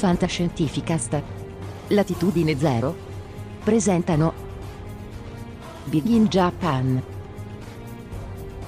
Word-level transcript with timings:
Fantascientificast. 0.00 1.22
Latitudine 1.88 2.56
Zero. 2.56 2.96
Presentano 3.62 4.32
Big 5.84 6.06
in 6.06 6.24
Japan. 6.24 7.02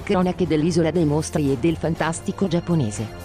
Cronache 0.03 0.45
dell'isola 0.45 0.91
dei 0.91 1.05
mostri 1.05 1.51
e 1.51 1.57
del 1.57 1.77
fantastico 1.77 2.47
giapponese. 2.47 3.22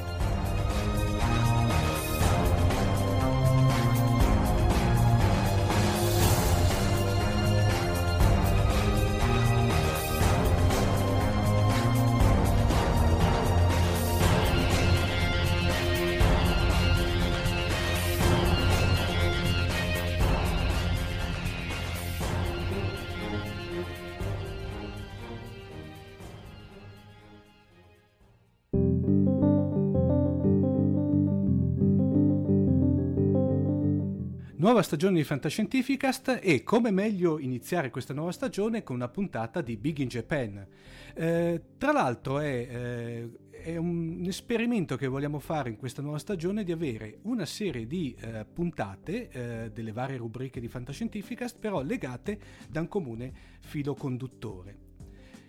Nuova 34.69 34.83
stagione 34.83 35.17
di 35.17 35.25
Fantascientificast 35.25 36.41
e 36.43 36.63
come 36.63 36.91
meglio 36.91 37.39
iniziare 37.39 37.89
questa 37.89 38.13
nuova 38.13 38.33
stagione 38.33 38.83
con 38.83 38.97
una 38.97 39.09
puntata 39.09 39.63
di 39.63 39.79
Big 39.79 39.97
in 39.97 40.09
Japan. 40.09 40.67
Eh, 41.15 41.63
tra 41.79 41.91
l'altro 41.91 42.39
è, 42.39 42.69
eh, 42.71 43.31
è, 43.49 43.77
un 43.79 44.23
esperimento 44.27 44.97
che 44.97 45.07
vogliamo 45.07 45.39
fare 45.39 45.71
in 45.71 45.79
questa 45.79 46.03
nuova 46.03 46.19
stagione 46.19 46.65
di 46.65 46.73
avere 46.73 47.21
una 47.23 47.47
serie 47.47 47.87
di 47.87 48.15
eh, 48.21 48.45
puntate 48.45 49.31
eh, 49.31 49.71
delle 49.73 49.93
varie 49.93 50.19
rubriche 50.19 50.61
di 50.61 50.69
Fantascientificast 50.69 51.59
però 51.59 51.81
legate 51.81 52.39
da 52.69 52.81
un 52.81 52.89
comune 52.89 53.33
filo 53.61 53.95
conduttore. 53.95 54.77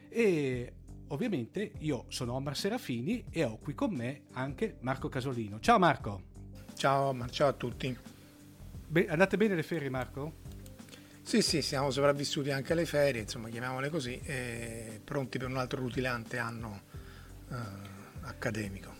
E 0.07 0.74
ovviamente 1.07 1.74
io 1.80 2.06
sono 2.07 2.36
Omar 2.36 2.56
Serafini 2.56 3.25
e 3.30 3.44
ho 3.44 3.57
qui 3.57 3.74
con 3.74 3.94
me 3.94 4.28
anche 4.31 4.78
Marco 4.80 5.09
Casolino. 5.09 5.59
Ciao 5.59 5.78
Marco! 5.78 6.22
Ciao 6.74 7.13
ciao 7.28 7.50
a 7.50 7.53
tutti! 7.53 8.19
Be- 8.90 9.08
andate 9.08 9.38
bene 9.38 9.54
le 9.54 9.62
ferie, 9.62 9.88
Marco? 9.88 10.34
Sì, 11.22 11.44
sì, 11.44 11.62
siamo 11.62 11.92
sopravvissuti 11.92 12.50
anche 12.50 12.74
alle 12.74 12.88
ferie, 12.88 13.22
insomma, 13.22 13.48
chiamiamole 13.48 13.88
così, 13.90 14.20
e 14.24 15.00
pronti 15.04 15.38
per 15.38 15.48
un 15.48 15.58
altro 15.58 15.80
rutilante 15.80 16.40
anno 16.40 16.82
eh, 17.52 17.56
accademico. 18.22 18.92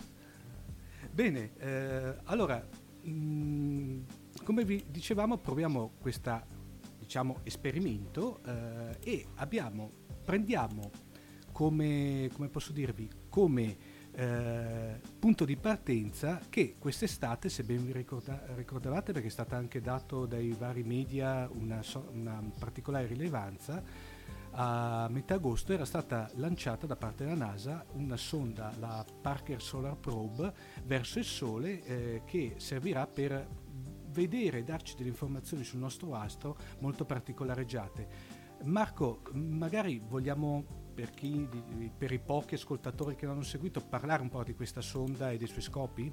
Bene, 1.12 1.54
eh, 1.58 2.14
allora, 2.26 2.64
mh, 3.02 3.10
mm, 3.10 4.02
come 4.44 4.64
vi 4.64 4.86
dicevamo, 4.88 5.40
proviamo 5.40 5.94
questo 6.00 6.40
diciamo, 7.00 7.40
esperimento 7.42 8.42
eh, 8.46 8.98
e 9.00 9.26
abbiamo, 9.38 9.92
prendiamo 10.24 10.92
come, 11.52 12.30
come 12.32 12.48
posso 12.50 12.72
dirvi, 12.74 13.10
come 13.28 13.76
eh, 14.19 15.00
punto 15.18 15.46
di 15.46 15.56
partenza 15.56 16.41
che 16.50 16.75
quest'estate, 16.78 17.47
se 17.47 17.63
ben 17.63 17.85
vi 17.85 17.94
ricorda- 17.94 18.44
ricordavate, 18.56 19.13
perché 19.13 19.28
è 19.30 19.31
stata 19.31 19.56
anche 19.56 19.80
dato 19.80 20.25
dai 20.25 20.53
vari 20.59 20.84
media 20.84 21.50
una, 21.53 21.81
so- 21.81 22.09
una 22.12 22.44
particolare 22.59 23.06
rilevanza, 23.06 23.81
a 24.52 25.07
metà 25.09 25.35
agosto 25.35 25.72
era 25.72 25.85
stata 25.85 26.30
lanciata 26.34 26.85
da 26.85 26.97
parte 26.97 27.24
della 27.24 27.38
NASA 27.38 27.85
una 27.94 28.18
sonda, 28.18 28.74
la 28.78 29.06
Parker 29.22 29.62
Solar 29.62 29.96
Probe, 29.96 30.53
verso 30.84 31.19
il 31.19 31.25
Sole 31.25 31.81
eh, 31.84 32.22
che 32.25 32.56
servirà 32.57 33.07
per 33.07 33.47
vedere 34.07 34.57
e 34.57 34.63
darci 34.63 34.96
delle 34.97 35.09
informazioni 35.09 35.63
sul 35.63 35.80
nostro 35.80 36.13
astro 36.13 36.57
molto 36.80 37.06
particolareggiate. 37.06 38.38
Marco, 38.63 39.22
magari 39.31 40.01
vogliamo 40.06 40.79
per, 41.00 41.12
chi, 41.12 41.48
per 41.98 42.12
i 42.12 42.20
pochi 42.20 42.56
ascoltatori 42.56 43.16
che 43.16 43.26
non 43.26 43.36
hanno 43.36 43.44
seguito, 43.44 43.80
parlare 43.80 44.22
un 44.22 44.28
po' 44.28 44.44
di 44.44 44.54
questa 44.54 44.82
sonda 44.82 45.32
e 45.32 45.38
dei 45.38 45.48
suoi 45.48 45.62
scopi? 45.62 46.12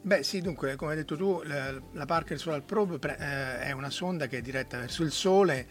Beh 0.00 0.22
sì, 0.22 0.40
dunque, 0.40 0.76
come 0.76 0.92
hai 0.92 0.96
detto 0.96 1.14
tu, 1.16 1.42
la, 1.42 2.06
Parker 2.06 2.38
Solar 2.38 2.62
Probe 2.62 2.98
eh, 3.06 3.58
è 3.60 3.72
una 3.72 3.90
sonda 3.90 4.26
che 4.26 4.38
è 4.38 4.40
diretta 4.40 4.78
verso 4.78 5.02
il 5.02 5.12
Sole, 5.12 5.66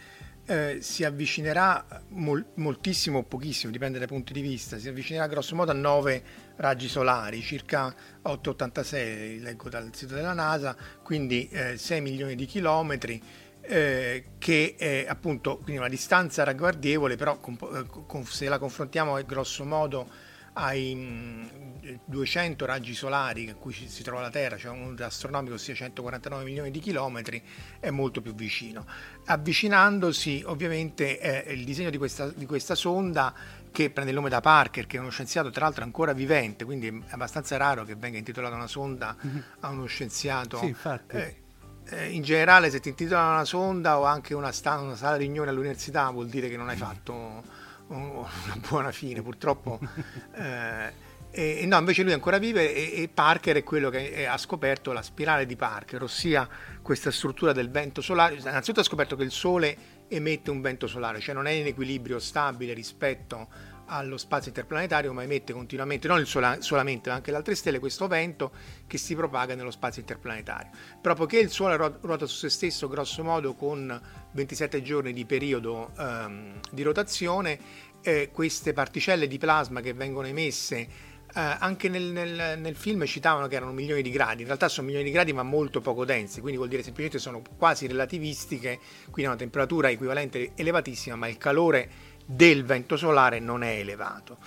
eh, 0.46 0.80
si 0.81 1.03
avvicinerà 1.03 2.03
mol, 2.09 2.46
moltissimo 2.56 3.19
o 3.19 3.24
pochissimo, 3.24 3.72
dipende 3.72 3.97
dai 3.97 4.08
punti 4.08 4.34
di 4.34 4.41
vista, 4.41 4.78
si 4.78 4.88
avvicinerà 4.88 5.25
grosso 5.25 5.56
modo 5.56 5.72
a 5.72 5.75
9 5.75 6.24
raggi 6.58 6.88
solari, 6.88 7.41
circa 7.41 7.88
886, 8.22 9.40
leggo 9.40 9.70
dal 9.70 9.90
sito 9.96 10.14
della 10.14 10.34
NASA, 10.34 10.76
quindi 11.02 11.47
eh, 11.50 11.78
6 11.78 12.02
milioni 12.02 12.35
di 12.35 12.46
chilometri 12.46 13.22
eh, 13.66 14.26
che 14.38 14.76
è 14.78 15.06
appunto 15.08 15.58
quindi 15.58 15.78
una 15.78 15.90
distanza 15.90 16.44
ragguardevole, 16.44 17.16
però 17.16 17.38
con, 17.38 17.58
eh, 17.74 17.86
con, 18.06 18.26
se 18.26 18.48
la 18.50 18.60
confrontiamo 18.60 19.22
grosso 19.24 19.64
modo 19.64 20.32
ai 20.54 20.94
mh, 20.94 22.00
200 22.06 22.66
raggi 22.66 22.94
solari 22.94 23.50
a 23.50 23.56
cui 23.56 23.74
si 23.74 24.04
trova 24.04 24.22
la 24.22 24.30
Terra, 24.30 24.58
cioè 24.58 24.72
un 24.72 24.96
astronomico 25.00 25.56
ossia 25.56 25.74
149 25.74 26.44
milioni 26.44 26.72
di 26.72 26.80
chilometri, 26.80 27.42
è 27.80 27.90
molto 27.90 28.22
più 28.22 28.36
vicino. 28.36 28.86
Avvicinandosi 29.26 30.44
ovviamente 30.46 31.20
eh, 31.20 31.54
il 31.54 31.64
disegno 31.64 31.90
di 31.90 31.98
questa, 31.98 32.30
di 32.30 32.46
questa 32.46 32.76
sonda 32.76 33.34
che 33.72 33.90
prende 33.90 34.12
il 34.12 34.18
nome 34.18 34.30
da 34.30 34.42
Parker, 34.42 34.86
che 34.86 34.98
è 34.98 35.00
uno 35.00 35.10
scienziato 35.10 35.50
tra 35.50 35.66
l'altro 35.66 35.84
ancora 35.84 36.14
vivente, 36.14 36.64
quindi 36.64 36.88
è 36.88 37.14
abbastanza 37.14 37.58
raro 37.58 37.84
che 37.84 37.96
venga 37.96 38.18
intitolata 38.18 38.56
una 38.56 38.68
sonda 38.68 39.16
mm-hmm. 39.26 39.40
a 39.62 39.70
uno 39.70 39.86
scienziato. 39.86 40.58
Sì, 40.60 40.68
infatti. 40.68 41.16
Eh, 41.16 41.42
eh, 41.90 42.09
in 42.09 42.22
generale 42.22 42.70
se 42.70 42.80
ti 42.80 42.90
intitolano 42.90 43.32
una 43.32 43.46
sonda 43.46 44.00
o 44.00 44.03
anche 44.03 44.34
una, 44.34 44.52
sta- 44.52 44.80
una 44.80 44.96
sala 44.96 45.18
riunione 45.18 45.50
all'università 45.50 46.09
vuol 46.09 46.28
dire 46.28 46.50
che 46.50 46.58
non 46.58 46.70
hai 46.70 46.78
fatto 46.78 47.44
una 47.88 48.28
buona 48.68 48.91
fine. 48.91 49.22
Purtroppo 49.22 49.80
eh, 50.35 51.12
E, 51.35 51.66
no, 51.66 51.80
invece 51.80 52.03
lui 52.03 52.14
ancora 52.14 52.38
vive 52.38 52.76
e, 52.76 53.02
e 53.02 53.09
Parker 53.12 53.56
è 53.56 53.64
quello 53.64 53.90
che 53.90 54.12
è, 54.12 54.26
ha 54.26 54.38
scoperto 54.38 54.91
la 54.91 55.02
spirale 55.02 55.47
di 55.47 55.56
Parker, 55.56 56.03
ossia 56.03 56.47
questa 56.80 57.09
struttura 57.09 57.53
del 57.53 57.72
vento 57.72 58.02
solare. 58.02 58.36
Innanzitutto 58.36 58.82
ha 58.82 58.84
scoperto 58.84 59.16
che 59.16 59.24
il 59.24 59.32
Sole 59.32 59.76
emette 60.09 60.52
un 60.52 60.62
vento 60.62 60.86
solare, 60.86 61.20
cioè 61.20 61.34
non 61.34 61.47
è 61.47 61.52
in 61.52 61.66
equilibrio 61.66 62.20
stabile 62.20 62.74
rispetto 62.74 63.47
allo 63.85 64.18
spazio 64.18 64.50
interplanetario, 64.50 65.14
ma 65.14 65.24
emette 65.24 65.53
continuamente, 65.53 66.08
non 66.08 66.26
sola, 66.26 66.62
solamente, 66.62 67.09
ma 67.09 67.16
anche 67.16 67.32
le 67.32 67.38
altre 67.38 67.56
stelle, 67.56 67.80
questo 67.80 68.08
vento 68.08 68.52
che 68.88 68.97
si 68.97 69.16
propaga 69.16 69.56
nello 69.56 69.72
spazio 69.72 70.02
interplanetario. 70.02 70.72
Proprio 71.02 71.26
che 71.26 71.40
il 71.40 71.50
Sole 71.50 71.76
ruota 71.76 72.26
su 72.26 72.35
se 72.35 72.50
stesso, 72.50 72.88
grosso 72.88 73.24
modo, 73.24 73.53
con 73.56 74.02
27 74.32 74.82
giorni 74.82 75.14
di 75.14 75.26
periodo 75.26 75.91
ehm, 75.97 76.59
di 76.72 76.82
rotazione, 76.82 77.59
eh, 78.02 78.30
queste 78.32 78.74
particelle 78.74 79.28
di 79.28 79.38
plasma 79.38 79.82
che 79.82 79.94
vengono 79.94 80.28
emesse 80.28 81.12
eh, 81.36 81.40
anche 81.40 81.90
nel, 81.90 82.03
nel, 82.03 82.59
nel, 82.59 82.76
film 82.76 83.03
citavano 83.06 83.47
che 83.47 83.56
erano 83.56 83.72
milioni 83.72 84.03
di 84.03 84.12
gradi, 84.12 84.41
in 84.41 84.47
realtà 84.47 84.68
sono 84.68 84.86
milioni 84.86 85.08
di 85.08 85.12
gradi 85.12 85.34
ma 85.34 85.41
molto 85.41 85.82
poco 85.82 86.06
densi, 86.06 86.40
quindi 86.41 86.58
vuol 86.58 86.70
dire 86.70 86.84
semplicemente 86.84 87.18
sono 87.18 87.41
quasi 87.58 87.88
relativistiche, 87.88 88.79
quindi 89.09 89.32
una 89.32 89.36
temperatura 89.36 89.90
equivalente 89.90 90.52
elevatissima, 90.56 91.16
ma 91.16 91.28
il 91.28 91.38
calore 91.38 91.90
del 92.25 92.64
vento 92.64 92.97
solare 92.97 93.40
non 93.40 93.64
è 93.64 93.78
elevato. 93.78 94.37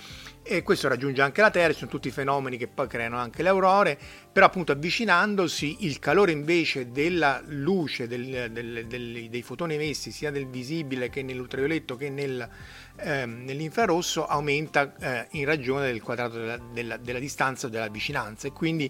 E 0.49 0.63
questo 0.63 0.87
raggiunge 0.87 1.21
anche 1.21 1.41
la 1.41 1.51
Terra, 1.51 1.73
sono 1.73 1.91
tutti 1.91 2.09
fenomeni 2.09 2.55
che 2.55 2.69
poi 2.69 2.87
creano 2.87 3.17
anche 3.17 3.43
le 3.43 3.49
aurore, 3.49 3.99
però 4.31 4.45
appunto 4.45 4.71
avvicinandosi 4.71 5.85
il 5.85 5.99
calore 5.99 6.31
invece 6.31 6.89
della 6.89 7.41
luce, 7.47 8.07
del, 8.07 8.49
del, 8.51 8.85
del, 8.87 9.27
dei 9.29 9.41
fotoni 9.41 9.73
emessi 9.73 10.09
sia 10.11 10.31
del 10.31 10.47
visibile 10.47 11.09
che 11.09 11.21
nell'ultravioletto 11.21 11.97
che 11.97 12.09
nel, 12.09 12.47
ehm, 12.95 13.43
nell'infrarosso 13.43 14.25
aumenta 14.25 14.95
eh, 14.95 15.27
in 15.31 15.43
ragione 15.43 15.87
del 15.87 16.01
quadrato 16.01 16.37
della, 16.37 16.57
della, 16.57 16.95
della 16.95 17.19
distanza 17.19 17.67
o 17.67 17.69
della 17.69 17.89
vicinanza 17.89 18.47
e 18.47 18.53
quindi 18.53 18.89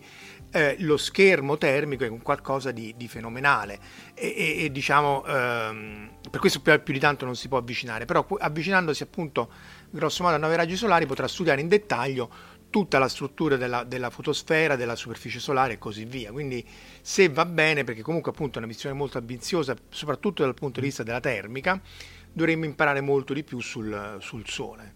eh, 0.57 0.75
lo 0.79 0.97
schermo 0.97 1.57
termico 1.57 2.03
è 2.03 2.07
un 2.07 2.21
qualcosa 2.23 2.71
di, 2.71 2.95
di 2.97 3.07
fenomenale 3.07 3.79
e, 4.15 4.33
e, 4.35 4.63
e 4.63 4.71
diciamo 4.71 5.23
ehm, 5.25 6.09
per 6.31 6.39
questo 6.39 6.61
più, 6.61 6.81
più, 6.81 6.93
di 6.93 6.99
tanto 6.99 7.25
non 7.25 7.35
si 7.35 7.47
può 7.47 7.59
avvicinare 7.59 8.05
però 8.05 8.25
avvicinandosi 8.39 9.03
appunto 9.03 9.51
grosso 9.91 10.23
modo 10.23 10.35
a 10.35 10.39
9 10.39 10.55
raggi 10.55 10.75
solari 10.75 11.05
potrà 11.05 11.27
studiare 11.27 11.61
in 11.61 11.67
dettaglio 11.67 12.55
tutta 12.69 12.97
la 12.97 13.07
struttura 13.07 13.55
della, 13.55 13.83
della, 13.83 14.09
fotosfera, 14.09 14.75
della 14.75 14.95
superficie 14.95 15.39
solare 15.39 15.73
e 15.73 15.77
così 15.77 16.03
via. 16.03 16.33
Quindi 16.33 16.65
se 17.01 17.29
va 17.29 17.45
bene, 17.45 17.85
perché 17.85 18.01
comunque 18.01 18.31
appunto 18.31 18.55
è 18.55 18.57
una 18.57 18.67
missione 18.67 18.93
molto 18.93 19.17
ambiziosa, 19.17 19.73
soprattutto 19.87 20.43
dal 20.43 20.53
punto 20.53 20.81
di 20.81 20.87
vista 20.87 21.01
della 21.01 21.21
termica, 21.21 21.81
dovremmo 22.33 22.65
imparare 22.65 22.99
molto 22.99 23.33
di 23.33 23.43
più 23.43 23.61
sul, 23.61 24.17
sul 24.19 24.45
Sole. 24.45 24.93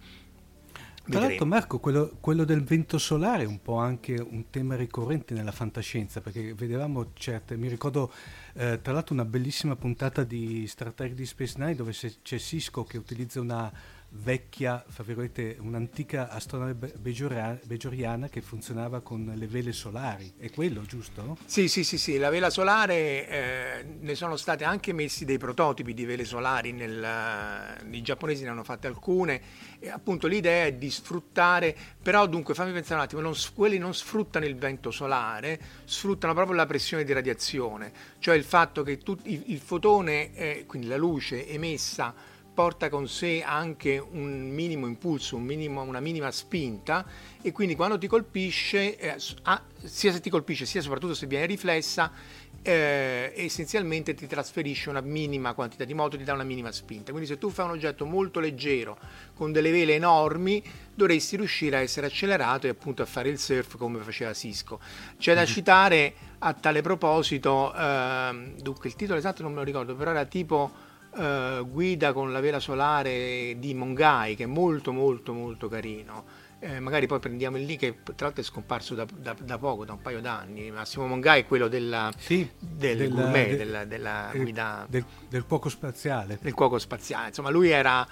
Tra 1.12 1.28
l'altro 1.28 1.46
Marco, 1.46 1.80
quello, 1.80 2.18
quello, 2.20 2.44
del 2.44 2.64
vento 2.64 2.98
solare 2.98 3.44
è 3.44 3.46
un 3.48 3.62
po' 3.62 3.78
anche 3.78 4.14
un 4.14 4.50
tema 4.50 4.76
ricorrente 4.76 5.34
nella 5.34 5.52
fantascienza, 5.52 6.22
perché 6.22 6.54
vedevamo 6.54 7.12
certe, 7.14 7.58
mi 7.58 7.68
ricordo 7.68 8.12
eh, 8.54 8.80
tra 8.82 8.94
l'altro 8.94 9.14
una 9.14 9.26
bellissima 9.26 9.76
puntata 9.76 10.24
di 10.24 10.66
Star 10.68 10.94
Trek 10.94 11.14
di 11.14 11.26
Space 11.26 11.56
Nine 11.58 11.76
dove 11.76 11.92
c'è 11.92 12.38
Cisco 12.38 12.84
che 12.84 12.98
utilizza 12.98 13.40
una 13.40 13.72
vecchia, 14.14 14.84
fra 14.88 15.04
virgolette, 15.04 15.58
un'antica 15.60 16.30
astronave 16.30 16.94
beggioriana 16.98 18.28
che 18.28 18.42
funzionava 18.42 19.02
con 19.02 19.32
le 19.36 19.48
vele 19.48 19.72
solari. 19.72 20.34
È 20.38 20.50
quello, 20.50 20.82
giusto? 20.82 21.38
Sì, 21.46 21.68
sì, 21.68 21.84
sì, 21.84 21.98
sì. 21.98 22.18
la 22.18 22.30
vela 22.30 22.50
solare 22.50 23.28
eh, 23.28 23.86
ne 24.00 24.16
sono 24.16 24.36
stati 24.36 24.64
anche 24.64 24.92
messi 24.92 25.24
dei 25.24 25.38
prototipi 25.38 25.94
di 25.94 26.06
vele 26.06 26.26
solari, 26.26 26.72
nel, 26.74 27.78
i 27.90 28.02
giapponesi 28.02 28.44
ne 28.44 28.50
hanno 28.50 28.64
fatte 28.64 28.88
alcune 28.88 29.42
e 29.80 29.90
appunto 29.90 30.28
l'idea 30.28 30.66
è 30.66 30.74
di 30.74 30.92
sfruttare, 30.92 31.76
però 32.02 32.28
dunque 32.28 32.54
fammi 32.54 32.72
pensare 32.74 32.96
un 32.96 33.02
attimo, 33.02 33.22
non, 33.22 33.34
quelli 33.56 33.78
non 33.78 33.94
sfruttano 33.94 34.46
il 34.46 34.56
vento 34.56 34.92
solare, 34.92 35.60
sfruttano 35.86 36.34
proprio 36.34 36.56
la 36.56 36.66
pressione 36.66 37.04
di 37.04 37.14
radiazione, 37.14 37.92
cioè 38.20 38.36
il 38.36 38.44
fatto 38.44 38.84
che 38.84 38.98
tu, 38.98 39.18
il, 39.24 39.44
il, 39.48 39.60
fotone, 39.60 40.36
eh, 40.36 40.66
quindi 40.68 40.88
la 40.88 40.98
luce 40.98 41.48
emessa 41.48 42.14
porta 42.62 42.90
con 42.90 43.08
sé 43.08 43.42
anche 43.42 43.98
un 43.98 44.52
minimo 44.52 44.86
impulso, 44.86 45.36
un 45.36 45.42
minimo, 45.42 45.82
una 45.82 46.00
minima 46.00 46.30
spinta 46.30 47.04
e 47.42 47.52
quindi 47.52 47.76
quando 47.76 47.98
ti 47.98 48.06
colpisce, 48.06 49.00
eh, 49.00 49.16
sia 49.18 50.12
se 50.12 50.20
ti 50.20 50.30
colpisce 50.30 50.68
sia 50.68 50.80
soprattutto 50.80 51.16
se 51.16 51.26
viene 51.26 51.48
riflessa, 51.48 52.12
eh, 52.62 53.34
essenzialmente 53.36 54.14
ti 54.14 54.28
trasferisce 54.28 54.90
una 54.90 55.02
minima 55.02 55.54
quantità 55.54 55.86
di 55.86 55.96
moto, 55.96 56.18
ti 56.18 56.24
dà 56.24 56.34
una 56.34 56.44
minima 56.44 56.72
spinta. 56.72 57.10
Quindi 57.10 57.28
se 57.28 57.40
tu 57.40 57.50
fai 57.50 57.66
un 57.66 57.72
oggetto 57.72 58.06
molto 58.06 58.40
leggero 58.40 58.96
con 59.34 59.52
delle 59.52 59.72
vele 59.72 59.96
enormi, 59.96 60.64
dovresti 60.94 61.38
riuscire 61.38 61.78
a 61.78 61.80
essere 61.80 62.06
accelerato 62.06 62.68
e 62.68 62.70
appunto 62.70 63.02
a 63.02 63.08
fare 63.08 63.30
il 63.30 63.40
surf 63.40 63.76
come 63.76 64.02
faceva 64.02 64.36
Cisco. 64.36 64.80
C'è 65.18 65.34
da 65.34 65.42
mm-hmm. 65.42 65.50
citare 65.50 66.14
a 66.38 66.54
tale 66.54 66.84
proposito, 66.84 67.74
eh, 67.74 68.54
dunque 68.62 68.88
il 68.88 68.96
titolo 68.96 69.18
esatto 69.18 69.42
non 69.42 69.52
me 69.52 69.58
lo 69.58 69.64
ricordo, 69.64 69.96
però 69.96 70.12
era 70.12 70.26
tipo 70.26 70.90
eh, 71.18 71.66
guida 71.70 72.14
con 72.14 72.32
la 72.32 72.40
vela 72.40 72.60
solare 72.60 73.56
di 73.58 73.74
Mongai 73.74 74.36
che 74.36 74.44
è 74.44 74.48
molto 74.48 74.92
molto 74.92 75.34
molto 75.34 75.68
carino 75.68 76.42
eh, 76.64 76.80
magari 76.80 77.08
poi 77.08 77.20
prendiamo 77.20 77.58
il 77.58 77.66
lì 77.66 77.76
che 77.76 78.04
tra 78.04 78.28
l'altro 78.28 78.44
è 78.44 78.46
scomparso 78.46 78.94
da, 78.94 79.04
da, 79.12 79.36
da, 79.40 79.58
poco, 79.58 79.84
da 79.84 79.94
un 79.94 80.02
paio 80.02 80.22
d'anni. 80.22 80.70
Massimo 80.70 81.08
Mongai 81.08 81.42
è 81.42 81.46
quello 81.48 81.68
della, 81.68 82.12
sì, 82.16 82.48
del 82.60 82.98
della, 82.98 83.16
gourmet, 83.16 83.48
del, 83.48 83.58
della, 83.58 83.86
della 83.86 84.30
guida 84.32 84.86
del, 84.88 85.04
del, 85.28 85.44
cuoco 85.48 85.70
spaziale. 85.70 86.38
Del 86.40 86.54
cuoco 86.54 86.78
spaziale, 86.78 87.30
insomma, 87.30 87.50
lui 87.50 87.70
era 87.70 88.08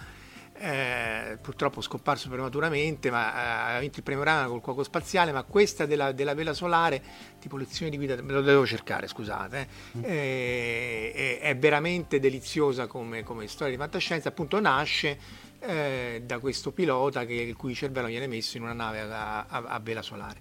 eh, 0.59 1.38
purtroppo 1.41 1.79
scomparso 1.81 2.27
prematuramente, 2.27 3.09
ma 3.09 3.71
eh, 3.71 3.75
ha 3.75 3.79
vinto 3.79 4.00
il 4.00 4.03
premio 4.03 4.23
Rana 4.23 4.47
col 4.47 4.59
cuoco 4.59 4.83
spaziale, 4.83 5.31
ma 5.31 5.44
questa 5.44 5.85
della, 5.85 6.11
della, 6.11 6.33
vela 6.33 6.53
solare, 6.53 7.01
tipo 7.39 7.56
lezione 7.56 7.89
di 7.89 7.97
guida, 7.97 8.21
me 8.21 8.33
lo 8.33 8.41
devo 8.41 8.65
cercare, 8.65 9.07
scusate, 9.07 9.67
mm. 9.97 10.01
eh, 10.03 11.39
è 11.41 11.56
veramente 11.57 12.19
deliziosa 12.19 12.88
come, 12.88 13.23
come, 13.23 13.47
storia 13.47 13.73
di 13.73 13.79
fantascienza, 13.79 14.29
appunto 14.29 14.59
nasce 14.59 15.17
eh, 15.61 16.23
da 16.25 16.39
questo 16.39 16.71
pilota 16.71 17.25
che, 17.25 17.33
il 17.33 17.56
cui 17.56 17.73
cervello 17.73 18.07
viene 18.07 18.27
messo 18.27 18.57
in 18.57 18.63
una 18.63 18.73
nave 18.73 19.00
a, 19.00 19.45
a, 19.47 19.63
a 19.65 19.79
vela 19.79 20.01
solare. 20.01 20.39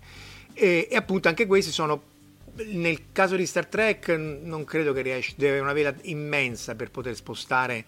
E, 0.53 0.89
e 0.91 0.97
appunto 0.97 1.29
anche 1.29 1.47
questi 1.47 1.71
sono 1.71 2.17
nel 2.67 3.13
caso 3.13 3.37
di 3.37 3.47
Star 3.47 3.67
Trek 3.67 4.09
non 4.09 4.65
credo 4.65 4.93
che 4.93 5.03
riesci, 5.03 5.35
deve 5.37 5.59
avere 5.59 5.63
una 5.63 5.73
vela 5.73 5.95
immensa 6.03 6.75
per 6.75 6.91
poter 6.91 7.15
spostare 7.15 7.85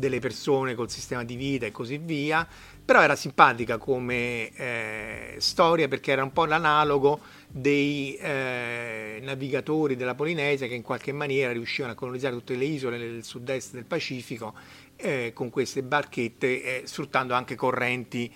delle 0.00 0.18
persone 0.18 0.74
col 0.74 0.90
sistema 0.90 1.22
di 1.22 1.36
vita 1.36 1.66
e 1.66 1.70
così 1.70 1.98
via, 1.98 2.44
però 2.84 3.02
era 3.02 3.14
simpatica 3.14 3.78
come 3.78 4.50
eh, 4.56 5.34
storia 5.38 5.86
perché 5.86 6.10
era 6.10 6.24
un 6.24 6.32
po' 6.32 6.46
l'analogo 6.46 7.20
dei 7.46 8.16
eh, 8.16 9.20
navigatori 9.22 9.94
della 9.94 10.16
Polinesia 10.16 10.66
che 10.66 10.74
in 10.74 10.82
qualche 10.82 11.12
maniera 11.12 11.52
riuscivano 11.52 11.92
a 11.92 11.96
colonizzare 11.96 12.34
tutte 12.34 12.56
le 12.56 12.64
isole 12.64 12.98
del 12.98 13.22
sud-est 13.22 13.74
del 13.74 13.84
Pacifico 13.84 14.54
eh, 14.96 15.32
con 15.32 15.50
queste 15.50 15.82
barchette 15.82 16.80
eh, 16.80 16.82
sfruttando 16.86 17.34
anche 17.34 17.54
correnti 17.54 18.32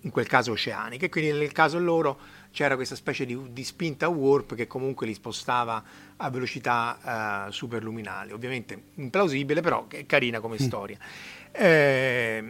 in 0.00 0.10
quel 0.10 0.26
caso 0.26 0.52
oceaniche, 0.52 1.10
quindi 1.10 1.32
nel 1.32 1.52
caso 1.52 1.78
loro 1.78 2.18
c'era 2.50 2.74
questa 2.74 2.94
specie 2.94 3.26
di, 3.26 3.38
di 3.52 3.64
spinta 3.64 4.08
warp 4.08 4.54
che 4.54 4.66
comunque 4.66 5.06
li 5.06 5.12
spostava 5.12 5.82
a 6.16 6.30
velocità 6.30 7.46
uh, 7.46 7.50
superluminali. 7.50 8.32
Ovviamente 8.32 8.84
implausibile, 8.94 9.60
però 9.60 9.86
è 9.88 10.06
carina 10.06 10.40
come 10.40 10.56
mm. 10.60 10.64
storia. 10.64 10.98
Eh, 11.52 12.44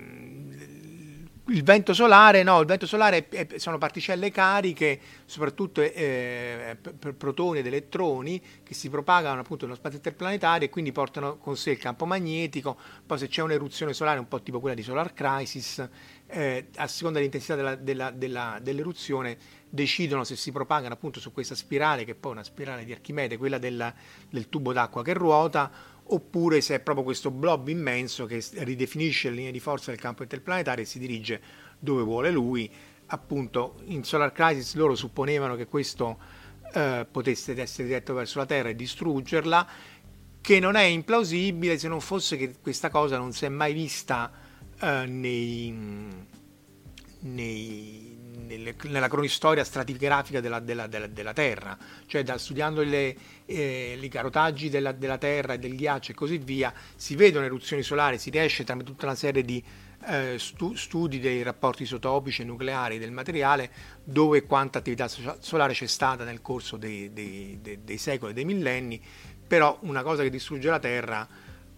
il 1.49 1.63
vento 1.63 1.93
solare, 1.93 2.43
no, 2.43 2.59
il 2.61 2.67
vento 2.67 2.87
solare 2.87 3.29
è, 3.29 3.47
è, 3.47 3.59
sono 3.59 3.77
particelle 3.77 4.31
cariche, 4.31 4.99
soprattutto 5.27 5.83
eh, 5.83 6.77
protoni 7.17 7.59
ed 7.59 7.67
elettroni 7.67 8.41
che 8.63 8.73
si 8.73 8.89
propagano 8.89 9.41
appunto 9.41 9.67
nello 9.67 9.77
spazio 9.77 9.99
interplanetario 9.99 10.67
e 10.67 10.71
quindi 10.71 10.91
portano 10.91 11.37
con 11.37 11.57
sé 11.57 11.73
il 11.73 11.79
campo 11.79 12.07
magnetico. 12.07 12.79
Poi 13.05 13.19
se 13.19 13.29
c'è 13.29 13.43
un'eruzione 13.43 13.93
solare, 13.93 14.19
un 14.19 14.29
po' 14.29 14.41
tipo 14.41 14.59
quella 14.59 14.75
di 14.75 14.83
Solar 14.83 15.13
Crisis, 15.13 15.87
eh, 16.29 16.69
a 16.77 16.87
seconda 16.87 17.19
dell'intensità 17.19 17.57
della, 17.57 17.75
della, 17.75 18.11
della, 18.11 18.59
dell'eruzione 18.63 19.37
decidono 19.75 20.23
se 20.23 20.37
si 20.37 20.53
propagano 20.53 20.95
appunto 20.95 21.19
su 21.19 21.33
questa 21.33 21.57
spirale, 21.57 22.05
che 22.05 22.13
è 22.13 22.15
poi 22.15 22.31
una 22.31 22.45
spirale 22.45 22.85
di 22.85 22.93
Archimede, 22.93 23.37
quella 23.37 23.59
del, 23.59 23.93
del 24.31 24.49
tubo 24.49 24.73
d'acqua 24.73 25.03
che 25.03 25.13
ruota, 25.15 25.69
oppure 26.05 26.61
se 26.61 26.77
è 26.77 26.81
proprio 26.81 27.05
questo 27.05 27.33
blob 27.33 27.67
immenso 27.67 28.25
che 28.25 28.43
ridefinisce 28.59 29.31
le 29.31 29.37
linee 29.37 29.51
di 29.51 29.59
forza 29.59 29.91
del 29.91 29.99
campo 29.99 30.23
interplanetario 30.23 30.85
e 30.85 30.87
si 30.87 31.01
dirige 31.01 31.41
dove 31.81 32.03
vuole 32.03 32.31
lui. 32.31 32.71
Appunto, 33.07 33.81
in 33.87 34.05
Solar 34.05 34.31
Crisis 34.31 34.75
loro 34.77 34.95
supponevano 34.95 35.57
che 35.57 35.67
questo 35.67 36.19
eh, 36.73 37.05
potesse 37.11 37.61
essere 37.61 37.89
diretto 37.89 38.15
verso 38.15 38.39
la 38.39 38.47
Terra 38.47 38.69
e 38.69 38.77
distruggerla, 38.77 39.69
che 40.41 40.61
non 40.61 40.77
è 40.77 40.83
implausibile 40.83 41.79
se 41.79 41.89
non 41.89 42.01
fosse 42.01 42.37
che 42.37 42.55
questa 42.61 42.91
cosa 42.91 43.19
non 43.19 43.33
si 43.33 43.45
è 43.45 43.49
mai 43.49 43.73
vista 43.73 44.31
eh, 44.79 45.07
nei, 45.07 45.75
nei 47.21 48.24
nelle, 48.47 48.75
nella 48.85 49.09
cronistoria 49.09 49.65
stratigrafica 49.65 50.41
della, 50.41 50.61
della, 50.61 50.87
della, 50.87 51.07
della, 51.07 51.33
Terra, 51.33 51.77
cioè 52.07 52.23
da, 52.23 52.39
studiando 52.39 52.83
le, 52.83 53.17
eh, 53.47 53.99
i 54.01 54.09
carotaggi 54.09 54.69
della, 54.69 54.93
Terra 55.19 55.55
e 55.55 55.59
del 55.59 55.77
ghiaccio 55.77 56.13
e 56.13 56.15
così 56.15 56.39
via, 56.39 56.73
si 56.95 57.17
vedono 57.17 57.45
eruzioni 57.45 57.83
solari, 57.83 58.19
si 58.19 58.31
riesce 58.31 58.65
tramite 58.65 58.91
tutta 58.91 59.07
una 59.07 59.15
serie 59.15 59.43
di 59.43 59.63
eh, 60.07 60.37
stu- 60.39 60.75
studi 60.75 61.19
dei 61.19 61.43
rapporti 61.43 61.83
isotopici 61.85 62.43
e 62.43 62.45
nucleari 62.45 62.99
del 62.99 63.13
materiale, 63.13 63.71
dove 64.05 64.39
e 64.39 64.45
quanta 64.45 64.79
attività 64.79 65.09
solare 65.09 65.73
c'è 65.73 65.87
stata 65.87 66.25
nel 66.25 66.43
corso 66.43 66.77
dei, 66.77 67.13
dei, 67.13 67.59
dei, 67.61 67.81
dei 67.83 67.99
secoli 67.99 68.33
e 68.33 68.35
dei 68.35 68.45
millenni, 68.45 69.01
però 69.47 69.79
una 69.83 70.03
cosa 70.03 70.23
che 70.23 70.31
distrugge 70.31 70.69
la 70.69 70.79
Terra 70.79 71.27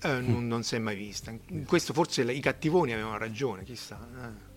eh, 0.00 0.08
non, 0.20 0.44
mm. 0.44 0.48
non, 0.48 0.62
si 0.62 0.74
è 0.74 0.78
mai 0.78 0.96
vista. 0.96 1.30
In 1.48 1.64
questo 1.64 1.92
forse 1.92 2.22
i 2.22 2.40
cattivoni 2.40 2.92
avevano 2.92 3.18
ragione, 3.18 3.64
chissà. 3.64 3.98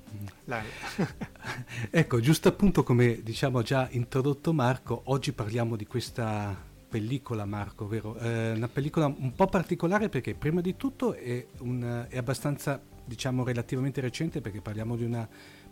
Ecco, 1.89 2.19
giusto 2.19 2.47
appunto 2.47 2.83
come 2.83 3.21
diciamo 3.21 3.61
già 3.61 3.87
introdotto 3.91 4.53
Marco, 4.53 5.01
oggi 5.05 5.31
parliamo 5.31 5.75
di 5.75 5.85
questa 5.85 6.55
pellicola 6.89 7.45
Marco, 7.45 7.87
vero? 7.87 8.17
Eh, 8.17 8.51
una 8.51 8.67
pellicola 8.67 9.05
un 9.05 9.33
po' 9.35 9.47
particolare 9.47 10.09
perché 10.09 10.33
prima 10.33 10.59
di 10.61 10.75
tutto 10.75 11.13
è, 11.13 11.45
un, 11.59 12.05
è 12.09 12.17
abbastanza 12.17 12.81
diciamo 13.05 13.43
relativamente 13.43 14.01
recente 14.01 14.41
perché 14.41 14.61
parliamo 14.61 14.95
di 14.95 15.03
una 15.03 15.27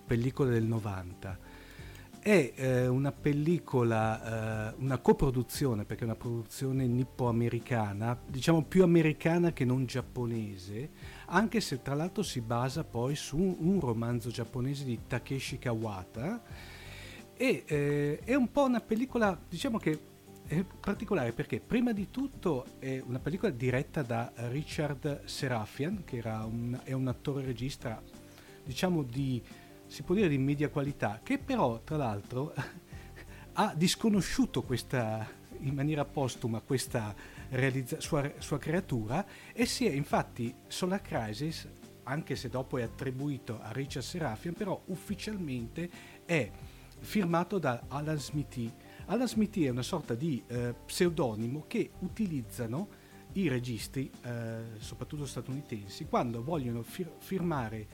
pellicola 0.05 0.51
del 0.51 0.63
90. 0.63 1.39
È 2.19 2.53
eh, 2.55 2.87
una 2.87 3.11
pellicola, 3.11 4.71
eh, 4.71 4.75
una 4.79 4.97
coproduzione, 4.97 5.85
perché 5.85 6.01
è 6.01 6.05
una 6.05 6.15
produzione 6.15 6.85
nippo-americana, 6.85 8.19
diciamo 8.27 8.63
più 8.63 8.83
americana 8.83 9.53
che 9.53 9.65
non 9.65 9.85
giapponese, 9.85 10.89
anche 11.29 11.59
se 11.61 11.81
tra 11.81 11.95
l'altro 11.95 12.23
si 12.23 12.41
basa 12.41 12.83
poi 12.83 13.15
su 13.15 13.37
un, 13.37 13.79
romanzo 13.79 14.29
giapponese 14.29 14.83
di 14.83 14.99
Takeshi 15.07 15.57
Kawata. 15.57 16.41
E 17.35 17.63
eh, 17.65 18.19
è 18.23 18.33
un 18.33 18.51
po' 18.51 18.63
una 18.63 18.79
pellicola, 18.79 19.39
diciamo 19.47 19.77
che 19.77 20.15
è 20.47 20.63
particolare 20.63 21.33
perché 21.33 21.59
prima 21.59 21.91
di 21.91 22.09
tutto 22.09 22.65
è 22.79 23.03
una 23.05 23.19
pellicola 23.19 23.51
diretta 23.51 24.01
da 24.01 24.31
Richard 24.49 25.25
Serafian, 25.25 26.03
che 26.05 26.21
un, 26.23 26.79
è 26.83 26.93
un 26.93 27.07
attore 27.07 27.43
regista, 27.45 28.01
diciamo 28.63 29.03
di, 29.03 29.41
si 29.85 30.03
può 30.03 30.15
dire 30.15 30.29
di 30.29 30.37
media 30.37 30.69
qualità, 30.69 31.19
che 31.21 31.37
però 31.37 31.81
tra 31.83 31.97
l'altro 31.97 32.53
ha 33.53 33.73
disconosciuto 33.75 34.63
questa, 34.63 35.27
in 35.59 35.73
maniera 35.73 36.05
postuma 36.05 36.61
questa 36.61 37.13
realizza- 37.49 37.99
sua, 37.99 38.31
sua, 38.39 38.57
creatura 38.57 39.25
e 39.53 39.65
si 39.65 39.85
è 39.85 39.91
infatti 39.91 40.53
Solar 40.67 41.01
Crisis, 41.01 41.67
anche 42.03 42.35
se 42.35 42.49
dopo 42.49 42.77
è 42.77 42.83
attribuito 42.83 43.59
a 43.61 43.71
Richard 43.71 44.05
Serafian, 44.05 44.53
però 44.53 44.81
ufficialmente 44.85 45.89
è 46.25 46.49
firmato 46.99 47.59
da 47.59 47.83
Alan 47.87 48.17
Smithy 48.17 48.71
Alan 49.09 49.27
Smithy 49.27 49.63
è 49.63 49.69
una 49.69 49.83
sorta 49.83 50.15
di 50.15 50.43
eh, 50.47 50.75
pseudonimo 50.85 51.63
che 51.65 51.91
utilizzano 51.99 52.89
i 53.33 53.47
registi, 53.47 54.11
eh, 54.23 54.79
soprattutto 54.79 55.25
statunitensi, 55.25 56.05
quando 56.05 56.43
vogliono 56.43 56.81
fir- 56.81 57.13
firmare, 57.19 57.87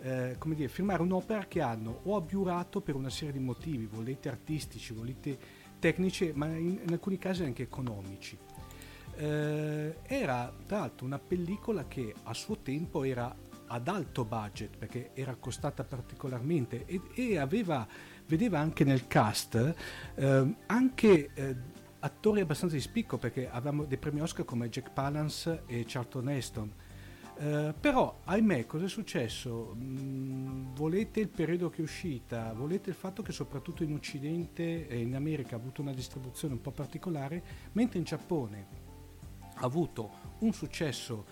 eh, 0.00 0.34
come 0.38 0.56
dire, 0.56 0.68
firmare 0.68 1.02
un'opera 1.02 1.46
che 1.46 1.60
hanno 1.60 2.00
o 2.04 2.16
abiurato 2.16 2.80
per 2.80 2.96
una 2.96 3.10
serie 3.10 3.32
di 3.32 3.38
motivi, 3.38 3.86
volete 3.86 4.28
artistici, 4.28 4.92
volete 4.92 5.38
tecnici, 5.78 6.32
ma 6.34 6.46
in, 6.46 6.80
in 6.82 6.92
alcuni 6.92 7.16
casi 7.16 7.44
anche 7.44 7.62
economici. 7.62 8.36
Eh, 9.16 9.96
era 10.02 10.52
tra 10.66 10.80
l'altro 10.80 11.06
una 11.06 11.18
pellicola 11.18 11.86
che 11.88 12.14
a 12.24 12.34
suo 12.34 12.58
tempo 12.58 13.02
era 13.02 13.34
ad 13.68 13.88
alto 13.88 14.24
budget 14.24 14.76
perché 14.76 15.10
era 15.14 15.34
costata 15.36 15.82
particolarmente 15.84 16.84
e, 16.84 17.00
e 17.14 17.38
aveva 17.38 17.86
vedeva 18.26 18.58
anche 18.58 18.84
nel 18.84 19.06
cast 19.06 19.74
eh, 20.14 20.54
anche 20.66 21.30
eh, 21.34 21.56
attori 22.00 22.40
abbastanza 22.40 22.76
di 22.76 22.80
spicco 22.80 23.16
perché 23.16 23.48
avevamo 23.48 23.84
dei 23.84 23.98
premi 23.98 24.20
Oscar 24.20 24.44
come 24.44 24.68
Jack 24.68 24.90
Palance 24.92 25.62
e 25.66 25.84
Charlton 25.86 26.28
Heston. 26.28 26.72
Uh, 27.38 27.74
però 27.78 28.20
ahimè 28.24 28.64
cosa 28.64 28.86
è 28.86 28.88
successo? 28.88 29.76
Mm, 29.76 30.74
volete 30.74 31.20
il 31.20 31.28
periodo 31.28 31.68
che 31.68 31.80
è 31.80 31.82
uscita, 31.82 32.54
volete 32.54 32.88
il 32.88 32.96
fatto 32.96 33.20
che 33.20 33.30
soprattutto 33.30 33.82
in 33.82 33.92
Occidente 33.92 34.88
e 34.88 35.00
in 35.00 35.14
America 35.14 35.54
ha 35.54 35.58
avuto 35.58 35.82
una 35.82 35.92
distribuzione 35.92 36.54
un 36.54 36.62
po' 36.62 36.70
particolare, 36.70 37.42
mentre 37.72 37.98
in 37.98 38.04
Giappone 38.04 38.85
avuto 39.56 40.24
un 40.40 40.52
successo 40.52 41.24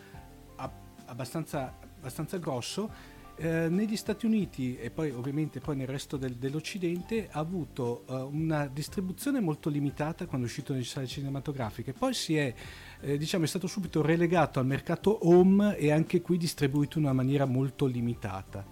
abbastanza, 1.07 1.77
abbastanza 1.99 2.39
grosso 2.39 2.91
eh, 3.37 3.69
negli 3.69 3.97
Stati 3.97 4.27
Uniti 4.27 4.77
e 4.77 4.91
poi 4.91 5.11
ovviamente 5.11 5.59
poi 5.59 5.77
nel 5.77 5.89
resto 5.89 6.17
del, 6.17 6.37
dell'Occidente 6.37 7.29
ha 7.31 7.41
avuto 7.41 8.05
uh, 8.07 8.15
una 8.33 8.69
distribuzione 8.69 9.41
molto 9.41 9.69
limitata 9.69 10.27
quando 10.27 10.47
è 10.47 10.49
uscito 10.49 10.73
nelle 10.73 10.85
sale 10.85 11.09
cinematografiche, 11.09 11.93
poi 11.93 12.15
si 12.15 12.37
è, 12.37 12.55
eh, 13.01 13.19
diciamo, 13.19 13.45
è 13.45 13.49
stato 13.49 13.67
subito 13.67 14.03
relegato 14.03 14.61
al 14.61 14.67
mercato 14.67 15.29
home 15.29 15.77
e 15.77 15.91
anche 15.91 16.21
qui 16.21 16.37
distribuito 16.37 16.99
in 16.99 17.05
una 17.05 17.13
maniera 17.13 17.45
molto 17.45 17.87
limitata. 17.87 18.65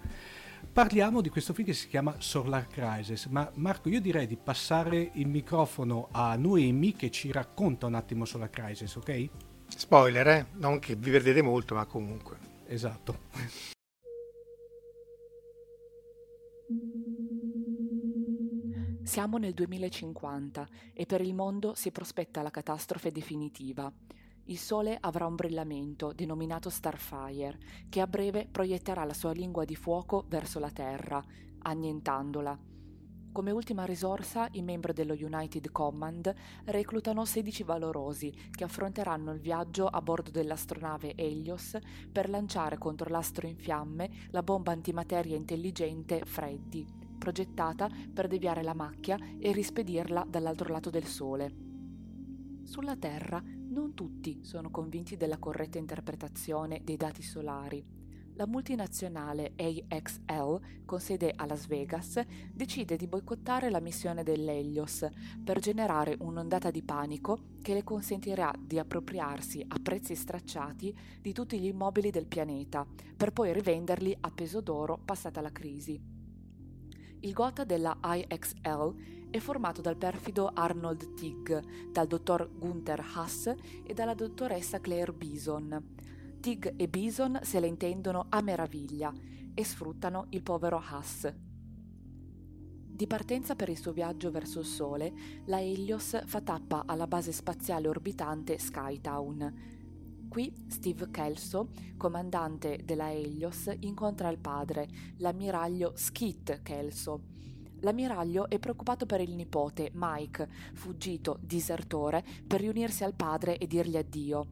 Parliamo 0.73 1.21
di 1.21 1.29
questo 1.29 1.53
film 1.53 1.67
che 1.67 1.73
si 1.75 1.87
chiama 1.87 2.15
Solar 2.17 2.65
Crisis, 2.65 3.27
ma 3.27 3.47
Marco 3.57 3.89
io 3.89 4.01
direi 4.01 4.25
di 4.25 4.37
passare 4.37 5.11
il 5.13 5.27
microfono 5.27 6.07
a 6.09 6.35
Noemi 6.35 6.93
che 6.93 7.11
ci 7.11 7.31
racconta 7.31 7.85
un 7.85 7.93
attimo 7.93 8.25
Solar 8.25 8.49
Crisis, 8.49 8.95
ok? 8.95 9.29
Spoiler, 9.67 10.27
eh? 10.27 10.47
Non 10.53 10.79
che 10.79 10.95
vi 10.95 11.11
perdete 11.11 11.43
molto, 11.43 11.75
ma 11.75 11.85
comunque. 11.85 12.37
Esatto. 12.65 13.19
Siamo 19.03 19.37
nel 19.37 19.53
2050 19.53 20.67
e 20.91 21.05
per 21.05 21.21
il 21.21 21.35
mondo 21.35 21.75
si 21.75 21.91
prospetta 21.91 22.41
la 22.41 22.49
catastrofe 22.49 23.11
definitiva. 23.11 23.93
Il 24.45 24.57
Sole 24.57 24.97
avrà 24.99 25.25
un 25.25 25.35
brillamento, 25.35 26.11
denominato 26.11 26.69
Starfire, 26.69 27.57
che 27.87 28.01
a 28.01 28.07
breve 28.07 28.45
proietterà 28.51 29.05
la 29.05 29.13
sua 29.13 29.31
lingua 29.31 29.63
di 29.63 29.75
fuoco 29.75 30.25
verso 30.27 30.59
la 30.59 30.69
Terra, 30.69 31.23
annientandola. 31.59 32.59
Come 33.31 33.51
ultima 33.51 33.85
risorsa, 33.85 34.49
i 34.51 34.61
membri 34.61 34.91
dello 34.91 35.13
United 35.13 35.71
Command 35.71 36.31
reclutano 36.65 37.23
16 37.23 37.63
valorosi 37.63 38.33
che 38.51 38.65
affronteranno 38.65 39.31
il 39.31 39.39
viaggio 39.39 39.87
a 39.87 40.01
bordo 40.01 40.29
dell'astronave 40.29 41.15
Helios 41.15 41.77
per 42.11 42.29
lanciare 42.29 42.77
contro 42.77 43.09
l'astro 43.09 43.47
in 43.47 43.55
fiamme 43.57 44.27
la 44.31 44.43
bomba 44.43 44.73
antimateria 44.73 45.37
intelligente 45.37 46.21
Freddy, 46.25 46.85
progettata 47.17 47.89
per 48.13 48.27
deviare 48.27 48.61
la 48.61 48.75
macchia 48.75 49.17
e 49.39 49.53
rispedirla 49.53 50.25
dall'altro 50.29 50.71
lato 50.71 50.89
del 50.89 51.05
Sole. 51.05 51.55
Sulla 52.63 52.97
Terra 52.97 53.41
non 53.73 53.93
tutti 53.93 54.43
sono 54.43 54.69
convinti 54.69 55.17
della 55.17 55.39
corretta 55.39 55.79
interpretazione 55.79 56.81
dei 56.83 56.95
dati 56.95 57.21
solari 57.21 58.01
la 58.35 58.47
multinazionale 58.47 59.53
AXL, 59.55 60.59
con 60.85 60.99
sede 60.99 61.31
a 61.35 61.45
Las 61.45 61.67
Vegas, 61.67 62.19
decide 62.51 62.95
di 62.95 63.05
boicottare 63.05 63.69
la 63.69 63.79
missione 63.79 64.23
dell'Helios 64.23 65.07
per 65.43 65.59
generare 65.59 66.15
un'ondata 66.19 66.71
di 66.71 66.81
panico 66.81 67.51
che 67.61 67.75
le 67.75 67.83
consentirà 67.83 68.51
di 68.59 68.79
appropriarsi 68.79 69.63
a 69.67 69.77
prezzi 69.81 70.15
stracciati 70.15 70.97
di 71.21 71.31
tutti 71.31 71.59
gli 71.59 71.67
immobili 71.67 72.09
del 72.09 72.25
pianeta, 72.25 72.87
per 73.15 73.31
poi 73.31 73.53
rivenderli 73.53 74.17
a 74.21 74.31
peso 74.31 74.61
d'oro 74.61 74.99
passata 75.03 75.39
la 75.39 75.51
crisi. 75.51 76.01
Il 77.19 77.33
gota 77.33 77.63
della 77.63 77.97
IXL 78.01 79.21
è 79.33 79.39
formato 79.39 79.81
dal 79.81 79.97
perfido 79.97 80.51
Arnold 80.53 81.15
Tigg, 81.15 81.51
dal 81.89 82.05
dottor 82.05 82.51
Gunther 82.55 83.03
Haas 83.15 83.51
e 83.83 83.93
dalla 83.95 84.13
dottoressa 84.13 84.79
Claire 84.79 85.11
Bison 85.11 86.01
Tig 86.43 86.73
e 86.75 86.87
Bison 86.89 87.39
se 87.41 87.59
la 87.61 87.65
intendono 87.67 88.25
a 88.27 88.41
meraviglia 88.41 89.13
e 89.55 89.63
sfruttano 89.63 90.25
il 90.31 90.43
povero 90.43 90.77
Haas. 90.77 91.33
Di 92.85 93.07
partenza 93.07 93.55
per 93.55 93.69
il 93.69 93.77
suo 93.77 93.93
viaggio 93.93 94.29
verso 94.29 94.59
il 94.59 94.65
Sole, 94.65 95.13
la 95.45 95.61
Helios 95.61 96.21
fa 96.25 96.41
tappa 96.41 96.83
alla 96.85 97.07
base 97.07 97.31
spaziale 97.31 97.87
orbitante 97.87 98.59
Skytown. 98.59 99.53
Qui 100.27 100.53
Steve 100.67 101.09
Kelso, 101.09 101.69
comandante 101.95 102.81
della 102.83 103.09
Helios, 103.09 103.73
incontra 103.79 104.27
il 104.27 104.37
padre, 104.37 104.89
l'ammiraglio 105.19 105.93
Skit 105.95 106.61
Kelso. 106.61 107.32
L'ammiraglio 107.83 108.49
è 108.49 108.59
preoccupato 108.59 109.05
per 109.05 109.19
il 109.19 109.35
nipote, 109.35 109.91
Mike, 109.93 110.47
fuggito, 110.73 111.37
disertore, 111.41 112.23
per 112.47 112.61
riunirsi 112.61 113.03
al 113.03 113.13
padre 113.13 113.57
e 113.57 113.67
dirgli 113.67 113.97
addio. 113.97 114.47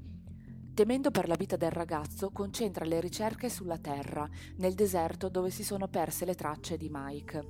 Temendo 0.73 1.11
per 1.11 1.29
la 1.29 1.35
vita 1.35 1.55
del 1.55 1.71
ragazzo, 1.71 2.31
concentra 2.31 2.83
le 2.83 2.99
ricerche 2.99 3.49
sulla 3.49 3.77
Terra, 3.77 4.27
nel 4.57 4.73
deserto 4.73 5.29
dove 5.29 5.49
si 5.49 5.63
sono 5.63 5.87
perse 5.87 6.25
le 6.25 6.35
tracce 6.35 6.75
di 6.75 6.89
Mike. 6.91 7.47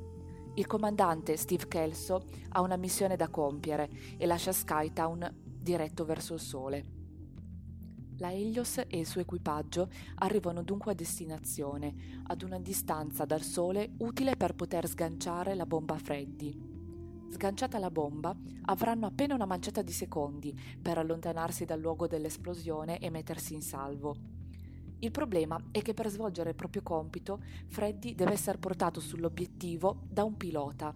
Il 0.55 0.67
comandante 0.67 1.35
Steve 1.35 1.67
Kelso 1.67 2.25
ha 2.49 2.61
una 2.61 2.77
missione 2.77 3.15
da 3.15 3.29
compiere 3.29 3.89
e 4.17 4.25
lascia 4.27 4.51
Skytown 4.51 5.33
diretto 5.43 6.05
verso 6.05 6.35
il 6.35 6.39
Sole. 6.39 7.00
La 8.21 8.31
Helios 8.31 8.77
e 8.77 8.99
il 8.99 9.07
suo 9.07 9.21
equipaggio 9.21 9.89
arrivano 10.17 10.61
dunque 10.61 10.91
a 10.91 10.95
destinazione, 10.95 12.21
ad 12.27 12.43
una 12.43 12.59
distanza 12.59 13.25
dal 13.25 13.41
Sole 13.41 13.93
utile 13.97 14.35
per 14.35 14.53
poter 14.53 14.87
sganciare 14.87 15.55
la 15.55 15.65
bomba 15.65 15.97
Freddy. 15.97 16.55
Sganciata 17.31 17.79
la 17.79 17.89
bomba, 17.89 18.37
avranno 18.65 19.07
appena 19.07 19.33
una 19.33 19.47
manciata 19.47 19.81
di 19.81 19.91
secondi 19.91 20.55
per 20.79 20.99
allontanarsi 20.99 21.65
dal 21.65 21.79
luogo 21.79 22.05
dell'esplosione 22.05 22.99
e 22.99 23.09
mettersi 23.09 23.55
in 23.55 23.63
salvo. 23.63 24.15
Il 24.99 25.09
problema 25.09 25.59
è 25.71 25.81
che 25.81 25.95
per 25.95 26.07
svolgere 26.09 26.49
il 26.49 26.55
proprio 26.55 26.83
compito 26.83 27.41
Freddy 27.69 28.13
deve 28.13 28.33
essere 28.33 28.59
portato 28.59 28.99
sull'obiettivo 28.99 30.03
da 30.07 30.23
un 30.23 30.37
pilota. 30.37 30.93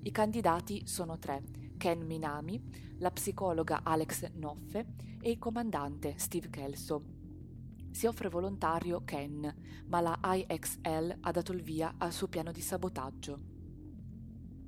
I 0.00 0.10
candidati 0.10 0.86
sono 0.86 1.18
tre, 1.18 1.42
Ken 1.76 2.00
Minami, 2.06 2.58
la 3.04 3.10
psicologa 3.10 3.80
Alex 3.82 4.30
Noffe 4.36 4.86
e 5.20 5.28
il 5.28 5.38
comandante 5.38 6.14
Steve 6.16 6.48
Kelso. 6.48 7.02
Si 7.90 8.06
offre 8.06 8.30
volontario 8.30 9.02
Ken, 9.04 9.54
ma 9.88 10.00
la 10.00 10.18
IXL 10.22 11.18
ha 11.20 11.30
dato 11.30 11.52
il 11.52 11.60
via 11.60 11.96
al 11.98 12.14
suo 12.14 12.28
piano 12.28 12.50
di 12.50 12.62
sabotaggio. 12.62 13.40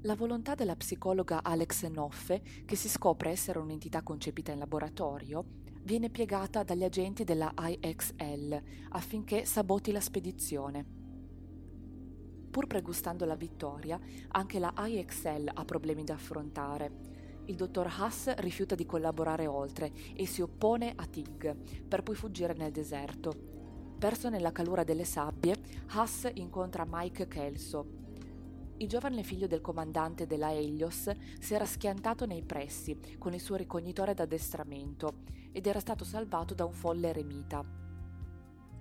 La 0.03 0.15
volontà 0.15 0.55
della 0.55 0.77
psicologa 0.77 1.43
Alex 1.43 1.87
Noffe, 1.87 2.43
che 2.67 2.77
si 2.77 2.91
scopre 2.91 3.31
essere 3.31 3.59
un'entità 3.59 4.03
concepita 4.03 4.53
in 4.53 4.59
laboratorio, 4.59 5.43
viene 5.85 6.11
piegata 6.11 6.63
dagli 6.63 6.85
agenti 6.85 7.25
della 7.25 7.55
IXL 7.59 8.63
affinché 8.91 9.47
saboti 9.47 9.93
la 9.93 10.01
spedizione. 10.01 10.85
Pur 12.51 12.67
pregustando 12.67 13.25
la 13.25 13.35
vittoria, 13.35 13.99
anche 14.29 14.59
la 14.59 14.75
IXL 14.77 15.53
ha 15.55 15.65
problemi 15.65 16.05
da 16.05 16.13
affrontare. 16.13 17.16
Il 17.47 17.57
dottor 17.57 17.87
Haas 17.87 18.35
rifiuta 18.37 18.75
di 18.75 18.87
collaborare 18.87 19.47
oltre 19.47 19.93
e 20.15 20.27
si 20.27 20.43
oppone 20.43 20.93
a 20.95 21.07
Tig, 21.07 21.57
per 21.87 22.03
poi 22.03 22.15
fuggire 22.15 22.55
nel 22.55 22.73
deserto. 22.73 23.55
Perso 23.99 24.29
nella 24.29 24.53
calura 24.53 24.85
delle 24.85 25.05
sabbie, 25.05 25.57
Haas 25.89 26.31
incontra 26.35 26.85
Mike 26.87 27.29
Kelso, 27.29 28.05
il 28.79 28.89
giovane 28.89 29.23
figlio 29.23 29.47
del 29.47 29.63
comandante 29.63 30.27
della 30.27 30.53
Helios 30.53 31.11
si 31.41 31.55
era 31.55 31.65
schiantato 31.65 32.27
nei 32.27 32.43
pressi 32.43 32.95
con 33.17 33.33
il 33.33 33.41
suo 33.41 33.57
ricognitore 33.57 34.13
d'addestramento 34.13 35.23
ed 35.51 35.67
era 35.67 35.81
stato 35.81 36.05
salvato 36.05 36.53
da 36.53 36.67
un 36.67 36.75
folle 36.75 37.09
eremita. 37.09 37.65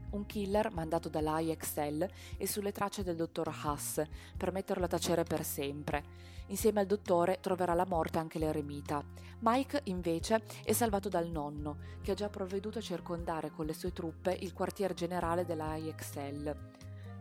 Un 0.09 0.25
killer 0.25 0.69
mandato 0.73 1.07
dall'IXL 1.07 2.09
è 2.37 2.45
sulle 2.45 2.73
tracce 2.73 3.03
del 3.03 3.15
dottor 3.15 3.47
Haas 3.47 4.01
per 4.35 4.51
metterlo 4.51 4.83
a 4.83 4.89
tacere 4.89 5.23
per 5.23 5.45
sempre. 5.45 6.03
Insieme 6.47 6.79
al 6.79 6.85
dottore 6.85 7.39
troverà 7.41 7.73
la 7.73 7.85
morte 7.87 8.19
anche 8.19 8.37
l'eremita. 8.39 9.03
Mike, 9.39 9.81
invece, 9.85 10.43
è 10.63 10.73
salvato 10.73 11.09
dal 11.09 11.29
nonno, 11.29 11.77
che 12.01 12.11
ha 12.11 12.15
già 12.15 12.29
provveduto 12.29 12.77
a 12.77 12.81
circondare 12.81 13.51
con 13.51 13.65
le 13.65 13.73
sue 13.73 13.91
truppe 13.91 14.37
il 14.39 14.53
quartier 14.53 14.93
generale 14.93 15.45
dell'IXL. 15.45 16.55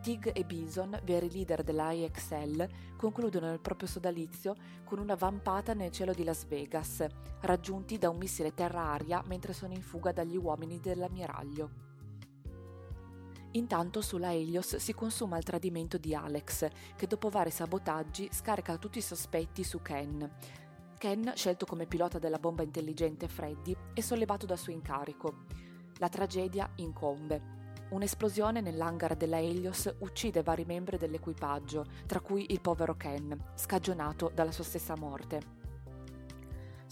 Tig 0.02 0.31
e 0.35 0.45
Bison, 0.45 1.00
veri 1.02 1.31
leader 1.31 1.62
dell'IXL, 1.62 2.69
concludono 2.99 3.50
il 3.50 3.61
proprio 3.61 3.88
sodalizio 3.88 4.54
con 4.85 4.99
una 4.99 5.14
vampata 5.14 5.73
nel 5.73 5.90
cielo 5.90 6.12
di 6.12 6.25
Las 6.25 6.45
Vegas, 6.45 7.07
raggiunti 7.40 7.97
da 7.97 8.11
un 8.11 8.19
missile 8.19 8.52
terra-aria 8.52 9.23
mentre 9.26 9.54
sono 9.54 9.73
in 9.73 9.81
fuga 9.81 10.12
dagli 10.12 10.37
uomini 10.37 10.78
dell'ammiraglio. 10.78 11.93
Intanto 13.56 14.00
sulla 14.00 14.32
Helios 14.32 14.76
si 14.76 14.94
consuma 14.94 15.37
il 15.37 15.44
tradimento 15.44 15.96
di 15.96 16.12
Alex, 16.12 16.68
che 16.96 17.06
dopo 17.06 17.28
vari 17.28 17.50
sabotaggi 17.50 18.28
scarica 18.32 18.76
tutti 18.78 18.99
i 18.99 19.02
sospetti 19.02 19.62
su 19.62 19.80
Ken. 19.80 20.28
Ken, 20.99 21.32
scelto 21.37 21.64
come 21.64 21.87
pilota 21.87 22.18
della 22.18 22.40
bomba 22.40 22.64
intelligente 22.64 23.28
Freddy, 23.28 23.76
è 23.92 24.00
sollevato 24.00 24.44
dal 24.44 24.58
suo 24.58 24.73
incarico. 24.73 25.44
La 25.99 26.08
tragedia 26.08 26.68
incombe. 26.76 27.62
Un'esplosione 27.90 28.61
nell'hangar 28.61 29.14
della 29.14 29.38
Helios 29.38 29.94
uccide 30.00 30.42
vari 30.42 30.64
membri 30.64 30.96
dell'equipaggio, 30.96 31.84
tra 32.06 32.18
cui 32.18 32.46
il 32.49 32.61
povero 32.61 32.96
Ken, 32.96 33.38
scagionato 33.54 34.32
dalla 34.34 34.50
sua 34.50 34.64
stessa 34.64 34.96
morte. 34.96 35.53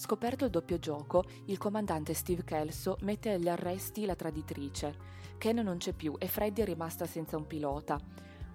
Scoperto 0.03 0.47
il 0.47 0.51
doppio 0.51 0.81
gioco, 0.81 1.23
il 1.45 1.59
comandante 1.59 2.13
Steve 2.13 2.43
Kelso 2.43 2.97
mette 3.03 3.31
agli 3.31 3.49
arresti 3.49 4.05
la 4.05 4.17
traditrice. 4.17 4.97
Ken 5.39 5.59
non 5.59 5.77
c'è 5.77 5.93
più 5.93 6.17
e 6.19 6.27
Freddy 6.27 6.63
è 6.63 6.65
rimasta 6.65 7.07
senza 7.07 7.37
un 7.37 7.47
pilota. 7.47 8.01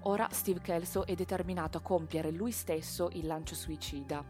Ora 0.02 0.28
Steve 0.30 0.60
Kelso 0.60 1.06
è 1.06 1.16
determinato 1.16 1.78
a 1.78 1.82
compiere 1.82 2.32
lui 2.32 2.52
stesso 2.52 3.08
il 3.14 3.26
lancio 3.28 3.56
suicida. 3.56 4.22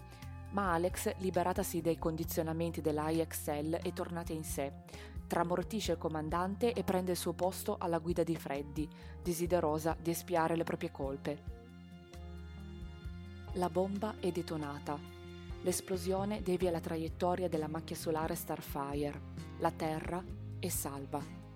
Ma 0.51 0.73
Alex, 0.73 1.15
liberatasi 1.17 1.81
dai 1.81 1.97
condizionamenti 1.97 2.81
dell'IXL, 2.81 3.77
è 3.77 3.91
tornata 3.93 4.31
in 4.31 4.43
sé 4.43 4.71
tramortisce 5.25 5.93
il 5.93 5.97
comandante 5.97 6.71
e 6.71 6.83
prende 6.83 7.11
il 7.11 7.17
suo 7.17 7.33
posto 7.33 7.77
alla 7.79 7.97
guida 7.97 8.23
di 8.23 8.35
Freddy, 8.35 8.87
desiderosa 9.23 9.97
di 9.99 10.11
espiare 10.11 10.55
le 10.55 10.63
proprie 10.63 10.91
colpe. 10.91 11.43
La 13.53 13.69
bomba 13.71 14.13
è 14.19 14.31
detonata. 14.31 15.16
L'esplosione 15.63 16.41
devia 16.41 16.71
la 16.71 16.79
traiettoria 16.79 17.49
della 17.49 17.67
macchia 17.67 17.95
solare 17.95 18.35
Starfire. 18.35 19.21
La 19.59 19.71
Terra 19.71 20.23
è 20.59 20.67
salva. 20.69 21.46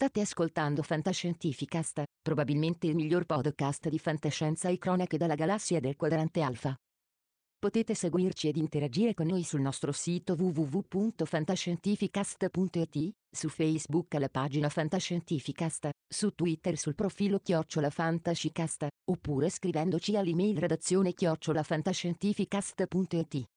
State 0.00 0.20
ascoltando 0.20 0.84
Fantascientificast, 0.84 2.04
probabilmente 2.22 2.86
il 2.86 2.94
miglior 2.94 3.26
podcast 3.26 3.88
di 3.88 3.98
fantascienza 3.98 4.68
e 4.68 4.78
cronache 4.78 5.16
dalla 5.16 5.34
galassia 5.34 5.80
del 5.80 5.96
quadrante 5.96 6.40
alfa. 6.40 6.72
Potete 7.58 7.96
seguirci 7.96 8.46
ed 8.46 8.58
interagire 8.58 9.12
con 9.12 9.26
noi 9.26 9.42
sul 9.42 9.60
nostro 9.60 9.90
sito 9.90 10.36
www.fantascientificast.it, 10.38 13.10
su 13.28 13.48
Facebook 13.48 14.14
alla 14.14 14.28
pagina 14.28 14.68
Fantascientificast, 14.68 15.88
su 16.08 16.30
Twitter 16.30 16.78
sul 16.78 16.94
profilo 16.94 17.40
Chiocciola 17.40 17.90
Fantascicast, 17.90 18.86
oppure 19.10 19.50
scrivendoci 19.50 20.16
all'email 20.16 20.58
redazione 20.58 21.12
chiocciolafantascientificast.it. 21.12 23.48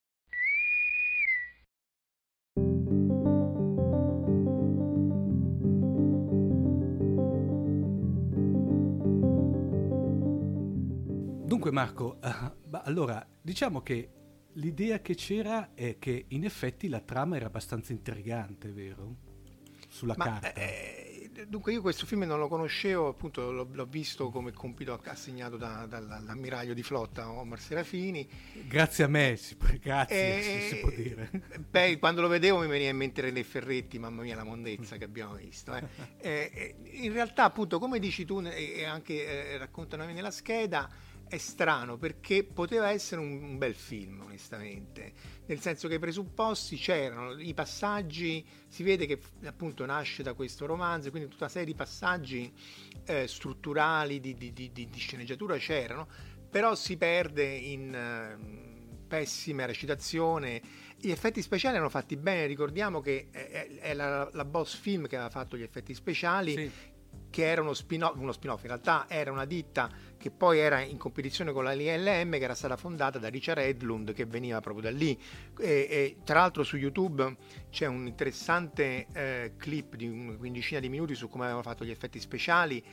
Dunque 11.62 11.80
Marco, 11.80 12.18
uh, 12.24 12.80
allora 12.86 13.24
diciamo 13.40 13.84
che 13.84 14.10
l'idea 14.54 15.00
che 15.00 15.14
c'era 15.14 15.76
è 15.76 15.98
che 16.00 16.26
in 16.30 16.44
effetti 16.44 16.90
la 16.90 17.02
trama 17.02 17.36
era 17.36 17.46
abbastanza 17.46 17.92
intrigante, 17.92 18.72
vero? 18.72 19.16
Sulla 19.88 20.16
Ma, 20.18 20.24
carta. 20.24 20.54
Eh, 20.54 21.30
dunque 21.48 21.72
io 21.74 21.82
questo 21.82 22.08
film 22.08 22.24
non 22.24 22.40
lo 22.40 22.48
conoscevo, 22.48 23.10
appunto 23.10 23.52
l'ho, 23.52 23.68
l'ho 23.72 23.86
visto 23.86 24.32
come 24.32 24.52
compito 24.54 25.00
assegnato 25.04 25.56
da, 25.56 25.86
dall'ammiraglio 25.86 26.74
di 26.74 26.82
flotta 26.82 27.32
Omar 27.32 27.60
Serafini. 27.60 28.28
Grazie 28.68 29.04
a 29.04 29.08
me, 29.08 29.36
si 29.36 29.56
grazie, 29.80 30.64
e, 30.64 30.68
si, 30.68 30.80
può 30.80 30.90
dire. 30.90 31.30
Beh, 31.70 32.00
quando 32.00 32.22
lo 32.22 32.28
vedevo 32.28 32.58
mi 32.58 32.68
veniva 32.68 32.90
in 32.90 32.98
mente 32.98 33.22
René 33.22 33.44
Ferretti, 33.44 34.00
mamma 34.00 34.24
mia 34.24 34.36
la 34.36 34.44
mondezza 34.44 34.98
che 34.98 35.04
abbiamo 35.04 35.36
visto. 35.36 35.76
Eh. 35.76 35.84
eh, 36.18 36.76
in 37.04 37.14
realtà 37.14 37.44
appunto 37.44 37.78
come 37.78 38.00
dici 38.00 38.26
tu 38.26 38.40
e 38.40 38.84
anche 38.84 39.52
eh, 39.52 39.58
raccontano 39.60 40.06
nella 40.06 40.32
scheda, 40.32 40.90
è 41.32 41.38
strano 41.38 41.96
perché 41.96 42.44
poteva 42.44 42.90
essere 42.90 43.22
un, 43.22 43.42
un, 43.42 43.58
bel 43.58 43.74
film, 43.74 44.20
onestamente, 44.26 45.14
nel 45.46 45.62
senso 45.62 45.88
che 45.88 45.94
i 45.94 46.00
presupposti 46.00 46.76
c'erano, 46.76 47.40
i 47.40 47.54
passaggi, 47.54 48.46
si 48.68 48.84
vede 48.84 49.06
che 49.06 49.18
appunto 49.46 49.86
nasce 49.86 50.24
da 50.24 50.34
questo 50.34 50.66
romanzo, 50.66 51.10
quindi 51.10 51.30
tutta 51.30 51.46
una 51.46 51.54
serie 51.54 51.68
di 51.68 51.74
passaggi 51.74 52.52
eh, 53.06 53.28
strutturali, 53.28 54.20
di, 54.20 54.34
di, 54.34 54.52
di, 54.52 54.72
di, 54.74 54.90
sceneggiatura 54.98 55.56
c'erano, 55.56 56.06
però 56.50 56.76
si 56.76 56.98
perde 56.98 57.46
in 57.46 57.96
eh, 57.96 59.08
pessima 59.08 59.64
recitazione. 59.66 60.62
Gli 60.98 61.12
effetti 61.12 61.42
speciali 61.42 61.76
erano 61.76 61.90
fatti 61.90 62.18
bene, 62.18 62.46
ricordiamo 62.46 63.00
che 63.00 63.30
è, 63.32 63.78
è 63.80 63.94
la, 63.94 64.30
la, 64.34 64.44
Boss 64.44 64.76
Film 64.76 65.08
che 65.08 65.16
aveva 65.16 65.32
fatto 65.32 65.56
gli 65.56 65.64
effetti 65.64 65.94
speciali. 65.94 66.52
Sì 66.52 66.90
che 67.32 67.46
era 67.46 67.62
uno 67.62 67.74
spin-off, 67.74 68.16
uno 68.18 68.32
spin-off, 68.32 68.62
in 68.62 68.68
realtà 68.68 69.06
era 69.08 69.32
una 69.32 69.46
ditta 69.46 69.90
che 70.22 70.30
poi 70.30 70.60
era 70.60 70.80
in 70.82 70.98
competizione 70.98 71.52
con 71.52 71.64
la 71.64 71.74
LLM 71.74 72.32
che 72.32 72.44
era 72.44 72.54
stata 72.54 72.78
fondata 72.78 73.18
da 73.18 73.28
Richard 73.28 73.60
Edlund 73.60 74.14
che 74.14 74.26
veniva 74.26 74.62
proprio 74.62 74.84
da 74.84 74.96
lì. 74.96 75.20
E, 75.60 75.88
e 75.90 76.18
tra 76.24 76.40
l'altro 76.40 76.64
su 76.64 76.78
YouTube 76.78 77.36
c'è 77.72 77.88
un 77.88 78.06
interessante 78.06 79.08
eh, 79.12 79.54
clip 79.58 79.96
di 79.96 80.08
una 80.08 80.38
quindicina 80.38 80.80
di 80.80 80.90
minuti 80.90 81.16
su 81.16 81.28
come 81.28 81.46
avevano 81.46 81.64
fatto 81.64 81.84
gli 81.84 81.90
effetti 81.90 82.20
speciali 82.20 82.84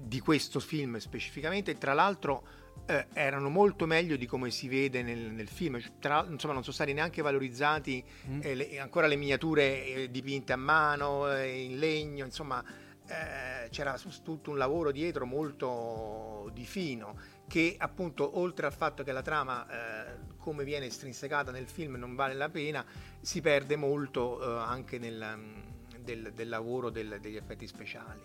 di 0.00 0.20
questo 0.20 0.60
film 0.60 0.96
specificamente. 0.98 1.76
Tra 1.76 1.92
l'altro 1.92 2.46
eh, 2.86 3.06
erano 3.12 3.48
molto 3.48 3.86
meglio 3.86 4.16
di 4.16 4.26
come 4.26 4.52
si 4.52 4.68
vede 4.68 5.02
nel, 5.02 5.18
nel 5.18 5.48
film. 5.48 5.80
Tra, 5.98 6.24
insomma 6.30 6.54
non 6.54 6.62
sono 6.62 6.74
stati 6.74 6.92
neanche 6.92 7.20
valorizzati 7.20 8.02
mm. 8.28 8.40
eh, 8.42 8.54
le, 8.54 8.78
ancora 8.78 9.08
le 9.08 9.16
miniature 9.16 9.84
eh, 9.84 10.10
dipinte 10.10 10.52
a 10.52 10.56
mano 10.56 11.30
eh, 11.32 11.62
in 11.62 11.78
legno 11.80 12.24
insomma 12.24 12.64
eh, 13.10 13.68
c'era 13.70 13.98
tutto 14.22 14.50
un 14.50 14.56
lavoro 14.56 14.92
dietro 14.92 15.26
molto 15.26 16.48
di 16.54 16.64
fino 16.64 17.16
che 17.48 17.74
appunto 17.76 18.38
oltre 18.38 18.66
al 18.66 18.72
fatto 18.72 19.02
che 19.02 19.10
la 19.10 19.22
trama 19.22 19.66
eh, 19.68 20.18
come 20.36 20.62
viene 20.62 20.86
estrinsecata 20.86 21.50
nel 21.50 21.66
film 21.66 21.96
non 21.96 22.14
vale 22.14 22.34
la 22.34 22.48
pena 22.48 22.84
si 23.20 23.40
perde 23.40 23.74
molto 23.74 24.40
eh, 24.40 24.60
anche 24.60 24.98
nel, 24.98 25.34
mm, 25.36 25.60
del, 25.98 26.32
del, 26.32 26.48
lavoro 26.48 26.90
del, 26.90 27.18
degli 27.20 27.36
effetti 27.36 27.66
speciali. 27.66 28.20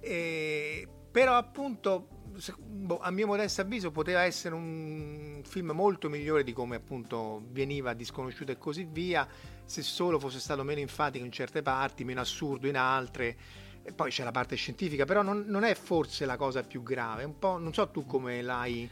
E, 0.00 0.88
però 1.10 1.36
appunto 1.36 2.08
boh, 2.58 2.98
a 2.98 3.10
mio 3.10 3.26
modesto 3.26 3.60
avviso 3.60 3.90
poteva 3.92 4.22
essere 4.22 4.54
un 4.54 5.40
film 5.44 5.70
molto 5.70 6.08
migliore 6.08 6.42
di 6.42 6.52
come 6.52 6.76
appunto 6.76 7.42
veniva 7.50 7.94
disconosciuto 7.94 8.52
e 8.52 8.58
così 8.58 8.84
via 8.90 9.26
se 9.64 9.82
solo 9.82 10.18
fosse 10.18 10.40
stato 10.40 10.64
meno 10.64 10.80
enfatico 10.80 11.24
in 11.24 11.32
certe 11.32 11.62
parti 11.62 12.04
meno 12.04 12.20
assurdo 12.20 12.66
in 12.66 12.76
altre 12.76 13.36
e 13.88 13.92
poi 13.92 14.10
c'è 14.10 14.22
la 14.22 14.32
parte 14.32 14.54
scientifica, 14.54 15.06
però 15.06 15.22
non, 15.22 15.44
non, 15.46 15.64
è 15.64 15.74
forse 15.74 16.26
la 16.26 16.36
cosa 16.36 16.62
più 16.62 16.82
grave. 16.82 17.24
Un 17.24 17.38
po', 17.38 17.56
non 17.56 17.72
so 17.72 17.88
tu 17.88 18.04
come 18.04 18.42
l'hai. 18.42 18.88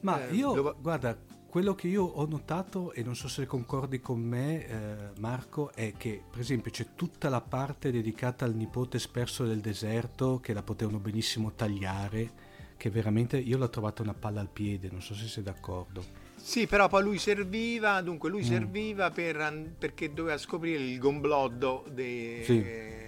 Ma 0.00 0.24
eh, 0.28 0.34
io, 0.34 0.54
lo... 0.54 0.76
guarda, 0.80 1.18
quello 1.48 1.74
che 1.74 1.88
io 1.88 2.04
ho 2.04 2.24
notato, 2.26 2.92
e 2.92 3.02
non 3.02 3.16
so 3.16 3.26
se 3.26 3.44
concordi 3.44 3.98
con 3.98 4.20
me, 4.20 4.66
eh, 4.66 5.10
Marco, 5.18 5.72
è 5.72 5.94
che 5.96 6.22
per 6.30 6.38
esempio 6.38 6.70
c'è 6.70 6.94
tutta 6.94 7.28
la 7.28 7.40
parte 7.40 7.90
dedicata 7.90 8.44
al 8.44 8.54
nipote 8.54 9.00
sperso 9.00 9.44
del 9.44 9.60
deserto 9.60 10.38
che 10.38 10.52
la 10.52 10.62
potevano 10.62 10.98
benissimo 10.98 11.52
tagliare, 11.52 12.44
che 12.76 12.88
veramente 12.88 13.38
io 13.38 13.58
l'ho 13.58 13.68
trovata 13.68 14.02
una 14.02 14.14
palla 14.14 14.40
al 14.40 14.48
piede, 14.48 14.90
non 14.92 15.02
so 15.02 15.12
se 15.14 15.26
sei 15.26 15.42
d'accordo. 15.42 16.25
Sì, 16.46 16.68
però 16.68 16.86
poi 16.86 17.02
lui 17.02 17.18
serviva, 17.18 18.00
dunque 18.02 18.30
lui 18.30 18.42
mm. 18.42 18.44
serviva 18.44 19.10
per, 19.10 19.74
perché 19.76 20.14
doveva 20.14 20.38
scoprire 20.38 20.80
il 20.80 20.96
gombloddo 20.96 21.84
dei, 21.90 22.44
sì. 22.44 22.62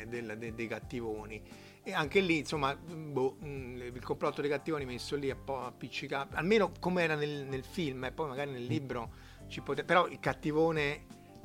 del, 0.08 0.34
dei, 0.36 0.52
dei 0.56 0.66
cattivoni. 0.66 1.40
E 1.84 1.92
anche 1.92 2.18
lì, 2.18 2.38
insomma, 2.38 2.74
boh, 2.74 3.36
mm, 3.44 3.80
il 3.94 4.02
complotto 4.02 4.40
dei 4.40 4.50
cattivoni 4.50 4.84
messo 4.84 5.14
lì 5.14 5.30
un 5.30 5.44
po' 5.44 5.64
appiccicato, 5.64 6.34
almeno 6.34 6.72
come 6.80 7.04
era 7.04 7.14
nel, 7.14 7.46
nel, 7.48 7.62
film, 7.62 8.06
e 8.06 8.10
poi 8.10 8.26
magari 8.26 8.50
nel 8.50 8.64
libro 8.64 9.12
ci 9.46 9.60
poteva... 9.60 9.86
Però 9.86 10.08
il 10.08 10.18
cattivone 10.18 11.04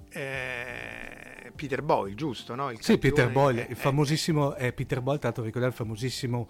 eh, 0.10 1.51
Peter 1.56 1.84
Boyle, 1.84 2.15
giusto? 2.15 2.56
No? 2.56 2.71
Il 2.71 2.82
sì, 2.82 2.97
Peter 2.97 3.32
Boyle, 3.32 3.67
è, 3.67 3.69
il 3.69 3.77
famosissimo, 3.77 4.56
è, 4.56 4.73
Peter 4.73 4.99
Boyle, 4.99 5.19
tanto 5.19 5.43
ricordare 5.43 5.71
il 5.71 5.77
famosissimo 5.77 6.47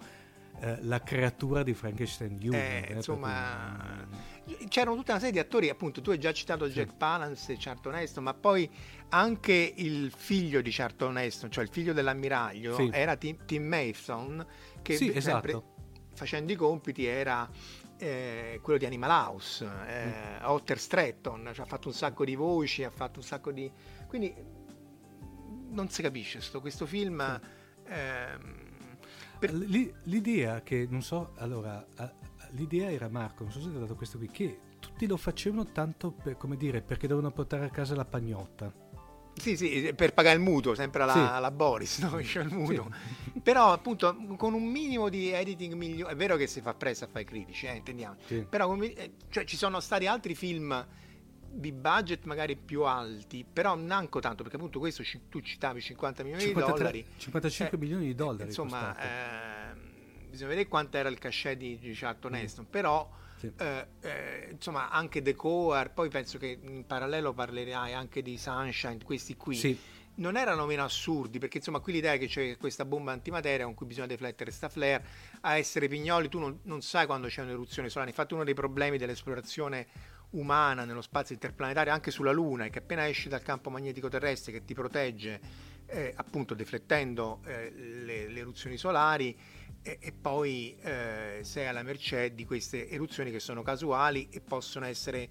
eh, 0.64 0.78
La 0.82 1.02
creatura 1.02 1.62
di 1.62 1.74
Frankenstein 1.74 2.38
Jr. 2.38 2.54
Eh, 2.54 2.86
eh 2.88 2.92
insomma... 2.94 3.76
Perché 3.76 4.24
c'erano 4.68 4.96
tutta 4.96 5.12
una 5.12 5.20
serie 5.20 5.34
di 5.34 5.38
attori, 5.40 5.68
appunto 5.68 6.00
tu 6.00 6.10
hai 6.10 6.18
già 6.18 6.32
citato 6.32 6.66
sì. 6.66 6.72
Jack 6.72 6.96
Palance 6.96 7.52
e 7.52 7.56
Charlton 7.58 7.94
Heston, 7.94 8.24
ma 8.24 8.34
poi 8.34 8.70
anche 9.10 9.72
il 9.76 10.12
figlio 10.14 10.60
di 10.60 10.70
Charlton 10.70 11.18
Heston, 11.18 11.50
cioè 11.50 11.64
il 11.64 11.70
figlio 11.70 11.92
dell'ammiraglio, 11.92 12.74
sì. 12.76 12.90
era 12.92 13.16
Tim, 13.16 13.44
Tim 13.46 13.64
Mason, 13.64 14.44
che 14.82 14.96
sì, 14.96 15.14
esatto. 15.14 15.74
facendo 16.14 16.52
i 16.52 16.56
compiti 16.56 17.06
era 17.06 17.48
eh, 17.96 18.58
quello 18.62 18.78
di 18.78 18.86
Animal 18.86 19.10
House, 19.10 19.64
eh, 19.86 20.06
mm. 20.06 20.44
Otter 20.44 20.78
Stratton, 20.78 21.50
cioè 21.54 21.64
ha 21.64 21.68
fatto 21.68 21.88
un 21.88 21.94
sacco 21.94 22.24
di 22.24 22.34
voci, 22.34 22.84
ha 22.84 22.90
fatto 22.90 23.20
un 23.20 23.24
sacco 23.24 23.50
di... 23.50 23.70
quindi 24.06 24.34
non 25.70 25.88
si 25.88 26.02
capisce 26.02 26.40
sto, 26.40 26.60
questo 26.60 26.86
film... 26.86 27.40
Ehm, 27.86 28.72
per... 29.46 29.52
L'idea 30.04 30.62
che, 30.62 30.86
non 30.88 31.02
so, 31.02 31.32
allora, 31.36 31.84
l'idea 32.50 32.90
era 32.90 33.08
Marco, 33.08 33.42
non 33.42 33.52
so 33.52 33.60
se 33.60 33.70
ti 33.70 33.76
ho 33.76 33.80
dato 33.80 33.94
questo 33.94 34.18
qui, 34.18 34.28
che 34.28 34.58
tutti 34.78 35.06
lo 35.06 35.16
facevano 35.16 35.66
tanto 35.66 36.10
per, 36.10 36.36
come 36.36 36.56
dire, 36.56 36.80
perché 36.80 37.06
dovevano 37.06 37.32
portare 37.32 37.66
a 37.66 37.70
casa 37.70 37.94
la 37.94 38.04
pagnotta. 38.04 38.72
Sì, 39.36 39.56
sì, 39.56 39.92
per 39.96 40.14
pagare 40.14 40.36
il 40.36 40.42
mutuo, 40.42 40.74
sempre 40.74 41.02
alla, 41.02 41.12
sì. 41.12 41.18
alla 41.18 41.50
Boris, 41.50 41.98
no? 41.98 42.10
C'è 42.18 42.42
il 42.42 42.52
mutuo. 42.54 42.88
Sì. 43.32 43.40
Però 43.40 43.72
appunto 43.72 44.16
con 44.36 44.54
un 44.54 44.64
minimo 44.64 45.08
di 45.08 45.30
editing 45.30 45.74
migliore, 45.74 46.12
è 46.12 46.16
vero 46.16 46.36
che 46.36 46.46
si 46.46 46.60
fa 46.60 46.72
presto 46.72 47.04
a 47.04 47.08
fare 47.08 47.24
critici, 47.24 47.66
eh, 47.66 47.74
intendiamo. 47.74 48.16
Sì. 48.26 48.46
Però 48.48 48.72
eh, 48.80 49.14
cioè, 49.30 49.44
ci 49.44 49.56
sono 49.56 49.80
stati 49.80 50.06
altri 50.06 50.36
film 50.36 50.86
di 51.54 51.72
budget 51.72 52.24
magari 52.24 52.56
più 52.56 52.82
alti, 52.82 53.44
però 53.50 53.74
neanche 53.76 54.20
tanto, 54.20 54.42
perché 54.42 54.56
appunto 54.56 54.78
questo 54.78 55.02
tu 55.28 55.40
citavi 55.40 55.80
50 55.80 56.22
milioni 56.22 56.44
53, 56.44 56.72
di 56.72 56.78
dollari. 56.78 57.06
55 57.16 57.76
eh, 57.76 57.80
milioni 57.80 58.04
di 58.06 58.14
dollari. 58.14 58.48
Insomma, 58.48 58.96
eh, 58.98 59.74
bisogna 60.28 60.48
vedere 60.48 60.68
quanto 60.68 60.96
era 60.96 61.08
il 61.08 61.18
cachet 61.18 61.56
di, 61.56 61.78
di 61.78 61.92
Charlton 61.94 62.32
mm. 62.32 62.34
Heston, 62.34 62.66
però 62.68 63.08
sì. 63.36 63.52
eh, 63.56 63.86
eh, 64.00 64.48
insomma 64.50 64.90
anche 64.90 65.22
The 65.22 65.34
Core, 65.34 65.90
poi 65.90 66.08
penso 66.08 66.38
che 66.38 66.58
in 66.60 66.84
parallelo 66.86 67.32
parlerai 67.32 67.94
anche 67.94 68.20
di 68.22 68.36
Sunshine, 68.36 68.98
questi 69.04 69.36
qui. 69.36 69.56
Sì. 69.56 69.78
Non 70.16 70.36
erano 70.36 70.64
meno 70.64 70.84
assurdi 70.84 71.40
perché 71.40 71.56
insomma 71.56 71.80
qui 71.80 71.94
l'idea 71.94 72.12
è 72.12 72.18
che 72.20 72.28
c'è 72.28 72.56
questa 72.56 72.84
bomba 72.84 73.10
antimateria 73.10 73.64
con 73.64 73.74
cui 73.74 73.86
bisogna 73.86 74.06
deflettere 74.06 74.52
sta 74.52 74.68
flare 74.68 75.04
a 75.40 75.56
essere 75.56 75.88
pignoli 75.88 76.28
tu 76.28 76.38
non, 76.38 76.60
non 76.62 76.82
sai 76.82 77.06
quando 77.06 77.26
c'è 77.26 77.42
un'eruzione 77.42 77.88
solare 77.88 78.10
infatti 78.10 78.32
uno 78.32 78.44
dei 78.44 78.54
problemi 78.54 78.96
dell'esplorazione 78.96 79.88
umana 80.34 80.84
nello 80.84 81.02
spazio 81.02 81.34
interplanetario 81.34 81.92
anche 81.92 82.10
sulla 82.10 82.32
Luna 82.32 82.64
è 82.64 82.70
che 82.70 82.78
appena 82.78 83.06
esci 83.08 83.28
dal 83.28 83.42
campo 83.42 83.70
magnetico 83.70 84.08
terrestre 84.08 84.52
che 84.52 84.64
ti 84.64 84.74
protegge 84.74 85.40
eh, 85.86 86.12
appunto 86.16 86.54
deflettendo 86.54 87.40
eh, 87.44 87.70
le, 87.70 88.28
le 88.28 88.40
eruzioni 88.40 88.76
solari 88.76 89.36
e, 89.82 89.98
e 90.00 90.12
poi 90.12 90.76
eh, 90.80 91.40
sei 91.42 91.66
alla 91.66 91.82
mercé 91.82 92.34
di 92.34 92.44
queste 92.44 92.88
eruzioni 92.88 93.30
che 93.30 93.40
sono 93.40 93.62
casuali 93.62 94.28
e 94.30 94.40
possono 94.40 94.86
essere 94.86 95.28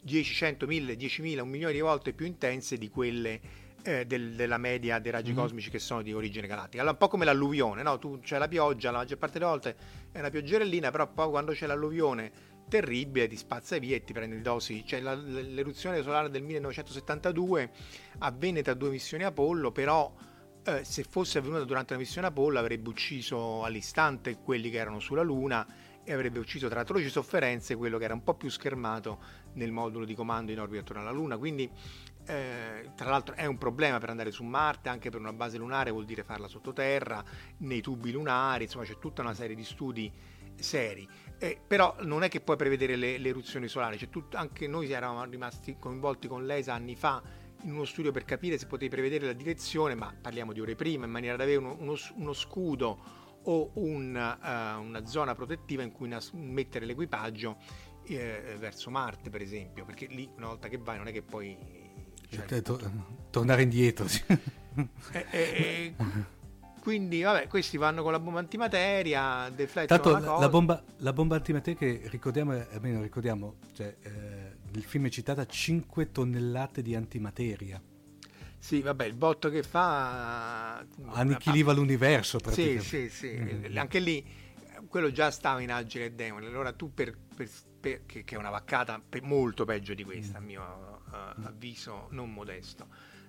10, 0.00 0.34
100, 0.34 0.66
1000, 0.66 0.94
10.000, 0.94 1.40
un 1.40 1.48
milione 1.48 1.72
di 1.72 1.80
volte 1.80 2.12
più 2.12 2.26
intense 2.26 2.78
di 2.78 2.88
quelle 2.88 3.66
eh, 3.82 4.06
del, 4.06 4.34
della 4.34 4.58
media 4.58 4.98
dei 4.98 5.10
raggi 5.10 5.32
mm. 5.32 5.36
cosmici 5.36 5.70
che 5.70 5.78
sono 5.78 6.02
di 6.02 6.12
origine 6.12 6.46
galattica. 6.46 6.78
Allora, 6.82 6.92
un 6.92 6.98
po' 6.98 7.08
come 7.08 7.24
l'alluvione, 7.24 7.82
no? 7.82 7.98
Tu 7.98 8.20
c'è 8.20 8.38
la 8.38 8.48
pioggia, 8.48 8.90
la 8.90 8.98
maggior 8.98 9.18
parte 9.18 9.38
delle 9.38 9.50
volte 9.50 9.76
è 10.12 10.18
una 10.18 10.30
pioggerellina, 10.30 10.90
però 10.90 11.10
poi 11.10 11.28
quando 11.28 11.52
c'è 11.52 11.66
l'alluvione 11.66 12.47
terribile 12.68 13.26
ti 13.26 13.36
spazza 13.36 13.78
via 13.78 13.96
e 13.96 14.04
ti 14.04 14.12
prende 14.12 14.40
dosi. 14.40 14.84
Cioè, 14.86 15.00
la, 15.00 15.14
l'eruzione 15.14 16.02
solare 16.02 16.30
del 16.30 16.42
1972 16.42 17.70
avvenne 18.18 18.62
tra 18.62 18.74
due 18.74 18.90
missioni 18.90 19.24
Apollo, 19.24 19.72
però 19.72 20.14
eh, 20.64 20.84
se 20.84 21.02
fosse 21.02 21.38
avvenuta 21.38 21.64
durante 21.64 21.94
la 21.94 21.98
missione 21.98 22.26
Apollo 22.26 22.58
avrebbe 22.58 22.88
ucciso 22.88 23.64
all'istante 23.64 24.38
quelli 24.38 24.70
che 24.70 24.76
erano 24.76 25.00
sulla 25.00 25.22
Luna 25.22 25.66
e 26.04 26.12
avrebbe 26.12 26.38
ucciso 26.38 26.68
tra 26.68 26.80
atroci 26.80 27.08
sofferenze 27.10 27.76
quello 27.76 27.98
che 27.98 28.04
era 28.04 28.14
un 28.14 28.22
po' 28.22 28.34
più 28.34 28.48
schermato 28.48 29.18
nel 29.54 29.72
modulo 29.72 30.06
di 30.06 30.14
comando 30.14 30.52
in 30.52 30.60
orbita 30.60 30.80
attorno 30.80 31.02
alla 31.02 31.10
Luna. 31.10 31.36
Quindi 31.36 31.70
eh, 32.26 32.92
tra 32.94 33.10
l'altro 33.10 33.34
è 33.34 33.46
un 33.46 33.58
problema 33.58 33.98
per 33.98 34.10
andare 34.10 34.30
su 34.30 34.42
Marte, 34.42 34.88
anche 34.88 35.10
per 35.10 35.20
una 35.20 35.32
base 35.32 35.58
lunare 35.58 35.90
vuol 35.90 36.04
dire 36.04 36.24
farla 36.24 36.48
sottoterra, 36.48 37.22
nei 37.58 37.80
tubi 37.80 38.10
lunari, 38.10 38.64
insomma 38.64 38.84
c'è 38.84 38.98
tutta 38.98 39.22
una 39.22 39.34
serie 39.34 39.56
di 39.56 39.64
studi 39.64 40.12
seri. 40.54 41.08
Eh, 41.40 41.60
però 41.64 41.96
non 42.00 42.24
è 42.24 42.28
che 42.28 42.40
puoi 42.40 42.56
prevedere 42.56 42.96
le, 42.96 43.16
le 43.16 43.28
eruzioni 43.28 43.68
solari, 43.68 43.96
cioè, 43.96 44.08
tut, 44.08 44.34
anche 44.34 44.66
noi 44.66 44.90
eravamo 44.90 45.24
rimasti 45.24 45.76
coinvolti 45.78 46.26
con 46.26 46.44
l'ESA 46.44 46.74
anni 46.74 46.96
fa 46.96 47.22
in 47.62 47.72
uno 47.72 47.84
studio 47.84 48.10
per 48.10 48.24
capire 48.24 48.58
se 48.58 48.66
potevi 48.66 48.90
prevedere 48.90 49.26
la 49.26 49.32
direzione, 49.32 49.94
ma 49.94 50.12
parliamo 50.20 50.52
di 50.52 50.60
ore 50.60 50.74
prima, 50.74 51.04
in 51.04 51.10
maniera 51.10 51.36
da 51.36 51.44
avere 51.44 51.58
uno, 51.58 51.76
uno, 51.78 51.94
uno 52.16 52.32
scudo 52.32 53.26
o 53.42 53.70
un, 53.74 54.14
uh, 54.14 54.80
una 54.82 55.06
zona 55.06 55.34
protettiva 55.34 55.82
in 55.82 55.92
cui 55.92 56.08
nas- 56.08 56.32
mettere 56.32 56.84
l'equipaggio 56.84 57.56
eh, 58.04 58.56
verso 58.58 58.90
Marte, 58.90 59.30
per 59.30 59.40
esempio, 59.40 59.84
perché 59.84 60.06
lì 60.06 60.28
una 60.36 60.48
volta 60.48 60.68
che 60.68 60.78
vai 60.78 60.98
non 60.98 61.06
è 61.06 61.12
che 61.12 61.22
poi 61.22 61.56
cioè, 62.30 62.62
to- 62.62 62.80
tornare 63.30 63.62
indietro. 63.62 64.06
Sì. 64.06 64.22
E, 65.12 65.26
e, 65.30 65.94
quindi, 66.88 67.20
vabbè, 67.20 67.48
questi 67.48 67.76
vanno 67.76 68.02
con 68.02 68.12
la 68.12 68.18
bomba 68.18 68.38
antimateria, 68.38 69.52
deflettono 69.54 70.00
Tanto 70.00 70.26
la, 70.26 70.38
la, 70.38 70.48
bomba, 70.48 70.82
la 71.00 71.12
bomba 71.12 71.36
antimateria 71.36 71.78
che 71.78 72.08
ricordiamo, 72.08 72.52
almeno 72.70 73.02
ricordiamo, 73.02 73.56
cioè, 73.74 73.94
eh, 74.00 74.10
nel 74.72 74.82
film 74.84 75.04
è 75.04 75.10
citata 75.10 75.44
5 75.44 76.12
tonnellate 76.12 76.80
di 76.80 76.94
antimateria. 76.94 77.78
Sì, 78.56 78.80
vabbè, 78.80 79.04
il 79.04 79.12
botto 79.12 79.50
che 79.50 79.62
fa... 79.62 80.78
Annichiliva 81.08 81.74
l'universo 81.74 82.38
praticamente. 82.38 82.82
Sì, 82.82 83.08
sì, 83.10 83.28
sì. 83.28 83.38
Mm-hmm. 83.38 83.76
Anche 83.76 83.98
lì, 83.98 84.26
quello 84.88 85.12
già 85.12 85.30
stava 85.30 85.60
in 85.60 85.70
Agile 85.70 86.06
e 86.06 86.12
Demone, 86.12 86.46
allora 86.46 86.72
tu 86.72 86.94
per, 86.94 87.14
per, 87.36 87.50
per 87.78 88.06
che, 88.06 88.24
che, 88.24 88.34
è 88.34 88.38
una 88.38 88.48
vaccata 88.48 88.98
molto 89.24 89.66
peggio 89.66 89.92
di 89.92 90.04
questa, 90.04 90.40
mm. 90.40 90.42
a 90.42 90.46
mio 90.46 91.02
uh, 91.04 91.44
avviso 91.44 92.06
non 92.12 92.32
modesto. 92.32 92.86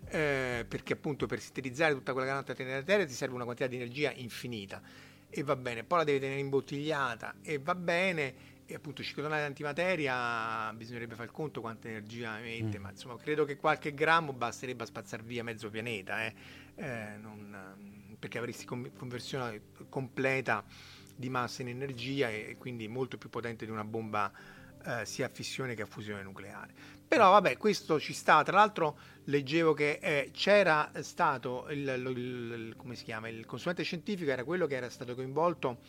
Eh, 0.10 0.66
perché 0.68 0.94
appunto 0.94 1.28
per 1.28 1.40
sintetizzare 1.40 1.94
tutta 1.94 2.14
quella 2.14 2.28
grande 2.28 2.54
della 2.56 2.82
Terra 2.82 3.06
ti 3.06 3.14
serve 3.14 3.36
una 3.36 3.44
quantità 3.44 3.68
di 3.68 3.76
energia 3.76 4.12
infinita 4.12 4.82
e 5.30 5.44
va 5.44 5.56
bene, 5.56 5.84
poi 5.84 6.00
la 6.00 6.04
devi 6.04 6.20
tenere 6.20 6.40
imbottigliata 6.40 7.36
e 7.44 7.60
va 7.60 7.76
bene 7.76 8.58
e 8.66 8.76
appunto 8.76 9.02
5 9.02 9.24
tonnellate 9.24 9.46
di 9.46 9.50
antimateria 9.50 10.74
bisognerebbe 10.74 11.16
fare 11.16 11.28
il 11.28 11.34
conto 11.34 11.60
quanta 11.60 11.88
energia 11.88 12.40
emette 12.40 12.78
mm. 12.78 12.82
ma 12.82 12.90
insomma 12.92 13.18
credo 13.18 13.44
che 13.44 13.58
qualche 13.58 13.96
grammo 13.96 14.32
basterebbe 14.32 14.84
a 14.84 14.86
spazzare 14.86 15.24
via 15.24 15.44
mezzo 15.44 15.72
pianeta 15.72 16.26
eh? 16.26 16.34
Eh, 16.76 17.18
non, 17.20 18.16
perché 18.20 18.38
avresti 18.38 18.66
conversione 18.66 19.62
completa 19.90 20.64
di 21.16 21.30
massa 21.30 21.64
in 21.64 21.70
energia 21.70 22.30
e, 22.30 22.58
quindi 22.60 22.88
molto 22.88 23.18
più 23.18 23.30
potente 23.30 23.66
di 23.66 23.72
una 23.72 23.84
bomba 23.84 24.32
eh, 24.86 25.06
sia 25.06 25.26
a 25.26 25.30
fissione 25.30 25.74
che 25.74 25.82
a 25.82 25.88
fusione 25.88 26.22
nucleare 26.22 26.98
però 27.10 27.32
vabbè, 27.32 27.58
questo 27.58 28.00
ci 28.00 28.14
sta. 28.14 28.44
Tra 28.44 28.58
l'altro 28.58 29.00
leggevo 29.26 29.74
che 29.74 30.00
eh, 30.00 30.30
c'era 30.32 30.92
stato 31.02 31.66
il, 31.72 31.80
il, 31.80 32.18
il, 32.18 32.74
come 32.78 32.96
si 32.96 33.04
chiama, 33.04 33.28
il 33.28 33.48
consulente 33.48 33.82
scientifico 33.82 34.30
era 34.30 34.44
quello 34.44 34.68
che 34.68 34.76
era 34.76 34.90
stato 34.92 35.16
coinvolto 35.16 35.80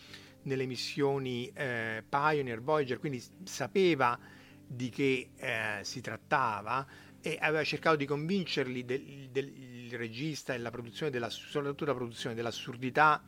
nelle 0.44 0.64
missioni 0.64 1.50
eh, 1.54 2.02
Pioneer, 2.09 2.62
Voyager, 2.62 2.98
quindi 2.98 3.22
sapeva 3.44 4.18
di 4.66 4.88
che 4.88 5.30
eh, 5.37 5.80
si 5.83 6.00
trattava 6.00 6.87
e 7.20 7.37
aveva 7.38 7.64
cercato 7.64 7.96
di 7.96 8.06
convincerli 8.06 8.83
del, 8.87 9.28
del 9.30 9.90
regista 9.92 10.54
e 10.54 10.59
la 10.59 10.70
produzione 10.70 11.11
della, 11.11 11.28
soprattutto 11.28 11.85
la 11.85 11.94
produzione 11.94 12.35
dell'assurdità 12.35 13.22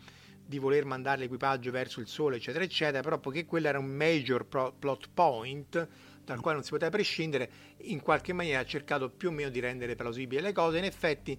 di 0.44 0.58
voler 0.58 0.86
mandare 0.86 1.20
l'equipaggio 1.20 1.70
verso 1.70 2.00
il 2.00 2.06
sole, 2.06 2.36
eccetera, 2.36 2.64
eccetera, 2.64 3.02
però 3.02 3.18
poiché 3.18 3.44
quello 3.44 3.68
era 3.68 3.78
un 3.78 3.86
major 3.86 4.46
pro, 4.46 4.72
plot 4.78 5.10
point, 5.12 5.88
dal 6.32 6.40
quale 6.40 6.56
non 6.56 6.64
si 6.64 6.70
poteva 6.70 6.90
prescindere, 6.90 7.50
in 7.82 8.00
qualche 8.00 8.32
maniera 8.32 8.60
ha 8.60 8.64
cercato 8.64 9.10
più 9.10 9.28
o 9.28 9.32
meno 9.32 9.50
di 9.50 9.60
rendere 9.60 9.94
plausibili 9.94 10.40
le 10.40 10.52
cose. 10.52 10.78
In 10.78 10.84
effetti, 10.84 11.38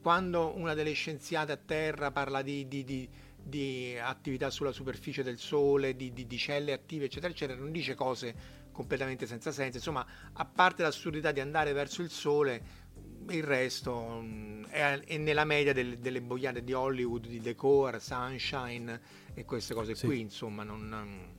quando 0.00 0.54
una 0.56 0.74
delle 0.74 0.92
scienziate 0.92 1.52
a 1.52 1.56
terra 1.56 2.10
parla 2.10 2.42
di, 2.42 2.68
di, 2.68 2.84
di, 2.84 3.08
di 3.42 3.96
attività 3.98 4.50
sulla 4.50 4.72
superficie 4.72 5.22
del 5.22 5.38
Sole, 5.38 5.96
di, 5.96 6.12
celle 6.36 6.72
attive, 6.72 7.06
eccetera, 7.06 7.32
eccetera, 7.32 7.58
non 7.58 7.72
dice 7.72 7.94
cose 7.94 8.62
completamente 8.70 9.26
senza 9.26 9.50
senso. 9.50 9.78
Insomma, 9.78 10.06
a 10.32 10.44
parte 10.44 10.82
l'assurdità 10.82 11.32
di 11.32 11.40
andare 11.40 11.72
verso 11.72 12.02
il 12.02 12.10
Sole, 12.10 12.82
il 13.30 13.42
resto 13.42 14.20
mm, 14.20 14.64
è, 14.64 14.98
è, 15.00 15.16
nella 15.16 15.44
media 15.44 15.72
del, 15.72 15.98
delle 15.98 16.20
boiate 16.20 16.62
di 16.62 16.74
Hollywood, 16.74 17.26
di 17.26 17.40
Decor, 17.40 18.00
Sunshine 18.00 19.00
e 19.32 19.44
queste 19.44 19.72
cose 19.72 19.94
sì. 19.94 20.04
qui, 20.06 20.20
insomma, 20.20 20.64
non, 20.64 21.32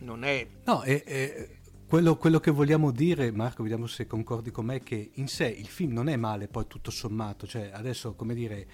non 0.00 0.24
è... 0.24 0.46
No, 0.64 0.82
è, 0.82 1.02
è, 1.04 1.48
quello, 1.88 2.16
quello, 2.16 2.38
che 2.38 2.50
vogliamo 2.50 2.90
dire, 2.90 3.32
Marco, 3.32 3.62
vediamo 3.62 3.86
se 3.86 4.06
concordi 4.06 4.50
con 4.50 4.66
me, 4.66 4.76
è 4.76 4.82
che 4.82 5.12
in 5.14 5.26
sé 5.26 5.46
il 5.46 5.68
film 5.68 5.94
non 5.94 6.08
è 6.10 6.16
male, 6.16 6.46
poi 6.46 6.66
tutto 6.66 6.90
sommato, 6.90 7.46
cioè 7.46 7.70
adesso, 7.72 8.14
come 8.14 8.34
dire, 8.34 8.66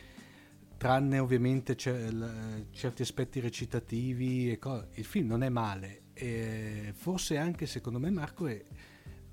tranne 0.77 1.21
ovviamente 1.21 1.77
certi 1.77 3.03
aspetti 3.03 3.39
recitativi, 3.39 4.59
co- 4.59 4.89
il 4.95 5.05
film 5.05 5.29
non 5.29 5.45
è 5.45 5.49
male, 5.49 6.03
e 6.13 6.93
forse 6.93 7.37
anche 7.37 7.67
secondo 7.67 8.01
me 8.01 8.11
Marco 8.11 8.49
è, 8.49 8.61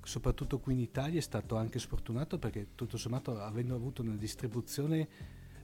soprattutto 0.04 0.60
qui 0.60 0.74
in 0.74 0.80
Italia 0.80 1.18
è 1.18 1.24
stato 1.24 1.56
anche 1.56 1.80
sfortunato 1.80 2.38
perché 2.38 2.70
tutto 2.76 2.98
sommato 2.98 3.40
avendo 3.40 3.74
avuto 3.74 4.04
una 4.04 4.16
distribuzione 4.16 5.08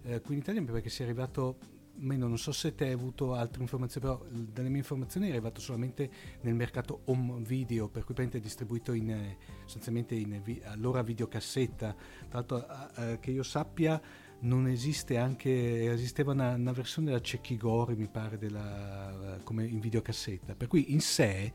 eh, 0.01 0.21
qui 0.21 0.34
in 0.34 0.41
Italia 0.41 0.63
perché 0.63 0.89
si 0.89 1.01
è 1.01 1.06
arrivato 1.06 1.58
meno, 1.98 2.28
non 2.28 2.38
so 2.38 2.52
se 2.52 2.76
te 2.76 2.86
hai 2.86 2.92
avuto 2.92 3.34
altre 3.34 3.62
informazioni, 3.62 4.08
però 4.08 4.26
dalle 4.30 4.70
mie 4.70 4.80
informazioni 4.80 5.28
è 5.28 5.32
arrivato 5.32 5.62
solamente 5.62 6.10
nel 6.42 6.54
mercato 6.54 7.02
home 7.06 7.42
video, 7.42 7.90
per 7.90 8.04
cui 8.04 8.16
è 8.16 8.40
distribuito 8.40 8.94
in, 8.94 9.36
sostanzialmente 9.64 10.16
in, 10.16 10.42
allora 10.66 11.02
videocassetta. 11.02 11.96
Tra 12.30 12.40
l'altro, 12.40 12.66
eh, 12.96 13.20
che 13.20 13.32
io 13.32 13.44
sappia, 13.44 14.02
non 14.40 14.68
esiste 14.68 15.18
anche, 15.18 15.92
esisteva 15.92 16.32
una, 16.34 16.54
una 16.54 16.72
versione 16.72 17.08
della 17.08 17.22
Cecchigori, 17.22 17.96
mi 17.96 18.08
pare, 18.08 18.38
della, 18.38 19.40
come 19.44 19.66
in 19.66 19.80
videocassetta, 19.80 20.56
per 20.56 20.68
cui 20.68 20.92
in 20.94 21.02
sé 21.02 21.52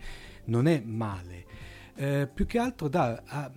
non 0.47 0.67
è 0.67 0.81
male. 0.81 1.47
Eh, 1.95 2.29
più 2.33 2.47
che 2.47 2.59
altro 2.59 2.89
da... 2.89 3.23
A, 3.27 3.53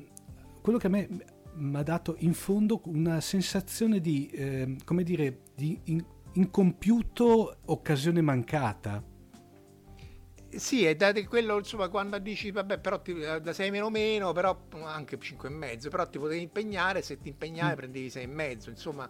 quello 0.62 0.80
che 0.80 0.88
a 0.88 0.90
me 0.90 1.08
mi 1.56 1.78
ha 1.78 1.84
dato 1.84 2.16
in 2.20 2.34
fondo 2.34 2.82
una 2.86 3.22
sensazione 3.22 4.00
di, 4.00 4.28
eh, 4.28 4.76
come 4.84 5.04
dire, 5.04 5.42
di 5.56 5.80
in, 5.86 6.04
incompiuto 6.36 7.58
occasione 7.66 8.22
mancata. 8.22 9.04
Sì, 10.50 10.86
è 10.86 10.96
da 10.96 11.12
quello, 11.26 11.58
insomma, 11.58 11.90
quando 11.90 12.18
dici, 12.18 12.52
vabbè, 12.52 12.80
però 12.80 13.02
ti, 13.02 13.14
da 13.14 13.52
6 13.52 13.72
meno 13.72 13.90
meno, 13.90 14.32
però 14.32 14.58
anche 14.84 15.20
5 15.20 15.50
e 15.50 15.52
mezzo, 15.52 15.90
però 15.90 16.08
ti 16.08 16.18
potevi 16.18 16.42
impegnare, 16.42 17.02
se 17.02 17.20
ti 17.20 17.28
impegnavi 17.28 17.74
mm. 17.74 17.76
prendevi 17.76 18.10
6 18.10 18.24
e 18.24 18.28
mezzo, 18.28 18.70
insomma, 18.70 19.10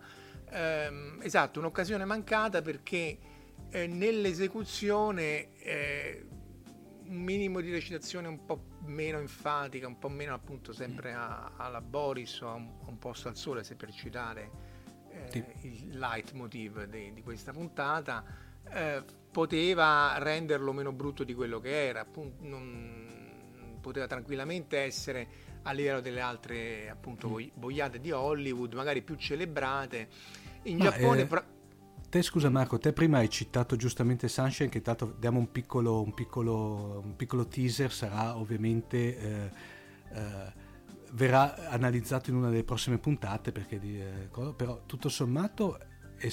ehm, 0.49 1.19
esatto, 1.21 1.59
un'occasione 1.59 2.03
mancata 2.03 2.61
perché 2.61 3.17
eh, 3.69 3.85
nell'esecuzione 3.85 5.53
eh, 5.59 6.25
un 7.07 7.17
minimo 7.17 7.61
di 7.61 7.69
recitazione 7.69 8.27
un 8.27 8.43
po' 8.45 8.65
meno 8.85 9.19
enfatica, 9.19 9.85
un 9.85 9.99
po' 9.99 10.09
meno 10.09 10.33
appunto 10.33 10.73
sempre 10.73 11.13
a, 11.13 11.53
alla 11.57 11.81
Boris 11.81 12.41
o 12.41 12.49
a 12.49 12.53
un, 12.53 12.79
a 12.85 12.89
un 12.89 12.97
posto 12.97 13.27
al 13.27 13.37
sole, 13.37 13.63
se 13.63 13.75
per 13.75 13.91
citare 13.91 14.64
eh, 15.31 15.45
il 15.61 15.97
leitmotiv 15.97 16.85
di, 16.85 17.13
di 17.13 17.21
questa 17.21 17.51
puntata, 17.51 18.23
eh, 18.69 19.03
poteva 19.31 20.15
renderlo 20.17 20.71
meno 20.71 20.91
brutto 20.91 21.23
di 21.23 21.33
quello 21.33 21.59
che 21.59 21.87
era, 21.87 22.01
appunto, 22.01 22.45
non, 22.45 23.05
poteva 23.81 24.07
tranquillamente 24.07 24.79
essere 24.79 25.27
a 25.63 25.71
livello 25.71 26.01
delle 26.01 26.21
altre 26.21 26.89
appunto 26.89 27.29
mm. 27.29 27.49
boiate 27.53 27.99
di 27.99 28.11
Hollywood, 28.11 28.73
magari 28.73 29.01
più 29.03 29.15
celebrate. 29.15 30.07
In 30.63 30.77
Ma 30.77 30.85
Giappone... 30.85 31.21
Eh... 31.21 31.25
Pra- 31.25 31.45
te 32.09 32.21
scusa 32.21 32.49
Marco, 32.49 32.79
te 32.79 32.93
prima 32.93 33.17
hai 33.19 33.29
citato 33.29 33.75
giustamente 33.75 34.27
Sunshine, 34.27 34.69
che 34.69 34.81
tanto 34.81 35.15
diamo 35.19 35.37
un 35.37 35.51
piccolo, 35.51 36.01
un 36.01 36.13
piccolo, 36.13 37.01
un 37.03 37.15
piccolo 37.15 37.45
teaser, 37.45 37.91
sarà 37.91 38.37
ovviamente 38.37 39.17
eh, 39.17 39.51
eh, 40.13 40.53
verrà 41.15 41.69
analizzato 41.69 42.29
in 42.29 42.35
una 42.35 42.49
delle 42.49 42.63
prossime 42.63 42.97
puntate, 42.97 43.51
perché, 43.51 43.79
eh, 43.81 44.29
però 44.55 44.81
tutto 44.85 45.09
sommato 45.09 45.79
è, 46.17 46.31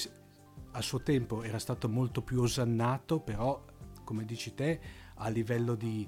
a 0.71 0.81
suo 0.81 1.01
tempo 1.01 1.43
era 1.43 1.59
stato 1.59 1.89
molto 1.89 2.21
più 2.21 2.41
osannato, 2.41 3.19
però 3.19 3.63
come 4.03 4.25
dici 4.25 4.53
te, 4.53 4.79
a 5.15 5.29
livello 5.29 5.75
di... 5.75 6.07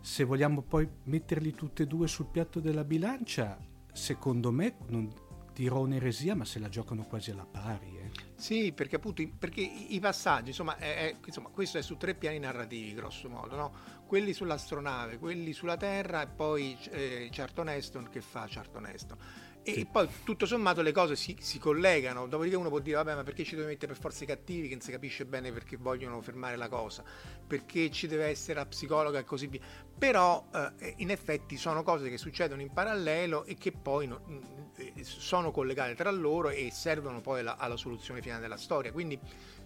se 0.00 0.24
vogliamo 0.24 0.62
poi 0.62 0.88
metterli 1.04 1.52
tutti 1.52 1.82
e 1.82 1.86
due 1.86 2.08
sul 2.08 2.26
piatto 2.26 2.60
della 2.60 2.84
bilancia, 2.84 3.58
secondo 3.92 4.50
me 4.50 4.76
non, 4.88 5.08
dirò 5.54 5.80
un'eresia, 5.80 6.34
ma 6.34 6.44
se 6.44 6.58
la 6.58 6.68
giocano 6.68 7.04
quasi 7.04 7.30
alla 7.30 7.46
pari. 7.46 7.99
Sì, 8.34 8.72
perché 8.72 8.96
appunto 8.96 9.22
perché 9.38 9.60
i 9.60 9.98
passaggi, 10.00 10.48
insomma, 10.48 10.76
è, 10.78 10.96
è, 10.96 11.16
insomma, 11.26 11.50
questo 11.50 11.76
è 11.76 11.82
su 11.82 11.96
tre 11.96 12.14
piani 12.14 12.38
narrativi, 12.38 12.94
grosso 12.94 13.28
modo, 13.28 13.54
no? 13.54 13.72
quelli 14.06 14.32
sull'astronave, 14.32 15.18
quelli 15.18 15.52
sulla 15.52 15.76
Terra 15.76 16.22
e 16.22 16.26
poi 16.26 16.76
eh, 16.90 17.28
Charlton 17.30 17.68
Heston 17.68 18.08
che 18.10 18.20
fa 18.20 18.46
Charlton 18.48 18.86
Heston 18.86 19.18
e 19.62 19.72
sì. 19.72 19.86
poi 19.86 20.08
tutto 20.24 20.46
sommato 20.46 20.80
le 20.80 20.92
cose 20.92 21.16
si, 21.16 21.36
si, 21.38 21.58
collegano, 21.58 22.26
dopodiché 22.26 22.56
uno 22.56 22.68
può 22.68 22.78
dire 22.78 22.96
vabbè 22.96 23.14
ma 23.14 23.22
perché 23.22 23.44
ci 23.44 23.56
deve 23.56 23.68
mettere 23.68 23.92
per 23.92 24.00
forza 24.00 24.24
i 24.24 24.26
cattivi 24.26 24.68
che 24.68 24.74
non 24.74 24.82
si 24.82 24.90
capisce 24.90 25.26
bene 25.26 25.52
perché 25.52 25.76
vogliono 25.76 26.20
fermare 26.22 26.56
la 26.56 26.68
cosa, 26.68 27.04
perché 27.46 27.90
ci 27.90 28.06
deve 28.06 28.26
essere 28.26 28.58
la 28.58 28.66
psicologa 28.66 29.18
e 29.18 29.24
così 29.24 29.46
via, 29.48 29.60
però 29.98 30.46
eh, 30.54 30.94
in 30.98 31.10
effetti 31.10 31.56
sono 31.56 31.82
cose 31.82 32.08
che 32.08 32.16
succedono 32.16 32.62
in 32.62 32.72
parallelo 32.72 33.44
e 33.44 33.54
che 33.54 33.72
poi 33.72 34.06
no, 34.06 34.22
mm, 34.28 34.38
eh, 34.76 35.04
sono 35.04 35.50
collegate 35.50 35.94
tra 35.94 36.10
loro 36.10 36.48
e 36.48 36.70
servono 36.72 37.20
poi 37.20 37.40
alla, 37.40 37.56
alla 37.58 37.76
soluzione 37.76 38.22
finale 38.22 38.40
della 38.40 38.56
storia, 38.56 38.92
quindi 38.92 39.18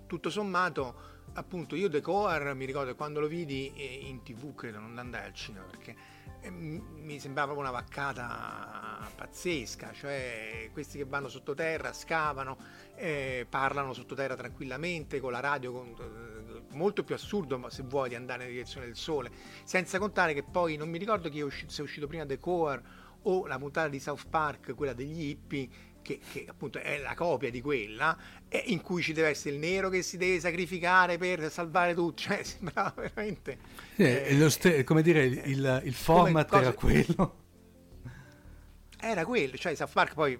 tutto 0.06 0.28
sommato 0.28 1.12
appunto 1.34 1.74
io 1.74 1.88
The 1.88 2.00
Coar 2.00 2.54
mi 2.54 2.64
ricordo 2.64 2.94
quando 2.94 3.20
lo 3.20 3.26
vidi 3.26 3.72
eh, 3.74 4.06
in 4.06 4.22
tv 4.22 4.54
credo 4.54 4.78
non 4.78 4.98
andai 4.98 5.24
al 5.24 5.32
cinema 5.32 5.64
perché 5.64 5.96
mi 6.50 7.18
sembrava 7.18 7.52
una 7.52 7.70
vaccata 7.70 9.08
pazzesca, 9.14 9.92
cioè 9.92 10.68
questi 10.72 10.98
che 10.98 11.04
vanno 11.04 11.28
sottoterra, 11.28 11.92
scavano, 11.92 12.56
eh, 12.96 13.46
parlano 13.48 13.92
sottoterra 13.92 14.34
tranquillamente 14.34 15.20
con 15.20 15.32
la 15.32 15.40
radio, 15.40 15.72
con, 15.72 15.94
eh, 15.98 16.74
molto 16.74 17.04
più 17.04 17.14
assurdo 17.14 17.68
se 17.68 17.82
vuoi 17.82 18.08
di 18.08 18.14
andare 18.14 18.40
nella 18.40 18.52
direzione 18.52 18.86
del 18.86 18.96
sole, 18.96 19.30
senza 19.64 19.98
contare 19.98 20.34
che 20.34 20.42
poi 20.42 20.76
non 20.76 20.88
mi 20.88 20.98
ricordo 20.98 21.28
chi 21.28 21.40
è 21.40 21.42
uscito, 21.42 21.70
se 21.70 21.82
è 21.82 21.84
uscito 21.84 22.06
prima 22.06 22.26
The 22.26 22.38
Core 22.38 22.82
o 23.22 23.46
la 23.46 23.58
puntata 23.58 23.88
di 23.88 24.00
South 24.00 24.26
Park, 24.28 24.74
quella 24.74 24.92
degli 24.92 25.28
hippie, 25.28 25.68
che, 26.04 26.20
che, 26.30 26.44
appunto 26.46 26.78
è 26.78 26.98
la 26.98 27.14
copia 27.14 27.50
di 27.50 27.62
quella, 27.62 28.16
in 28.66 28.82
cui 28.82 29.02
ci 29.02 29.12
deve 29.14 29.30
essere 29.30 29.54
il 29.54 29.60
nero 29.60 29.88
che 29.88 30.02
si 30.02 30.18
deve 30.18 30.38
sacrificare 30.38 31.16
per 31.16 31.50
salvare 31.50 31.94
tutto, 31.94 32.20
cioè 32.22 32.42
sembrava 32.44 32.92
veramente... 32.94 33.58
Eh, 33.96 34.38
eh, 34.38 34.50
st- 34.50 34.84
come 34.84 35.02
dire, 35.02 35.24
il, 35.24 35.80
il 35.84 35.94
format 35.94 36.48
cose, 36.48 36.62
era 36.62 36.72
quello. 36.72 37.36
Era 39.00 39.24
quello, 39.24 39.56
cioè 39.56 39.74
South 39.74 39.92
Park 39.92 40.14
poi 40.14 40.38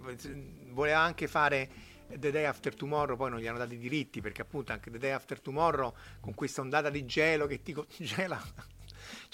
voleva 0.70 1.00
anche 1.00 1.26
fare 1.26 1.68
The 2.08 2.30
Day 2.30 2.44
After 2.44 2.74
Tomorrow, 2.74 3.16
poi 3.16 3.30
non 3.30 3.40
gli 3.40 3.46
hanno 3.46 3.58
dati 3.58 3.74
i 3.74 3.78
diritti, 3.78 4.20
perché 4.20 4.42
appunto 4.42 4.72
anche 4.72 4.90
The 4.90 4.98
Day 4.98 5.10
After 5.10 5.40
Tomorrow, 5.40 5.94
con 6.20 6.34
questa 6.34 6.60
ondata 6.60 6.90
di 6.90 7.04
gelo 7.06 7.46
che 7.46 7.62
ti 7.62 7.72
congela... 7.74 8.72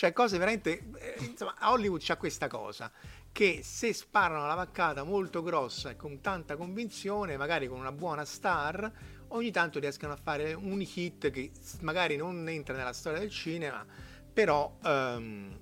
cioè 0.01 0.15
cose 0.15 0.39
veramente... 0.39 0.83
Eh, 0.97 1.25
insomma, 1.27 1.57
a 1.59 1.73
Hollywood 1.73 2.01
c'ha 2.03 2.17
questa 2.17 2.49
cosa 2.49 2.91
che 3.31 3.61
se 3.63 3.93
sparano 3.93 4.47
la 4.47 4.55
vaccata 4.55 5.05
molto 5.05 5.43
grossa 5.43 5.91
e 5.91 5.97
con 5.97 6.23
tanta 6.23 6.57
convinzione, 6.57 7.37
magari 7.37 7.69
con 7.69 7.79
una 7.79 7.93
buona 7.93 8.25
star, 8.25 8.91
ogni 9.29 9.51
tanto 9.51 9.79
riescono 9.79 10.15
a 10.15 10.17
fare 10.17 10.55
un 10.55 10.81
hit 10.81 11.31
che 11.31 11.51
magari 11.83 12.17
non 12.17 12.49
entra 12.49 12.75
nella 12.75 12.95
storia 12.95 13.19
del 13.19 13.29
cinema, 13.29 13.85
però 14.33 14.79
ehm, 14.83 15.59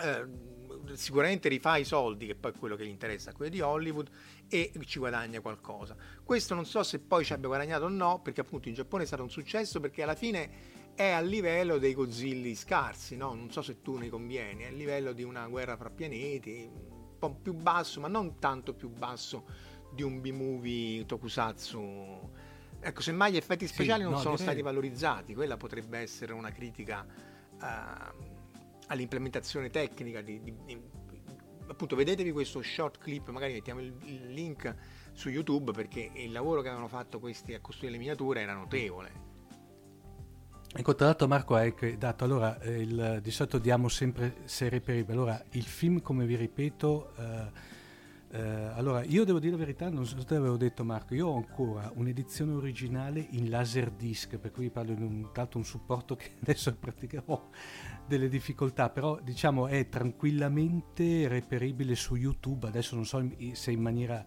eh, 0.00 0.26
sicuramente 0.94 1.48
rifà 1.48 1.76
i 1.76 1.84
soldi, 1.84 2.26
che 2.26 2.34
poi 2.34 2.50
è 2.50 2.58
quello 2.58 2.74
che 2.74 2.84
gli 2.84 2.88
interessa 2.88 3.30
a 3.30 3.32
quelli 3.32 3.52
di 3.52 3.60
Hollywood, 3.60 4.10
e 4.48 4.72
ci 4.86 4.98
guadagna 4.98 5.40
qualcosa. 5.40 5.94
Questo 6.24 6.56
non 6.56 6.66
so 6.66 6.82
se 6.82 6.98
poi 6.98 7.24
ci 7.24 7.32
abbia 7.32 7.46
guadagnato 7.46 7.84
o 7.84 7.88
no, 7.88 8.20
perché 8.22 8.40
appunto 8.40 8.66
in 8.66 8.74
Giappone 8.74 9.04
è 9.04 9.06
stato 9.06 9.22
un 9.22 9.30
successo, 9.30 9.78
perché 9.78 10.02
alla 10.02 10.16
fine 10.16 10.71
è 10.94 11.10
a 11.10 11.20
livello 11.20 11.78
dei 11.78 11.94
Godzilli 11.94 12.54
scarsi, 12.54 13.16
no? 13.16 13.34
non 13.34 13.50
so 13.50 13.62
se 13.62 13.80
tu 13.80 13.96
ne 13.96 14.08
convieni, 14.08 14.64
è 14.64 14.66
a 14.66 14.70
livello 14.70 15.12
di 15.12 15.22
una 15.22 15.46
guerra 15.48 15.76
fra 15.76 15.90
pianeti, 15.90 16.68
un 16.70 17.18
po' 17.18 17.34
più 17.34 17.54
basso, 17.54 18.00
ma 18.00 18.08
non 18.08 18.38
tanto 18.38 18.74
più 18.74 18.88
basso 18.88 19.44
di 19.92 20.02
un 20.02 20.20
B-movie 20.20 21.06
tokusatsu. 21.06 22.30
Ecco, 22.80 23.00
semmai 23.00 23.32
gli 23.32 23.36
effetti 23.36 23.66
speciali 23.66 24.00
sì, 24.00 24.04
non 24.04 24.12
no, 24.12 24.18
sono 24.18 24.34
direi... 24.34 24.50
stati 24.50 24.62
valorizzati, 24.62 25.34
quella 25.34 25.56
potrebbe 25.56 25.98
essere 25.98 26.32
una 26.32 26.50
critica 26.50 27.06
uh, 27.60 28.30
all'implementazione 28.88 29.70
tecnica 29.70 30.20
di, 30.20 30.42
di, 30.42 30.54
di, 30.64 30.82
appunto 31.68 31.96
vedetevi 31.96 32.32
questo 32.32 32.60
short 32.60 32.98
clip, 32.98 33.30
magari 33.30 33.54
mettiamo 33.54 33.80
il, 33.80 33.94
il 34.04 34.32
link 34.32 34.74
su 35.12 35.28
YouTube 35.28 35.72
perché 35.72 36.10
il 36.14 36.32
lavoro 36.32 36.60
che 36.60 36.68
avevano 36.68 36.88
fatto 36.88 37.20
questi 37.20 37.54
a 37.54 37.60
costruire 37.60 37.92
le 37.92 37.98
miniature 37.98 38.40
era 38.40 38.54
notevole 38.54 39.31
Ecco, 40.74 40.94
tra 40.94 41.04
l'altro 41.04 41.28
Marco 41.28 41.54
hai 41.54 41.74
dato, 41.98 42.24
allora, 42.24 42.58
eh, 42.60 42.80
il, 42.80 43.20
di 43.22 43.30
solito 43.30 43.58
diamo 43.58 43.88
sempre 43.88 44.36
serie 44.44 44.80
per 44.80 45.04
allora 45.10 45.38
il 45.50 45.64
film 45.64 46.00
come 46.00 46.24
vi 46.24 46.34
ripeto, 46.34 47.12
eh, 47.14 47.50
eh, 48.30 48.40
allora 48.40 49.04
io 49.04 49.26
devo 49.26 49.38
dire 49.38 49.52
la 49.52 49.58
verità, 49.58 49.90
non 49.90 50.06
so 50.06 50.18
se 50.18 50.24
te 50.24 50.32
l'avevo 50.32 50.56
detto 50.56 50.82
Marco, 50.82 51.14
io 51.14 51.28
ho 51.28 51.36
ancora 51.36 51.92
un'edizione 51.94 52.54
originale 52.54 53.26
in 53.32 53.50
laserdisc, 53.50 54.38
per 54.38 54.50
cui 54.50 54.70
parlo 54.70 54.94
di 54.94 55.02
un, 55.02 55.28
un 55.52 55.64
supporto 55.64 56.16
che 56.16 56.36
adesso 56.40 56.74
praticherò 56.74 57.50
delle 58.06 58.30
difficoltà, 58.30 58.88
però 58.88 59.20
diciamo 59.20 59.66
è 59.66 59.90
tranquillamente 59.90 61.28
reperibile 61.28 61.94
su 61.94 62.16
YouTube, 62.16 62.66
adesso 62.66 62.94
non 62.94 63.04
so 63.04 63.22
se 63.52 63.70
in 63.70 63.80
maniera 63.82 64.24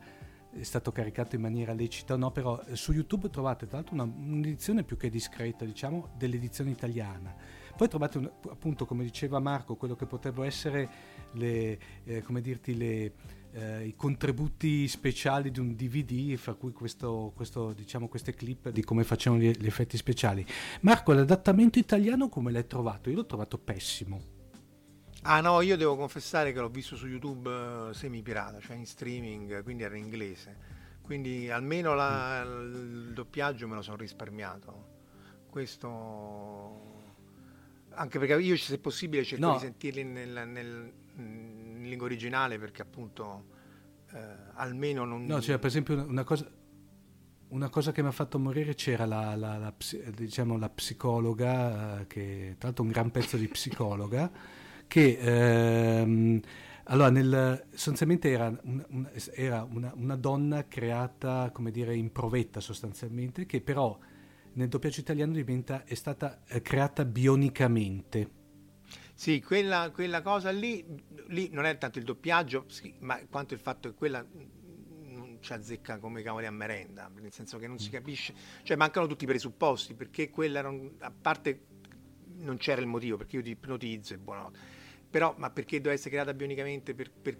è 0.57 0.63
stato 0.63 0.91
caricato 0.91 1.35
in 1.35 1.41
maniera 1.41 1.73
lecita 1.73 2.13
o 2.13 2.17
no, 2.17 2.31
però 2.31 2.61
eh, 2.61 2.75
su 2.75 2.93
YouTube 2.93 3.29
trovate 3.29 3.67
tra 3.67 3.77
l'altro 3.77 3.93
una, 3.93 4.03
un'edizione 4.03 4.83
più 4.83 4.97
che 4.97 5.09
discreta, 5.09 5.65
diciamo, 5.65 6.09
dell'edizione 6.17 6.71
italiana. 6.71 7.35
Poi 7.75 7.89
trovate 7.89 8.17
un, 8.17 8.31
appunto, 8.49 8.85
come 8.85 9.03
diceva 9.03 9.39
Marco, 9.39 9.75
quello 9.75 9.95
che 9.95 10.05
potrebbero 10.05 10.43
essere 10.43 10.89
le, 11.33 11.79
eh, 12.05 12.21
come 12.21 12.39
dirti, 12.39 12.77
le, 12.77 13.13
eh, 13.51 13.85
i 13.87 13.95
contributi 13.95 14.87
speciali 14.87 15.51
di 15.51 15.59
un 15.59 15.75
DVD, 15.75 16.35
fra 16.37 16.53
cui 16.53 16.71
questo, 16.71 17.33
questo, 17.35 17.73
diciamo, 17.73 18.07
queste 18.07 18.33
clip 18.33 18.69
di 18.69 18.83
come 18.83 19.03
facevano 19.03 19.41
gli, 19.41 19.51
gli 19.51 19.67
effetti 19.67 19.97
speciali. 19.97 20.45
Marco, 20.81 21.11
l'adattamento 21.11 21.79
italiano 21.79 22.29
come 22.29 22.51
l'hai 22.51 22.65
trovato? 22.65 23.09
Io 23.09 23.17
l'ho 23.17 23.25
trovato 23.25 23.57
pessimo. 23.57 24.34
Ah 25.27 25.41
no, 25.41 25.61
io 25.61 25.75
devo 25.75 25.95
confessare 25.95 26.53
che 26.53 26.59
l'ho 26.59 26.69
visto 26.69 26.95
su 26.95 27.07
YouTube 27.07 27.49
uh, 27.49 27.91
semi-pirata, 27.93 28.59
cioè 28.59 28.75
in 28.75 28.85
streaming, 28.85 29.63
quindi 29.63 29.81
era 29.81 29.97
in 29.97 30.03
inglese. 30.03 30.55
Quindi 31.01 31.49
almeno 31.49 31.95
la, 31.95 32.41
il 32.43 33.11
doppiaggio 33.11 33.67
me 33.67 33.73
lo 33.73 33.81
sono 33.81 33.97
risparmiato. 33.97 34.93
Questo... 35.49 36.93
Anche 37.97 38.19
perché 38.19 38.35
io, 38.35 38.55
se 38.55 38.77
possibile, 38.77 39.23
cerco 39.23 39.45
no. 39.45 39.53
di 39.53 39.59
sentirli 39.59 40.03
nel, 40.03 40.47
nel, 40.47 40.93
in 41.15 41.81
lingua 41.83 42.05
originale 42.05 42.59
perché 42.59 42.83
appunto 42.83 43.45
eh, 44.11 44.19
almeno 44.53 45.05
non... 45.05 45.25
No, 45.25 45.41
cioè 45.41 45.57
per 45.57 45.67
esempio 45.67 46.05
una 46.05 46.23
cosa... 46.23 46.47
Una 47.47 47.69
cosa 47.69 47.91
che 47.91 48.01
mi 48.01 48.09
ha 48.09 48.11
fatto 48.11 48.37
morire 48.37 48.73
c'era 48.73 49.05
la, 49.05 49.35
la, 49.35 49.57
la, 49.57 49.73
diciamo, 50.13 50.57
la 50.57 50.69
psicologa, 50.69 52.01
eh, 52.01 52.07
che 52.07 52.55
tra 52.57 52.67
l'altro 52.67 52.83
un 52.83 52.89
gran 52.89 53.11
pezzo 53.11 53.37
di 53.37 53.47
psicologa, 53.47 54.29
che 54.95 55.17
ehm, 55.19 56.39
allora 56.85 57.09
nel, 57.09 57.65
sostanzialmente 57.71 58.29
era, 58.29 58.47
un, 58.63 58.85
un, 58.91 59.09
era 59.33 59.67
una, 59.69 59.91
una, 59.93 60.15
donna 60.15 60.69
creata 60.69 61.49
come 61.51 61.69
dire 61.69 61.93
in 61.93 62.13
provetta 62.13 62.61
sostanzialmente 62.61 63.45
che 63.45 63.59
però 63.59 63.99
nel 64.53 64.69
doppiaggio 64.69 65.01
italiano 65.01 65.33
diventa, 65.33 65.83
è 65.83 65.95
stata 65.95 66.43
eh, 66.47 66.61
creata 66.61 67.03
bionicamente 67.03 68.43
sì, 69.13 69.41
quella, 69.41 69.91
quella 69.93 70.21
cosa 70.21 70.49
lì, 70.51 70.85
lì, 71.27 71.49
non 71.51 71.65
è 71.65 71.77
tanto 71.77 71.99
il 71.99 72.05
doppiaggio, 72.05 72.65
ma 72.99 73.19
quanto 73.29 73.53
il 73.53 73.59
fatto 73.59 73.89
che 73.89 73.95
quella 73.95 74.25
non 74.25 75.39
ci 75.41 75.51
azzecca 75.51 75.99
come 75.99 76.21
cavoli 76.21 76.45
a 76.45 76.51
merenda, 76.51 77.11
nel 77.19 77.33
senso 77.33 77.57
che 77.57 77.67
non 77.67 77.79
si 77.79 77.89
mm. 77.89 77.91
capisce, 77.91 78.33
cioè 78.63 78.77
mancano 78.77 79.07
tutti 79.07 79.25
i 79.25 79.27
presupposti, 79.27 79.93
perché 79.93 80.29
quella 80.29 80.65
un, 80.67 80.91
a 80.99 81.11
parte 81.11 81.65
non 82.37 82.55
c'era 82.57 82.79
il 82.79 82.87
motivo, 82.87 83.17
perché 83.17 83.37
io 83.37 83.41
ti 83.41 83.49
ipnotizzo 83.49 84.13
e 84.13 84.17
buonanotte 84.17 84.74
però 85.15 85.33
ma 85.37 85.49
perché 85.49 85.79
deve 85.79 85.93
essere 85.93 86.09
creata 86.09 86.33
bionicamente 86.33 86.93
per, 86.93 87.09
per 87.09 87.37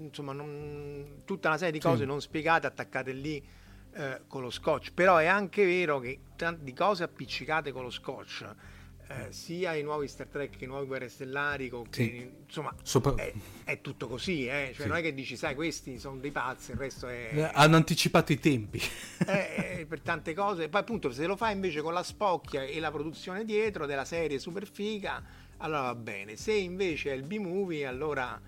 insomma 0.00 0.32
non, 0.32 1.20
tutta 1.26 1.48
una 1.48 1.58
serie 1.58 1.72
di 1.72 1.80
cose 1.80 1.98
sì. 1.98 2.04
non 2.06 2.22
spiegate 2.22 2.66
attaccate 2.66 3.12
lì 3.12 3.46
eh, 3.92 4.22
con 4.26 4.40
lo 4.40 4.48
scotch 4.48 4.92
però 4.94 5.18
è 5.18 5.26
anche 5.26 5.66
vero 5.66 6.00
che 6.00 6.20
di 6.58 6.72
cose 6.72 7.02
appiccicate 7.02 7.72
con 7.72 7.82
lo 7.82 7.90
scotch 7.90 8.54
eh, 9.06 9.32
sia 9.32 9.74
i 9.74 9.82
nuovi 9.82 10.08
Star 10.08 10.28
Trek 10.28 10.56
che 10.56 10.64
i 10.64 10.66
nuovi 10.66 10.86
Guerre 10.86 11.10
Stellari 11.10 11.68
con, 11.68 11.84
sì. 11.90 12.10
che, 12.10 12.32
insomma 12.46 12.74
Sopra... 12.82 13.16
è, 13.16 13.34
è, 13.64 13.82
tutto 13.82 14.08
così 14.08 14.46
eh? 14.46 14.72
cioè 14.74 14.84
sì. 14.84 14.88
non 14.88 14.96
è 14.96 15.02
che 15.02 15.12
dici 15.12 15.36
sai 15.36 15.54
questi 15.54 15.98
sono 15.98 16.16
dei 16.16 16.30
pazzi 16.30 16.70
il 16.70 16.78
resto 16.78 17.06
è 17.06 17.28
eh, 17.34 17.50
hanno 17.52 17.76
anticipato 17.76 18.32
i 18.32 18.38
tempi 18.38 18.80
eh, 19.26 19.84
per 19.86 20.00
tante 20.00 20.32
cose 20.32 20.70
poi 20.70 20.80
appunto 20.80 21.12
se 21.12 21.26
lo 21.26 21.36
fai 21.36 21.52
invece 21.52 21.82
con 21.82 21.92
la 21.92 22.02
spocchia 22.02 22.62
e 22.62 22.80
la 22.80 22.90
produzione 22.90 23.44
dietro 23.44 23.84
della 23.84 24.06
serie 24.06 24.38
super 24.38 24.66
figa 24.66 25.46
allora 25.58 25.82
va 25.82 25.94
bene. 25.94 26.36
Se 26.36 26.52
invece 26.52 27.12
è 27.12 27.14
il 27.14 27.22
B-movie, 27.22 27.86
allora 27.86 28.40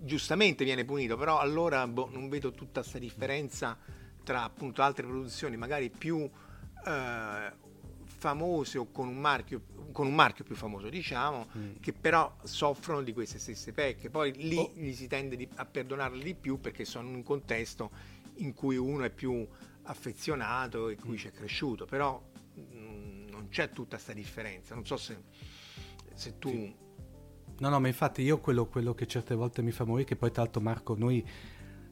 giustamente 0.00 0.64
viene 0.64 0.84
punito, 0.84 1.16
però 1.16 1.38
allora 1.38 1.86
boh, 1.86 2.08
non 2.10 2.28
vedo 2.28 2.52
tutta 2.52 2.80
questa 2.80 2.98
differenza 2.98 3.76
tra 4.24 4.44
appunto 4.44 4.82
altre 4.82 5.06
produzioni 5.06 5.56
magari 5.56 5.90
più 5.90 6.28
eh, 6.86 7.52
famose 8.04 8.78
o 8.78 8.90
con 8.90 9.08
un 9.08 9.18
marchio, 9.18 9.62
con 9.92 10.06
un 10.06 10.14
marchio 10.14 10.44
più 10.44 10.54
famoso, 10.54 10.88
diciamo, 10.88 11.48
mm. 11.56 11.72
che 11.80 11.92
però 11.92 12.36
soffrono 12.42 13.02
di 13.02 13.12
queste 13.12 13.38
stesse 13.38 13.72
pecche. 13.72 14.10
Poi 14.10 14.32
lì 14.34 14.56
oh. 14.56 14.72
gli 14.74 14.92
si 14.92 15.06
tende 15.06 15.36
di, 15.36 15.48
a 15.56 15.64
perdonarli 15.64 16.22
di 16.22 16.34
più 16.34 16.60
perché 16.60 16.84
sono 16.84 17.08
in 17.08 17.14
un 17.14 17.22
contesto 17.22 17.90
in 18.36 18.54
cui 18.54 18.76
uno 18.76 19.04
è 19.04 19.10
più 19.10 19.46
affezionato 19.82 20.88
e 20.88 20.96
cui 20.96 21.14
mm. 21.14 21.18
c'è 21.18 21.32
cresciuto, 21.32 21.84
però 21.84 22.20
mh, 22.54 22.60
mm, 22.60 23.28
non 23.28 23.48
c'è 23.48 23.70
tutta 23.70 23.96
questa 23.96 24.12
differenza. 24.12 24.74
Non 24.74 24.84
so 24.84 24.96
se, 24.96 25.16
se 26.18 26.38
tu... 26.38 26.50
Sì. 26.50 26.74
No, 27.60 27.68
no, 27.70 27.80
ma 27.80 27.88
infatti 27.88 28.22
io 28.22 28.38
quello, 28.38 28.66
quello, 28.66 28.94
che 28.94 29.06
certe 29.06 29.34
volte 29.34 29.62
mi 29.62 29.70
fa 29.70 29.84
morire, 29.84 30.06
che 30.06 30.16
poi 30.16 30.30
tra 30.30 30.42
l'altro 30.42 30.60
Marco, 30.60 30.94
noi, 30.96 31.24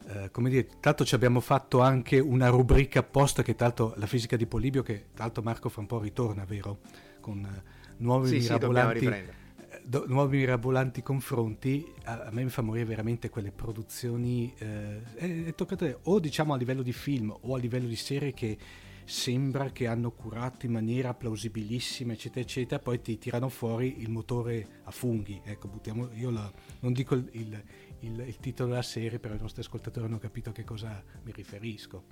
eh, 0.08 0.30
come 0.30 0.48
dire, 0.48 0.66
tra 0.66 0.78
l'altro 0.82 1.04
ci 1.04 1.14
abbiamo 1.14 1.40
fatto 1.40 1.80
anche 1.80 2.18
una 2.18 2.48
rubrica 2.48 3.00
apposta 3.00 3.42
che 3.42 3.54
tra 3.54 3.66
l'altro 3.66 3.94
la 3.96 4.06
fisica 4.06 4.36
di 4.36 4.46
Polibio, 4.46 4.82
che 4.82 5.06
tra 5.14 5.24
l'altro 5.24 5.42
Marco 5.42 5.68
fra 5.68 5.80
un 5.80 5.86
po' 5.86 5.98
ritorna, 5.98 6.44
vero? 6.44 6.80
Con 7.20 7.44
eh, 7.44 7.62
nuovi 7.98 8.28
sì, 8.28 8.38
mirabolanti... 8.38 8.98
Sì, 9.00 9.44
do, 9.82 10.04
nuovi 10.06 10.38
mirabolanti 10.38 11.02
confronti, 11.02 11.92
a, 12.04 12.24
a, 12.24 12.30
me 12.30 12.44
mi 12.44 12.50
fa 12.50 12.62
morire 12.62 12.84
veramente 12.84 13.28
quelle 13.28 13.52
produzioni, 13.52 14.52
eh, 14.58 15.02
è, 15.14 15.54
è 15.54 15.96
o 16.02 16.20
diciamo 16.20 16.54
a 16.54 16.56
livello 16.56 16.82
di 16.82 16.92
film 16.92 17.36
o 17.40 17.54
a 17.54 17.58
livello 17.58 17.86
di 17.86 17.96
serie 17.96 18.32
che 18.32 18.58
sembra 19.06 19.70
che 19.70 19.86
hanno 19.86 20.10
curato 20.10 20.66
in 20.66 20.72
maniera 20.72 21.14
plausibilissima, 21.14 22.12
eccetera, 22.12 22.40
eccetera, 22.40 22.82
poi 22.82 23.00
ti 23.00 23.16
tirano 23.18 23.48
fuori 23.48 24.00
il 24.00 24.10
motore 24.10 24.80
a 24.82 24.90
funghi. 24.90 25.40
Ecco, 25.44 25.68
buttiamo, 25.68 26.10
io 26.14 26.30
la, 26.30 26.52
non 26.80 26.92
dico 26.92 27.14
il, 27.14 27.28
il, 27.32 27.64
il, 28.00 28.20
il, 28.20 28.36
titolo 28.38 28.70
della 28.70 28.82
serie, 28.82 29.20
però 29.20 29.34
i 29.34 29.38
nostri 29.40 29.62
ascoltatori 29.62 30.06
hanno 30.06 30.18
capito 30.18 30.50
a 30.50 30.52
che 30.52 30.64
cosa 30.64 31.02
mi 31.22 31.32
riferisco. 31.32 32.02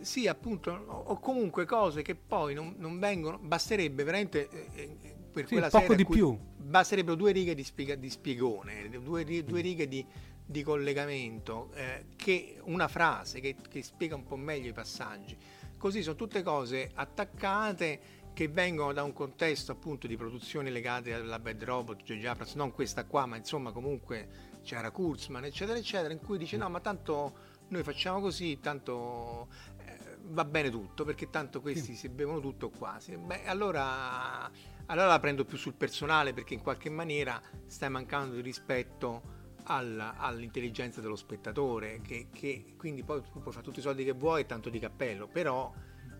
Sì, 0.00 0.26
appunto, 0.26 0.72
o 0.72 1.18
comunque 1.20 1.64
cose 1.64 2.02
che 2.02 2.16
poi 2.16 2.54
non, 2.54 2.74
non 2.78 2.98
vengono, 2.98 3.38
basterebbe 3.38 4.02
veramente 4.02 4.48
eh, 4.48 4.68
eh 4.74 5.18
per 5.30 5.46
sì, 5.46 5.52
quella 5.52 5.68
poco 5.68 5.94
di 5.94 6.04
più. 6.04 6.36
Basterebbero 6.56 7.16
due 7.16 7.32
righe 7.32 7.54
di, 7.54 7.62
spiega, 7.62 7.94
di 7.94 8.10
spiegone, 8.10 8.88
due, 8.88 9.24
due, 9.24 9.60
righe 9.60 9.86
di, 9.86 10.04
di 10.44 10.62
collegamento, 10.62 11.70
eh, 11.74 12.06
che 12.16 12.56
una 12.64 12.88
frase 12.88 13.40
che, 13.40 13.56
che, 13.68 13.82
spiega 13.82 14.16
un 14.16 14.24
po' 14.24 14.36
meglio 14.36 14.68
i 14.68 14.72
passaggi. 14.72 15.36
Così 15.80 16.02
sono 16.02 16.14
tutte 16.14 16.42
cose 16.42 16.90
attaccate 16.92 18.18
che 18.34 18.48
vengono 18.48 18.92
da 18.92 19.02
un 19.02 19.14
contesto 19.14 19.72
appunto 19.72 20.06
di 20.06 20.14
produzioni 20.14 20.70
legate 20.70 21.14
alla 21.14 21.38
Bad 21.38 21.64
Robot, 21.64 22.02
J.J. 22.02 22.26
Abrams, 22.26 22.52
non 22.52 22.70
questa 22.70 23.06
qua, 23.06 23.24
ma 23.24 23.36
insomma 23.36 23.72
comunque 23.72 24.58
c'era 24.62 24.90
Kurzman, 24.90 25.46
eccetera, 25.46 25.78
eccetera, 25.78 26.12
in 26.12 26.20
cui 26.20 26.36
dice 26.36 26.58
no, 26.58 26.68
ma 26.68 26.80
tanto 26.80 27.32
noi 27.68 27.82
facciamo 27.82 28.20
così, 28.20 28.60
tanto 28.60 29.48
eh, 29.86 30.18
va 30.24 30.44
bene 30.44 30.68
tutto, 30.68 31.06
perché 31.06 31.30
tanto 31.30 31.62
questi 31.62 31.94
sì. 31.94 31.96
si 31.96 32.08
bevono 32.10 32.40
tutto 32.40 32.68
quasi. 32.68 33.16
Beh, 33.16 33.46
allora 33.46 34.50
allora 34.90 35.06
la 35.06 35.18
prendo 35.20 35.46
più 35.46 35.56
sul 35.56 35.74
personale 35.74 36.34
perché 36.34 36.52
in 36.52 36.60
qualche 36.60 36.90
maniera 36.90 37.40
stai 37.64 37.88
mancando 37.88 38.34
di 38.34 38.42
rispetto 38.42 39.38
alla, 39.64 40.16
all'intelligenza 40.16 41.00
dello 41.00 41.16
spettatore, 41.16 42.00
che, 42.00 42.28
che, 42.32 42.74
quindi 42.76 43.02
poi 43.02 43.22
tu 43.22 43.40
puoi 43.40 43.52
fare 43.52 43.64
tutti 43.64 43.78
i 43.78 43.82
soldi 43.82 44.04
che 44.04 44.12
vuoi 44.12 44.42
e 44.42 44.46
tanto 44.46 44.68
di 44.70 44.78
cappello, 44.78 45.26
però 45.26 45.72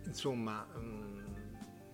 insomma 0.05 0.64
mh, 0.64 0.80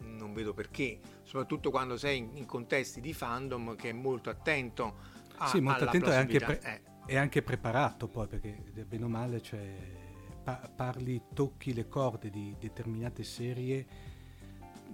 mm, 0.03 0.16
non 0.16 0.32
vedo 0.32 0.55
perché, 0.55 1.01
soprattutto 1.22 1.70
quando 1.70 1.97
sei 1.97 2.18
in, 2.18 2.30
in, 2.34 2.47
contesti 2.47 3.01
di 3.01 3.12
fandom 3.12 3.76
che 3.76 3.90
è 3.90 3.92
molto 3.92 4.30
attento 4.30 5.14
a, 5.36 5.47
sì, 5.49 5.61
molto 5.61 5.84
attento 5.84 6.11
e 6.11 6.14
anche, 6.14 6.38
pre- 6.38 6.61
eh. 6.62 6.82
è 7.07 7.16
anche 7.16 7.42
preparato 7.42 8.09
poi 8.09 8.26
perché 8.26 8.62
bene 8.86 9.05
o 9.05 9.09
male 9.09 9.42
cioè, 9.42 9.76
pa- 10.42 10.70
parli, 10.74 11.20
tocchi 11.34 11.74
le 11.74 11.88
corde 11.88 12.30
di 12.30 12.55
determinate 12.59 13.22
serie 13.22 13.86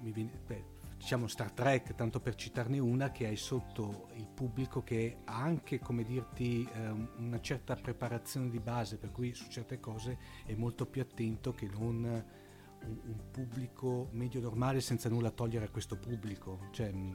viene, 0.00 0.30
beh, 0.46 0.64
diciamo 1.02 1.26
Star 1.26 1.50
Trek, 1.50 1.96
tanto 1.96 2.20
per 2.20 2.36
citarne 2.36 2.78
una, 2.78 3.10
che 3.10 3.26
hai 3.26 3.34
sotto 3.34 4.06
il 4.14 4.28
pubblico 4.32 4.84
che 4.84 5.16
ha 5.24 5.42
anche, 5.42 5.80
come 5.80 6.04
dirti, 6.04 6.64
eh, 6.72 6.90
una 7.16 7.40
certa 7.40 7.74
preparazione 7.74 8.48
di 8.48 8.60
base, 8.60 8.98
per 8.98 9.10
cui 9.10 9.34
su 9.34 9.48
certe 9.48 9.80
cose 9.80 10.16
è 10.46 10.54
molto 10.54 10.86
più 10.86 11.02
attento 11.02 11.50
che 11.50 11.66
non 11.66 12.24
un, 12.84 13.30
pubblico 13.32 14.10
medio 14.12 14.40
normale 14.40 14.80
senza 14.80 15.08
nulla 15.08 15.32
togliere 15.32 15.64
a 15.64 15.70
questo 15.70 15.96
pubblico. 15.96 16.68
Cioè, 16.70 16.92
mm, 16.92 17.14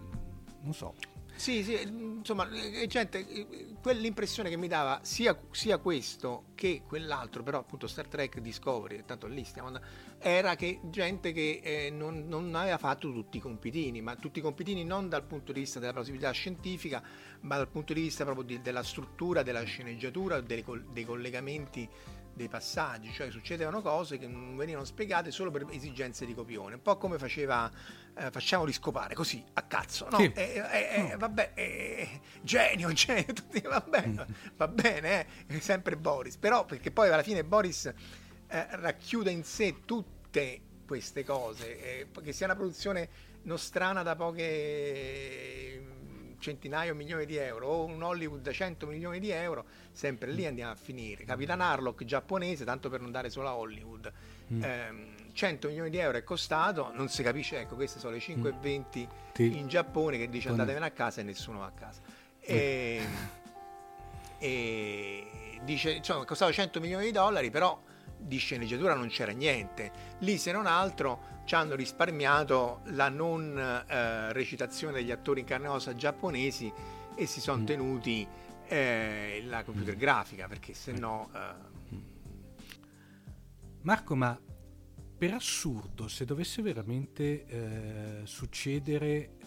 non 0.63 0.73
so. 0.73 0.93
Sì, 1.37 1.63
sì, 1.63 1.79
insomma, 1.83 2.49
eh, 2.49 2.87
gente, 2.87 3.19
eh, 3.19 3.75
quell'impressione 3.79 4.49
che 4.49 4.57
mi 4.57 4.67
dava 4.67 4.99
sia, 5.03 5.39
sia, 5.51 5.77
questo 5.77 6.45
che 6.55 6.81
quell'altro, 6.85 7.43
però 7.43 7.59
appunto 7.59 7.85
Star 7.85 8.07
Trek 8.07 8.39
Discovery, 8.39 9.03
tanto 9.05 9.27
lì 9.27 9.43
stiamo 9.43 9.67
andando, 9.67 9.87
era 10.17 10.55
che 10.55 10.79
gente 10.85 11.31
che 11.33 11.61
eh, 11.63 11.89
non, 11.91 12.27
non, 12.27 12.55
aveva 12.55 12.79
fatto 12.79 13.11
tutti 13.13 13.37
i 13.37 13.39
compitini, 13.39 14.01
ma 14.01 14.15
tutti 14.15 14.39
i 14.39 14.41
compitini 14.41 14.83
non 14.83 15.09
dal 15.09 15.23
punto 15.25 15.51
di 15.51 15.59
vista 15.59 15.79
della 15.79 15.93
plausibilità 15.93 16.31
scientifica, 16.31 17.03
ma 17.41 17.57
dal 17.57 17.69
punto 17.69 17.93
di 17.93 18.01
vista 18.01 18.23
proprio 18.23 18.43
di, 18.43 18.59
della 18.59 18.83
struttura, 18.83 19.43
della 19.43 19.61
sceneggiatura, 19.61 20.41
dei, 20.41 20.65
dei 20.91 21.05
collegamenti 21.05 21.87
dei 22.33 22.47
passaggi, 22.47 23.11
cioè 23.11 23.29
succedevano 23.31 23.81
cose 23.81 24.17
che 24.17 24.27
non 24.27 24.55
venivano 24.55 24.85
spiegate 24.85 25.31
solo 25.31 25.51
per 25.51 25.65
esigenze 25.71 26.25
di 26.25 26.33
copione, 26.33 26.75
un 26.75 26.81
po' 26.81 26.97
come 26.97 27.17
faceva 27.17 27.69
eh, 28.17 28.31
facciamoli 28.31 28.73
scopare 28.73 29.13
così 29.13 29.43
a 29.53 29.61
cazzo, 29.61 30.07
no? 30.09 30.17
Sì. 30.17 30.31
Eh, 30.33 30.63
eh, 30.71 31.07
no. 31.11 31.17
Vabbè, 31.17 31.53
genio, 32.41 32.91
genio, 32.93 33.33
tutti, 33.33 33.61
va 33.61 33.83
bene, 33.87 34.25
mm. 34.27 34.33
va 34.55 34.67
bene, 34.67 35.27
eh, 35.47 35.59
sempre 35.59 35.97
Boris, 35.97 36.37
però 36.37 36.65
perché 36.65 36.91
poi 36.91 37.09
alla 37.09 37.23
fine 37.23 37.43
Boris 37.43 37.85
eh, 37.85 38.67
racchiude 38.71 39.31
in 39.31 39.43
sé 39.43 39.83
tutte 39.85 40.61
queste 40.85 41.23
cose, 41.23 41.79
eh, 41.79 42.07
che 42.23 42.33
sia 42.33 42.45
una 42.45 42.55
produzione 42.55 43.09
nostrana 43.43 44.03
da 44.03 44.15
poche 44.15 45.96
centinaia 46.39 46.91
o 46.91 46.95
milioni 46.95 47.25
di 47.25 47.35
euro 47.37 47.67
o 47.67 47.85
un 47.85 48.01
Hollywood 48.01 48.41
da 48.41 48.51
100 48.51 48.85
milioni 48.87 49.19
di 49.19 49.29
euro, 49.29 49.65
sempre 49.91 50.31
lì 50.31 50.45
andiamo 50.45 50.71
a 50.71 50.75
finire. 50.75 51.23
Capitan 51.23 51.61
Harlock 51.61 52.03
giapponese, 52.03 52.65
tanto 52.65 52.89
per 52.89 53.01
non 53.01 53.11
dare 53.11 53.29
solo 53.29 53.47
a 53.47 53.55
Hollywood, 53.55 54.11
mm. 54.53 54.63
ehm, 54.63 55.15
100 55.33 55.67
milioni 55.67 55.89
di 55.89 55.97
euro 55.97 56.17
è 56.17 56.23
costato, 56.23 56.91
non 56.93 57.09
si 57.09 57.21
capisce, 57.23 57.59
ecco 57.59 57.75
queste 57.75 57.99
sono 57.99 58.13
le 58.13 58.19
5,20 58.19 59.07
mm. 59.41 59.51
in 59.53 59.67
Giappone 59.67 60.17
che 60.17 60.29
dice 60.29 60.49
andatevene 60.49 60.85
a 60.85 60.91
casa 60.91 61.21
e 61.21 61.23
nessuno 61.23 61.59
va 61.59 61.65
a 61.65 61.71
casa. 61.71 62.01
E, 62.39 63.01
e 64.39 65.27
dice, 65.63 65.91
insomma, 65.91 66.25
costava 66.25 66.51
100 66.51 66.79
milioni 66.79 67.05
di 67.05 67.11
dollari, 67.11 67.49
però 67.49 67.79
di 68.17 68.37
sceneggiatura 68.37 68.93
non 68.93 69.07
c'era 69.07 69.31
niente. 69.31 69.91
Lì 70.19 70.37
se 70.37 70.51
non 70.51 70.65
altro 70.65 71.35
ci 71.45 71.55
hanno 71.55 71.75
risparmiato 71.75 72.81
la 72.87 73.09
non 73.09 73.57
eh, 73.57 74.33
recitazione 74.33 74.93
degli 74.93 75.11
attori 75.11 75.41
in 75.41 75.45
carne 75.45 75.65
e 75.67 75.69
ossa 75.69 75.95
giapponesi 75.95 76.71
e 77.15 77.25
si 77.25 77.39
sono 77.39 77.61
mm. 77.61 77.65
tenuti 77.65 78.27
eh, 78.67 79.43
la 79.45 79.63
computer 79.63 79.95
mm. 79.95 79.99
grafica 79.99 80.47
perché 80.47 80.73
se 80.73 80.91
no... 80.91 81.29
Eh... 81.33 81.75
Marco, 83.81 84.15
ma 84.15 84.37
per 85.17 85.33
assurdo, 85.33 86.07
se 86.07 86.25
dovesse 86.25 86.61
veramente 86.61 87.45
eh, 87.45 88.21
succedere 88.25 89.37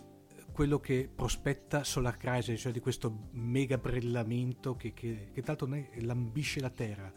quello 0.52 0.80
che 0.80 1.08
prospetta 1.14 1.84
Solar 1.84 2.16
Crisis, 2.16 2.60
cioè 2.60 2.72
di 2.72 2.80
questo 2.80 3.28
mega 3.32 3.78
brillamento 3.78 4.74
che, 4.74 4.92
che, 4.92 5.28
che 5.32 5.42
tanto 5.42 5.68
lambisce 6.00 6.60
la 6.60 6.70
Terra, 6.70 7.12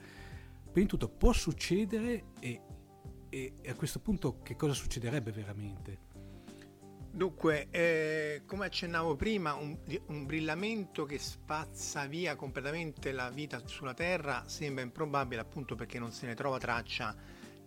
tutto 0.87 1.07
può 1.07 1.31
succedere 1.31 2.25
e 2.39 2.61
e, 3.33 3.53
a 3.67 3.73
questo 3.73 3.99
punto 3.99 4.41
che 4.43 4.55
cosa 4.55 4.73
succederebbe 4.73 5.31
veramente? 5.31 6.11
Dunque, 7.09 7.67
eh, 7.71 8.43
come 8.45 8.65
accennavo 8.65 9.15
prima, 9.15 9.53
un, 9.53 9.77
un, 10.07 10.25
brillamento 10.25 11.05
che 11.05 11.17
spazza 11.19 12.05
via 12.05 12.35
completamente 12.35 13.11
la 13.11 13.29
vita 13.29 13.61
sulla 13.65 13.93
Terra 13.93 14.43
sembra 14.47 14.83
improbabile 14.83 15.41
appunto 15.41 15.75
perché 15.75 15.99
non 15.99 16.11
se 16.11 16.27
ne 16.27 16.35
trova 16.35 16.57
traccia 16.59 17.15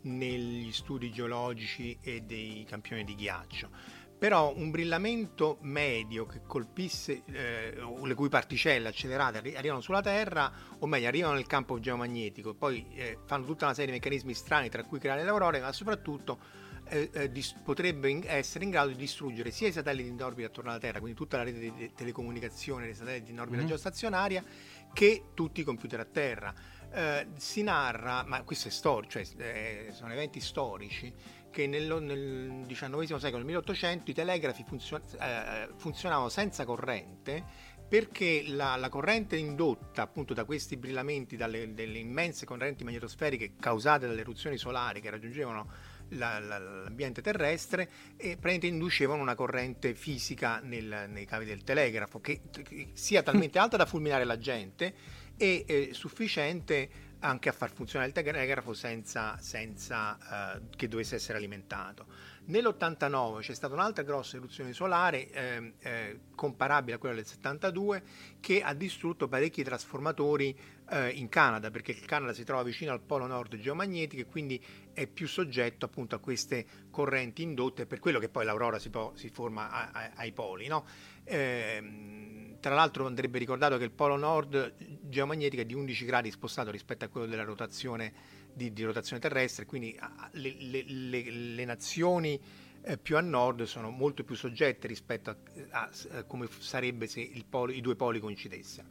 negli 0.02 0.72
studi 0.72 1.10
geologici 1.10 1.98
e 2.00 2.22
dei 2.22 2.64
campioni 2.64 3.04
di 3.04 3.14
ghiaccio 3.14 3.70
però 4.18 4.54
un 4.56 4.70
brillamento 4.70 5.58
medio 5.62 6.24
che 6.24 6.40
colpisse, 6.46 7.22
eh, 7.26 7.74
le 8.02 8.14
cui 8.14 8.28
particelle 8.28 8.88
accelerate 8.88 9.38
arrivano 9.56 9.80
sulla 9.80 10.00
Terra, 10.00 10.50
o 10.78 10.86
meglio 10.86 11.08
arrivano 11.08 11.34
nel 11.34 11.46
campo 11.46 11.78
geomagnetico, 11.78 12.54
poi 12.54 12.86
eh, 12.94 13.18
fanno 13.26 13.44
tutta 13.44 13.66
una 13.66 13.74
serie 13.74 13.92
di 13.92 13.98
meccanismi 13.98 14.32
strani 14.32 14.68
tra 14.70 14.82
cui 14.84 14.98
creare 14.98 15.22
le 15.22 15.28
aurore, 15.30 15.60
ma 15.60 15.72
soprattutto 15.72 16.38
eh, 16.88 17.10
eh 17.12 17.30
dis- 17.30 17.54
potrebbe 17.62 18.08
in- 18.08 18.22
essere 18.26 18.64
in 18.64 18.70
grado 18.70 18.88
di 18.88 18.96
distruggere 18.96 19.50
sia 19.50 19.68
i 19.68 19.72
satelliti 19.72 20.08
in 20.08 20.22
orbita 20.22 20.48
attorno 20.48 20.70
alla 20.70 20.78
Terra, 20.78 20.98
quindi 21.00 21.16
tutta 21.16 21.36
la 21.36 21.42
rete 21.42 21.58
di 21.58 21.92
telecomunicazione 21.94 22.86
dei 22.86 22.94
satelliti 22.94 23.32
in 23.32 23.40
orbita 23.40 23.58
mm-hmm. 23.58 23.68
geostazionaria, 23.68 24.44
che 24.92 25.24
tutti 25.34 25.60
i 25.60 25.64
computer 25.64 26.00
a 26.00 26.04
Terra. 26.04 26.54
Eh, 26.88 27.26
si 27.36 27.62
narra, 27.62 28.24
ma 28.24 28.42
questo 28.44 28.68
è 28.68 28.70
storico, 28.70 29.12
cioè 29.12 29.24
eh, 29.36 29.88
sono 29.92 30.12
eventi 30.12 30.40
storici, 30.40 31.12
che 31.56 31.66
nel, 31.66 32.02
nel 32.02 32.66
XIX 32.66 33.16
secolo, 33.16 33.38
nel 33.38 33.46
1800, 33.46 34.10
i 34.10 34.12
telegrafi 34.12 34.62
funzion- 34.68 35.00
eh, 35.18 35.70
funzionavano 35.76 36.28
senza 36.28 36.66
corrente 36.66 37.42
perché 37.88 38.42
la, 38.48 38.76
la, 38.76 38.90
corrente 38.90 39.36
indotta 39.36 40.02
appunto 40.02 40.34
da 40.34 40.44
questi 40.44 40.76
brillamenti, 40.76 41.34
dalle 41.36 41.72
immense 41.98 42.44
correnti 42.44 42.84
magnetosferiche 42.84 43.54
causate 43.58 44.06
dalle 44.06 44.20
eruzioni 44.20 44.58
solari 44.58 45.00
che 45.00 45.08
raggiungevano 45.08 45.70
la, 46.10 46.38
la, 46.40 46.58
l'ambiente 46.58 47.22
terrestre 47.22 47.88
e 48.16 48.36
praticamente 48.36 48.66
inducevano 48.66 49.22
una 49.22 49.34
corrente 49.34 49.94
fisica 49.94 50.58
nel, 50.58 51.06
nei 51.08 51.24
cavi 51.24 51.46
del 51.46 51.62
telegrafo 51.64 52.20
che, 52.20 52.42
che 52.50 52.90
sia 52.92 53.22
talmente 53.22 53.56
alta 53.58 53.78
da 53.78 53.86
fulminare 53.86 54.24
la 54.24 54.36
gente 54.36 54.94
e 55.38 55.64
eh, 55.66 55.88
sufficiente 55.92 57.05
anche 57.20 57.48
a 57.48 57.52
far 57.52 57.72
funzionare 57.72 58.10
il 58.10 58.14
telegrafo 58.14 58.74
senza, 58.74 59.36
senza 59.38 60.56
eh, 60.56 60.60
che 60.76 60.88
dovesse 60.88 61.16
essere 61.16 61.38
alimentato. 61.38 62.06
Nell'89 62.46 63.40
c'è 63.40 63.54
stata 63.54 63.74
un'altra 63.74 64.04
grossa 64.04 64.36
eruzione 64.36 64.72
solare 64.72 65.30
eh, 65.30 65.72
eh, 65.80 66.20
comparabile 66.34 66.96
a 66.96 66.98
quella 66.98 67.16
del 67.16 67.26
72 67.26 68.02
che 68.38 68.62
ha 68.62 68.72
distrutto 68.72 69.26
parecchi 69.26 69.64
trasformatori 69.64 70.56
eh, 70.90 71.08
in 71.10 71.28
Canada 71.28 71.72
perché 71.72 71.90
il 71.90 72.04
Canada 72.04 72.32
si 72.32 72.44
trova 72.44 72.62
vicino 72.62 72.92
al 72.92 73.00
polo 73.00 73.26
nord 73.26 73.56
geomagnetico 73.56 74.22
e 74.22 74.26
quindi 74.26 74.62
è 74.92 75.08
più 75.08 75.26
soggetto 75.26 75.86
appunto 75.86 76.14
a 76.14 76.18
queste 76.20 76.64
correnti 76.90 77.42
indotte 77.42 77.86
per 77.86 77.98
quello 77.98 78.20
che 78.20 78.28
poi 78.28 78.44
l'aurora 78.44 78.78
si, 78.78 78.90
po- 78.90 79.12
si 79.16 79.28
forma 79.28 79.68
a- 79.70 79.90
a- 79.92 80.10
ai 80.14 80.30
poli. 80.32 80.68
No? 80.68 80.86
Ehm, 81.24 82.35
tra 82.60 82.74
l'altro 82.74 83.06
andrebbe 83.06 83.38
ricordato 83.38 83.78
che 83.78 83.84
il 83.84 83.90
polo 83.90 84.16
nord 84.16 84.74
geomagnetico 85.02 85.62
è 85.62 85.64
di 85.64 85.74
11 85.74 86.04
gradi 86.04 86.30
spostato 86.30 86.70
rispetto 86.70 87.04
a 87.04 87.08
quello 87.08 87.26
della 87.26 87.44
rotazione 87.44 88.12
di, 88.52 88.72
di 88.72 88.82
rotazione 88.84 89.20
terrestre, 89.20 89.66
quindi 89.66 89.98
le, 90.32 90.56
le, 90.58 90.84
le, 90.86 91.30
le 91.30 91.64
nazioni 91.64 92.40
eh, 92.82 92.98
più 92.98 93.16
a 93.16 93.20
nord 93.20 93.64
sono 93.64 93.90
molto 93.90 94.24
più 94.24 94.34
soggette 94.34 94.86
rispetto 94.86 95.30
a, 95.30 95.36
a, 95.70 95.90
a 96.12 96.22
come 96.24 96.48
sarebbe 96.58 97.06
se 97.06 97.30
polo, 97.48 97.72
i 97.72 97.80
due 97.80 97.96
poli 97.96 98.20
coincidessero. 98.20 98.86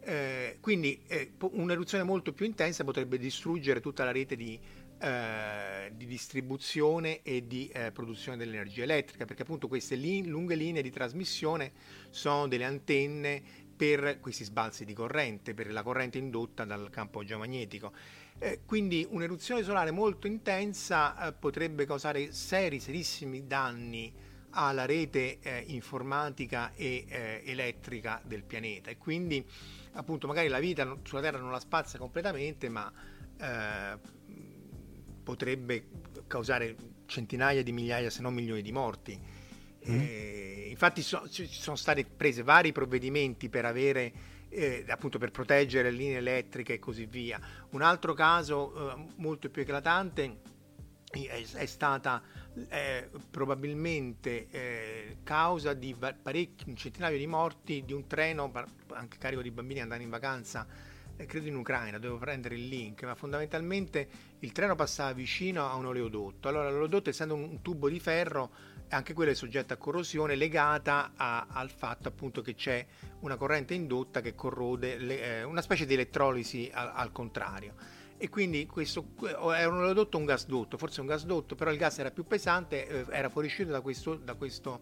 Eh, 0.00 0.58
quindi 0.60 1.02
eh, 1.06 1.32
un'eruzione 1.38 2.04
molto 2.04 2.32
più 2.32 2.44
intensa 2.44 2.84
potrebbe 2.84 3.18
distruggere 3.18 3.80
tutta 3.80 4.04
la 4.04 4.12
rete 4.12 4.36
di, 4.36 4.58
eh, 4.98 5.92
di 5.94 6.06
distribuzione 6.06 7.22
e 7.22 7.46
di 7.46 7.68
eh, 7.68 7.92
produzione 7.92 8.36
dell'energia 8.36 8.82
elettrica, 8.82 9.24
perché 9.24 9.42
appunto 9.42 9.68
queste 9.68 9.94
li- 9.94 10.26
lunghe 10.26 10.54
linee 10.54 10.82
di 10.82 10.90
trasmissione 10.90 11.72
sono 12.10 12.48
delle 12.48 12.64
antenne 12.64 13.42
per 13.76 14.20
questi 14.20 14.44
sbalzi 14.44 14.84
di 14.84 14.94
corrente, 14.94 15.52
per 15.54 15.72
la 15.72 15.82
corrente 15.82 16.18
indotta 16.18 16.64
dal 16.64 16.90
campo 16.90 17.24
geomagnetico. 17.24 17.92
Eh, 18.38 18.60
quindi 18.64 19.06
un'eruzione 19.08 19.62
solare 19.62 19.90
molto 19.90 20.26
intensa 20.26 21.28
eh, 21.28 21.32
potrebbe 21.32 21.86
causare 21.86 22.32
seri, 22.32 22.80
serissimi 22.80 23.46
danni 23.46 24.12
alla 24.54 24.86
rete 24.86 25.38
eh, 25.40 25.64
informatica 25.68 26.72
e 26.74 27.04
eh, 27.08 27.42
elettrica 27.44 28.20
del 28.24 28.44
pianeta 28.44 28.90
e 28.90 28.96
quindi 28.96 29.44
appunto 29.92 30.26
magari 30.26 30.48
la 30.48 30.60
vita 30.60 30.96
sulla 31.02 31.20
Terra 31.20 31.38
non 31.38 31.50
la 31.50 31.60
spazza 31.60 31.98
completamente 31.98 32.68
ma 32.68 32.92
eh, 33.36 33.98
potrebbe 35.24 35.86
causare 36.28 36.76
centinaia 37.06 37.62
di 37.62 37.72
migliaia 37.72 38.10
se 38.10 38.22
non 38.22 38.34
milioni 38.34 38.62
di 38.62 38.70
morti. 38.70 39.18
Mm. 39.18 40.00
Eh, 40.00 40.66
infatti 40.70 41.02
so, 41.02 41.28
ci 41.28 41.46
sono 41.46 41.76
stati 41.76 42.04
presi 42.04 42.42
vari 42.42 42.70
provvedimenti 42.72 43.48
per 43.48 43.64
avere 43.64 44.12
eh, 44.48 44.84
appunto 44.88 45.18
per 45.18 45.30
proteggere 45.30 45.90
le 45.90 45.96
linee 45.96 46.18
elettriche 46.18 46.74
e 46.74 46.78
così 46.78 47.06
via. 47.06 47.40
Un 47.70 47.82
altro 47.82 48.14
caso 48.14 48.92
eh, 48.92 49.06
molto 49.16 49.50
più 49.50 49.62
eclatante 49.62 50.38
è, 51.10 51.44
è 51.54 51.66
stata 51.66 52.22
eh, 52.68 53.10
probabilmente 53.30 54.48
eh, 54.50 55.16
causa 55.22 55.74
di 55.74 55.94
parecchi, 55.94 56.68
un 56.68 56.76
centinaio 56.76 57.18
di 57.18 57.26
morti 57.26 57.84
di 57.84 57.92
un 57.92 58.06
treno, 58.06 58.52
anche 58.92 59.18
carico 59.18 59.42
di 59.42 59.50
bambini 59.50 59.80
andando 59.80 60.04
in 60.04 60.10
vacanza, 60.10 60.66
credo 61.26 61.48
in 61.48 61.56
Ucraina, 61.56 61.98
devo 61.98 62.18
prendere 62.18 62.56
il 62.56 62.66
link, 62.66 63.04
ma 63.04 63.14
fondamentalmente 63.14 64.08
il 64.40 64.52
treno 64.52 64.74
passava 64.74 65.12
vicino 65.12 65.68
a 65.68 65.74
un 65.74 65.86
oleodotto. 65.86 66.48
Allora 66.48 66.70
l'oleodotto 66.70 67.10
essendo 67.10 67.34
un, 67.34 67.62
tubo 67.62 67.88
di 67.88 68.00
ferro 68.00 68.50
anche 68.88 69.14
quella 69.14 69.30
è 69.30 69.34
soggetta 69.34 69.74
a 69.74 69.76
corrosione 69.76 70.34
legata 70.36 71.12
a, 71.16 71.46
al 71.48 71.70
fatto 71.70 72.08
appunto 72.08 72.42
che 72.42 72.54
c'è 72.54 72.84
una 73.20 73.36
corrente 73.36 73.74
indotta 73.74 74.20
che 74.20 74.34
corrode 74.34 74.98
le, 74.98 75.38
eh, 75.38 75.42
una 75.42 75.62
specie 75.62 75.86
di 75.86 75.94
elettrolisi 75.94 76.70
al, 76.72 76.92
al, 76.94 77.10
contrario 77.10 77.74
e 78.24 78.30
quindi 78.30 78.64
questo 78.64 79.08
era 79.54 79.68
un 79.68 79.80
oleodotto 79.80 80.16
un 80.16 80.24
gasdotto 80.24 80.78
forse 80.78 81.02
un 81.02 81.06
gasdotto 81.06 81.54
però 81.54 81.70
il 81.70 81.76
gas 81.76 81.98
era 81.98 82.10
più 82.10 82.24
pesante 82.24 82.86
eh, 82.86 83.04
era 83.10 83.28
fuoriuscito 83.28 83.70
da 83.70 83.82
questo, 83.82 84.14
da 84.14 84.32
questo 84.32 84.80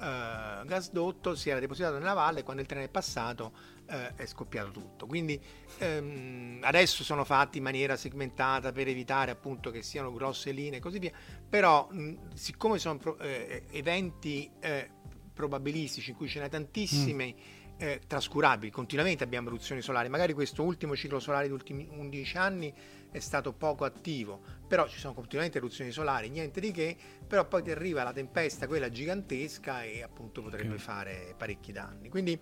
eh, 0.00 0.64
gasdotto 0.64 1.36
si 1.36 1.50
era 1.50 1.60
depositato 1.60 1.98
nella 1.98 2.14
valle 2.14 2.40
e 2.40 2.42
quando 2.42 2.62
il 2.62 2.66
treno 2.66 2.84
è 2.84 2.88
passato 2.88 3.52
eh, 3.86 4.14
è 4.16 4.26
scoppiato 4.26 4.72
tutto. 4.72 5.06
Quindi 5.06 5.40
ehm, 5.78 6.58
adesso 6.62 7.04
sono 7.04 7.24
fatti 7.24 7.58
in 7.58 7.64
maniera 7.64 7.96
segmentata 7.96 8.72
per 8.72 8.88
evitare 8.88 9.30
appunto 9.30 9.70
che 9.70 9.82
siano 9.82 10.12
grosse 10.12 10.50
linee 10.50 10.78
e 10.78 10.82
così 10.82 10.98
via, 10.98 11.12
però 11.48 11.86
mh, 11.90 12.34
siccome 12.34 12.78
sono 12.78 12.98
pro- 12.98 13.18
eh, 13.18 13.64
eventi 13.70 14.50
eh, 14.58 14.90
probabilistici 15.32 16.10
in 16.10 16.16
cui 16.16 16.28
ce 16.28 16.40
n'è 16.40 16.48
tantissime 16.48 17.34
mm. 17.34 17.59
Eh, 17.82 17.98
trascurabili, 18.06 18.70
continuamente 18.70 19.24
abbiamo 19.24 19.48
eruzioni 19.48 19.80
solari, 19.80 20.10
magari 20.10 20.34
questo 20.34 20.62
ultimo 20.62 20.94
ciclo 20.94 21.18
solare 21.18 21.44
degli 21.44 21.54
ultimi 21.54 21.88
11 21.90 22.36
anni 22.36 22.74
è 23.10 23.18
stato 23.20 23.54
poco 23.54 23.86
attivo, 23.86 24.42
però 24.68 24.86
ci 24.86 24.98
sono 24.98 25.14
continuamente 25.14 25.56
eruzioni 25.56 25.90
solari, 25.90 26.28
niente 26.28 26.60
di 26.60 26.72
che, 26.72 26.94
però 27.26 27.48
poi 27.48 27.62
ti 27.62 27.70
arriva 27.70 28.02
la 28.02 28.12
tempesta, 28.12 28.66
quella 28.66 28.90
gigantesca 28.90 29.82
e 29.82 30.02
appunto 30.02 30.42
potrebbe 30.42 30.74
okay. 30.74 30.78
fare 30.78 31.34
parecchi 31.38 31.72
danni. 31.72 32.10
Quindi 32.10 32.38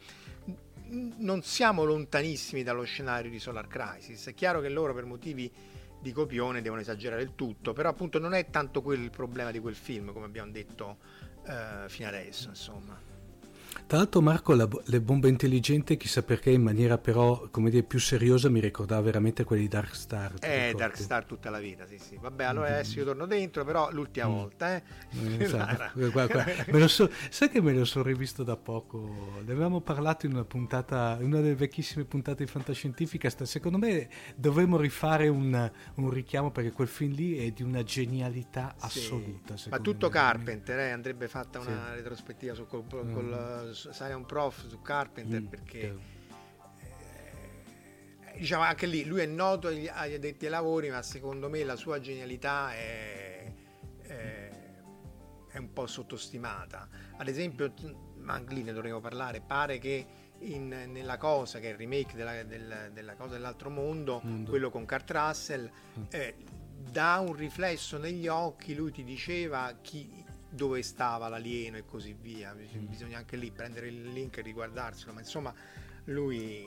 non 1.19 1.43
siamo 1.43 1.85
lontanissimi 1.85 2.65
dallo 2.65 2.83
scenario 2.83 3.31
di 3.31 3.39
Solar 3.39 3.69
Crisis. 3.69 4.27
È 4.27 4.35
chiaro 4.35 4.61
che 4.61 4.69
loro 4.69 4.93
per 4.93 5.05
motivi 5.05 5.49
di 6.01 6.11
copione 6.11 6.63
devono 6.63 6.81
esagerare 6.81 7.23
il 7.23 7.37
tutto, 7.37 7.73
però 7.73 7.91
appunto 7.91 8.19
non 8.19 8.35
è 8.35 8.51
tanto 8.51 8.83
quel 8.83 9.03
il 9.03 9.11
problema 9.11 9.53
di 9.53 9.61
quel 9.61 9.77
film, 9.77 10.13
come 10.13 10.27
abbiamo 10.27 10.51
detto 10.51 10.99
eh, 11.47 11.89
fino 11.89 12.09
adesso, 12.09 12.49
insomma. 12.49 13.08
Tra 13.89 13.97
l'altro 13.97 14.21
Marco, 14.21 14.53
la, 14.55 14.69
le 14.85 15.01
bombe 15.01 15.31
intelligenti, 15.31 15.97
chissà 15.97 16.23
perché, 16.23 16.51
in 16.51 16.61
maniera 16.61 16.99
però, 16.99 17.49
come 17.51 17.71
dire, 17.71 17.85
più 17.85 17.99
seriosa, 17.99 18.51
mi 18.51 18.61
ricordava 18.61 19.01
veramente 19.01 19.45
quelli 19.45 19.63
di 19.63 19.69
Dark 19.69 19.97
Star. 19.97 20.35
Eh, 20.41 20.75
Dark 20.77 20.99
Star 20.99 21.25
tutta 21.25 21.49
la 21.49 21.59
vita, 21.59 21.87
sì, 21.87 21.97
sì. 21.97 22.19
Vabbè, 22.21 22.45
allora 22.45 22.67
mm-hmm. 22.67 22.75
adesso 22.75 22.99
io 22.99 23.07
torno 23.07 23.25
dentro, 23.25 23.65
però 23.65 23.91
l'ultima 23.91 24.29
mm. 24.29 24.31
volta, 24.31 24.77
eh. 24.77 24.83
eh 25.23 25.41
esatto. 25.43 26.11
guarda, 26.11 26.45
guarda. 26.67 26.87
So, 26.87 27.11
sai 27.31 27.49
che 27.49 27.63
me 27.63 27.73
lo 27.73 27.87
sono 27.87 28.05
rivisto 28.05 28.43
da 28.43 28.59
poco? 28.59 29.41
Ne 29.43 29.53
avevamo 29.53 29.81
parlato 29.81 30.27
in 30.27 30.33
una 30.33 30.45
puntata, 30.45 31.17
in 31.21 31.29
una 31.29 31.41
delle 31.41 31.55
vecchissime 31.55 32.05
puntate 32.05 32.45
di 32.45 32.51
Fantascientifica. 32.51 33.31
Secondo 33.47 33.79
me 33.79 34.11
dovremmo 34.37 34.77
rifare 34.77 35.29
un, 35.29 35.71
un 35.95 36.11
richiamo 36.11 36.51
perché 36.51 36.73
quel 36.73 36.89
film 36.89 37.15
lì 37.15 37.39
è 37.39 37.53
di 37.53 37.63
una 37.63 37.83
genialità 37.83 38.75
assoluta. 38.79 39.57
Sì. 39.57 39.71
Ma 39.71 39.79
tutto 39.79 40.09
me. 40.09 40.13
Carpenter, 40.13 40.79
eh, 40.79 40.91
andrebbe 40.91 41.27
fatta 41.27 41.59
una 41.59 41.87
sì. 41.89 41.95
retrospettiva 41.95 42.53
su 42.53 42.67
col, 42.67 42.85
col, 42.87 43.71
mm 43.71 43.77
sai 43.93 44.13
un 44.13 44.27
prof 44.27 44.67
su 44.67 44.83
Carpenter 44.83 45.41
mm, 45.41 45.47
perché 45.47 45.99
eh, 46.81 48.39
diciamo 48.39 48.65
anche 48.65 48.87
lì 48.87 49.05
lui 49.05 49.21
è 49.21 49.27
noto 49.27 49.69
agli, 49.69 49.89
agli, 49.91 50.15
addetti 50.15 50.47
ai 50.47 50.51
lavori 50.51 50.91
ma 50.91 51.03
secondo 51.03 51.49
me 51.49 51.63
la 51.65 51.77
sua 51.77 52.01
genialità 52.01 52.73
è, 52.75 53.53
è, 54.03 54.51
è 55.49 55.59
un 55.59 55.73
po' 55.73 55.87
sottostimata. 55.87 56.89
Ad 57.17 57.29
esempio 57.29 57.73
ma 58.17 58.35
anche 58.35 58.55
lì 58.55 58.63
ne 58.63 58.73
dovremmo 58.73 59.01
parlare 59.01 59.41
pare 59.41 59.79
che 59.79 60.07
in, 60.41 60.69
nella 60.69 61.17
cosa 61.17 61.59
che 61.59 61.69
è 61.69 61.71
il 61.73 61.77
remake 61.77 62.15
della, 62.15 62.43
della, 62.45 62.89
della 62.89 63.15
cosa 63.15 63.35
dell'altro 63.35 63.71
mondo, 63.71 64.21
mondo, 64.23 64.51
quello 64.51 64.71
con 64.71 64.87
Kurt 64.87 65.11
Russell 65.11 65.71
mm. 65.99 66.03
eh, 66.11 66.37
da 66.91 67.19
un 67.19 67.35
riflesso 67.35 67.99
negli 67.99 68.29
occhi 68.29 68.75
lui 68.75 68.93
ti 68.93 69.05
diceva 69.05 69.77
chi, 69.81 70.18
dove 70.49 70.83
stava 70.83 71.29
l'alieno 71.29 71.77
e 71.77 71.85
così 71.85 72.15
via. 72.15 72.55
Mm. 72.55 72.87
Bisogna 72.87 73.19
anche 73.19 73.37
lì 73.37 73.51
prendere 73.51 73.89
il 73.89 74.09
link 74.09 74.39
e 74.39 74.43
riguardarselo, 74.43 75.13
ma 75.13 75.21
insomma 75.21 75.55
lui 76.05 76.67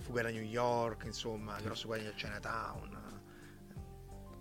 fuga 0.00 0.22
da 0.22 0.30
New 0.30 0.42
York, 0.42 1.04
insomma, 1.04 1.58
grosso 1.60 1.86
guadagno 1.86 2.10
a 2.10 2.14
Chinatown. 2.14 2.98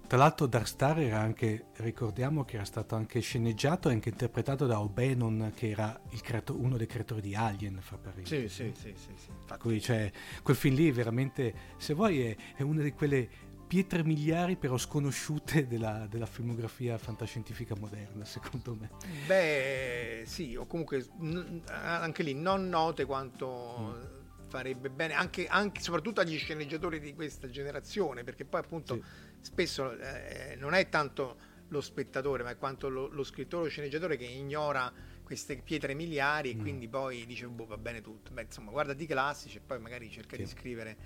Tra 0.08 0.18
l'altro 0.18 0.48
Dark 0.48 0.68
Star 0.68 1.00
era 1.00 1.20
anche, 1.20 1.66
ricordiamo 1.76 2.44
che 2.44 2.56
era 2.56 2.66
stato 2.66 2.96
anche 2.96 3.20
sceneggiato 3.20 3.90
e 3.90 3.94
anche 3.94 4.10
interpretato 4.10 4.66
da 4.66 4.82
O'Bannon 4.82 5.52
che 5.56 5.70
era 5.70 6.02
creato, 6.24 6.60
uno 6.60 6.78
dei 6.78 6.88
creatori 6.88 7.22
di 7.22 7.36
Alien, 7.36 7.78
fa 7.80 7.98
per 7.98 8.16
sì, 8.24 8.50
sì, 8.50 8.74
sì, 8.76 8.96
sì, 8.96 9.14
sì. 9.16 9.58
Cui, 9.60 9.80
cioè, 9.80 10.12
quel 10.42 10.56
film 10.58 10.74
lì 10.74 10.92
veramente, 10.92 11.54
se 11.78 11.94
vuoi, 11.94 12.22
è, 12.22 12.36
è 12.56 12.64
una 12.64 12.82
di 12.82 12.92
quelle 12.92 13.30
pietre 13.70 14.04
miliari 14.04 14.56
però 14.56 14.78
sconosciute 14.78 15.68
della, 15.68 16.08
della, 16.10 16.26
filmografia 16.26 16.98
fantascientifica 16.98 17.76
moderna, 17.78 18.26
secondo 18.26 18.74
me. 18.74 18.90
Beh, 19.28 20.24
sì, 20.26 20.56
o 20.56 20.66
comunque 20.66 21.06
n- 21.20 21.62
anche 21.68 22.24
lì 22.24 22.34
non 22.34 22.68
note 22.68 23.06
quanto 23.06 23.78
mm. 23.80 24.48
farebbe 24.48 24.90
bene, 24.90 25.14
anche, 25.14 25.46
anche, 25.46 25.82
soprattutto 25.82 26.20
agli 26.20 26.36
sceneggiatori 26.36 27.00
di 27.00 27.14
questa 27.14 27.48
generazione, 27.48 28.24
perché 28.24 28.44
poi 28.44 28.62
appunto 28.62 28.96
sì. 28.96 29.04
spesso 29.42 29.96
eh, 30.00 30.56
non 30.58 30.74
è 30.74 30.90
tanto 30.90 31.38
lo 31.68 31.82
spettatore, 31.82 32.42
ma 32.42 32.50
è 32.50 32.58
quanto 32.58 32.90
lo, 32.90 33.08
lo 33.10 33.24
scrittore 33.24 33.68
o 33.68 33.70
sceneggiatore 33.70 34.18
che 34.18 34.26
ignora 34.26 34.92
queste 35.22 35.58
pietre 35.58 35.94
miliari 35.94 36.50
e 36.50 36.56
mm. 36.56 36.60
quindi 36.60 36.88
poi 36.88 37.24
dice 37.28 37.46
boh, 37.46 37.68
va 37.68 37.78
bene 37.78 38.02
tutto. 38.02 38.32
Beh, 38.32 38.42
insomma, 38.42 38.72
guarda 38.72 38.94
di 38.94 39.06
classici 39.06 39.58
e 39.58 39.62
poi 39.62 39.80
magari 39.80 40.10
cerca 40.10 40.36
sì. 40.36 40.42
di 40.42 40.48
scrivere 40.50 40.98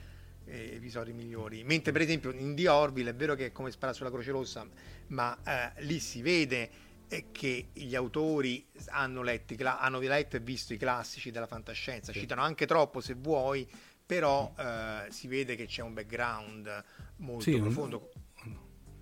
eh, 0.46 0.76
episodi 0.76 1.14
migliori. 1.14 1.64
Mentre 1.64 1.91
per 1.91 2.02
esempio 2.02 2.32
in 2.32 2.56
The 2.56 2.68
Orville 2.68 3.12
è 3.12 3.16
vero 3.16 3.36
che 3.36 3.48
è 3.48 3.52
come 3.52 3.72
spara 3.72 3.94
sulla 3.94 4.10
Croce 4.10 4.32
Rossa, 4.32 4.68
ma 5.08 5.38
eh, 5.46 5.84
lì 5.84 6.00
si 6.00 6.22
vede 6.22 6.70
eh, 7.08 7.26
che 7.32 7.68
gli 7.74 7.96
autori 7.96 8.66
hanno 8.88 9.22
letto, 9.22 9.56
hanno 9.66 10.00
letto 10.00 10.36
e 10.36 10.39
visto 10.39 10.74
i 10.74 10.78
classici 10.78 11.32
della 11.32 11.48
fantascienza, 11.48 12.12
sì. 12.12 12.20
citano 12.20 12.41
anche 12.41 12.66
troppo 12.66 13.02
se 13.02 13.14
vuoi, 13.14 13.68
però 14.06 14.54
eh, 14.58 15.06
si 15.10 15.28
vede 15.28 15.56
che 15.56 15.66
c'è 15.66 15.82
un 15.82 15.94
background 15.94 16.84
molto 17.18 17.44
sì, 17.44 17.60
profondo. 17.60 18.10
Un 18.12 18.12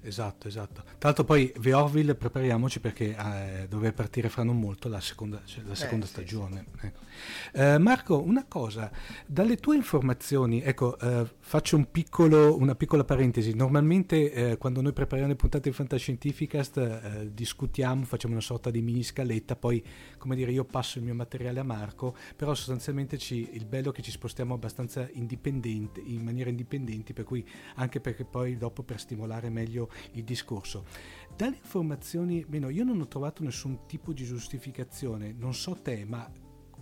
Esatto, 0.04 0.48
esatto. 0.48 0.82
Tra 0.84 0.98
l'altro 1.00 1.24
poi 1.24 1.54
The 1.56 1.74
Orville 1.74 2.16
prepariamoci 2.16 2.80
perché 2.80 3.16
eh, 3.16 3.68
dovrebbe 3.70 3.94
partire 3.94 4.30
fra 4.30 4.44
non 4.44 4.60
molto 4.60 4.90
la 4.90 5.00
seconda, 5.00 5.42
cioè 5.46 5.64
la 5.64 5.76
seconda 5.76 6.06
eh, 6.06 6.10
stagione. 6.10 6.66
Sì, 6.72 6.80
sì. 6.80 6.86
Ecco. 6.88 7.00
Eh, 7.54 7.78
Marco, 7.78 8.20
una 8.20 8.46
cosa, 8.48 8.92
dalle 9.28 9.58
tue 9.58 9.76
informazioni, 9.76 10.62
ecco, 10.62 10.98
eh, 10.98 11.28
faccio 11.40 11.76
un 11.76 11.92
piccolo, 11.92 12.58
una 12.58 12.74
piccola 12.74 13.04
parentesi. 13.04 13.54
Normalmente 13.54 14.32
eh, 14.34 14.58
quando 14.58 14.82
noi 14.82 14.92
prepariamo 14.92 15.30
le 15.32 15.38
puntate 15.38 15.70
di 15.70 15.76
Fantascientificast 15.76 16.78
eh, 16.78 17.30
discutiamo, 17.32 18.04
facciamo 18.04 18.34
una 18.34 18.42
sorta 18.42 18.72
di 18.72 18.82
mini 18.82 19.04
scaletta, 19.04 19.56
poi 19.56 19.84
come 20.22 20.36
dire 20.36 20.52
io 20.52 20.64
passo 20.66 21.00
il 21.00 21.04
mio 21.04 21.16
materiale 21.16 21.60
a 21.60 21.64
Marco, 21.64 22.16
però 22.36 22.54
sostanzialmente 22.54 23.18
ci, 23.18 23.50
il 23.54 23.66
bello 23.66 23.90
è 23.90 23.92
che 23.92 24.04
ci 24.04 24.12
spostiamo 24.12 24.54
abbastanza 24.54 25.10
indipendente, 25.14 26.00
in 26.00 26.22
maniera 26.24 26.52
indipendente, 26.52 27.12
per 27.12 27.24
cui 27.26 27.44
anche 27.78 28.00
perché 28.00 28.24
poi 28.24 28.56
dopo 28.56 28.84
per 28.84 29.00
stimolare 29.00 29.50
meglio 29.50 29.90
il 30.12 30.24
discorso. 30.24 30.86
Dalle 31.36 31.56
informazioni, 31.56 32.46
meno, 32.50 32.70
io 32.70 32.84
non 32.84 33.02
ho 33.02 33.08
trovato 33.08 33.42
nessun 33.42 33.88
tipo 33.88 34.14
di 34.14 34.24
giustificazione, 34.24 35.34
non 35.36 35.56
so 35.56 35.74
te, 35.82 36.06
ma 36.06 36.32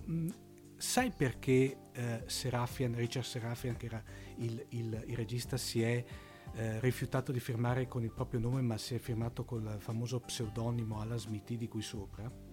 mh, 0.04 0.12
mm, 0.12 0.28
sai 0.76 1.10
perché 1.10 1.78
eh, 1.92 2.22
Serafian, 2.26 2.94
Richard 2.94 3.24
Serafian, 3.24 3.78
che 3.78 3.86
era 3.86 4.04
il, 4.36 4.66
il, 4.68 5.02
il 5.06 5.16
regista, 5.16 5.56
si 5.56 5.80
è 5.80 6.04
eh, 6.52 6.78
rifiutato 6.80 7.32
di 7.32 7.40
firmare 7.40 7.88
con 7.88 8.02
il 8.02 8.12
proprio 8.12 8.38
nome, 8.38 8.60
ma 8.60 8.76
si 8.76 8.94
è 8.94 8.98
firmato 8.98 9.46
col 9.46 9.76
famoso 9.78 10.20
pseudonimo 10.20 11.00
Alan 11.00 11.18
Smithy 11.18 11.56
di 11.56 11.68
qui 11.68 11.80
sopra? 11.80 12.49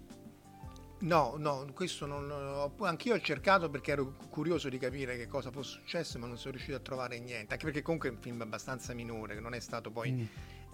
No, 1.00 1.36
no, 1.38 1.68
questo 1.74 2.06
non, 2.06 2.72
anch'io 2.82 3.14
ho 3.14 3.20
cercato 3.20 3.70
perché 3.70 3.92
ero 3.92 4.16
curioso 4.30 4.68
di 4.68 4.80
capire 4.80 5.16
che 5.16 5.28
cosa 5.28 5.52
fosse 5.52 5.80
successo, 5.80 6.18
ma 6.18 6.26
non 6.26 6.38
sono 6.38 6.54
riuscito 6.54 6.76
a 6.76 6.80
trovare 6.80 7.20
niente, 7.20 7.54
anche 7.54 7.66
perché 7.66 7.82
comunque 7.84 8.10
è 8.10 8.12
un 8.12 8.18
film 8.18 8.42
abbastanza 8.42 8.94
minore, 8.94 9.36
che 9.36 9.42
non 9.42 9.54
è 9.54 9.60
stato 9.60 9.92
poi 9.92 10.12
mm 10.12 10.26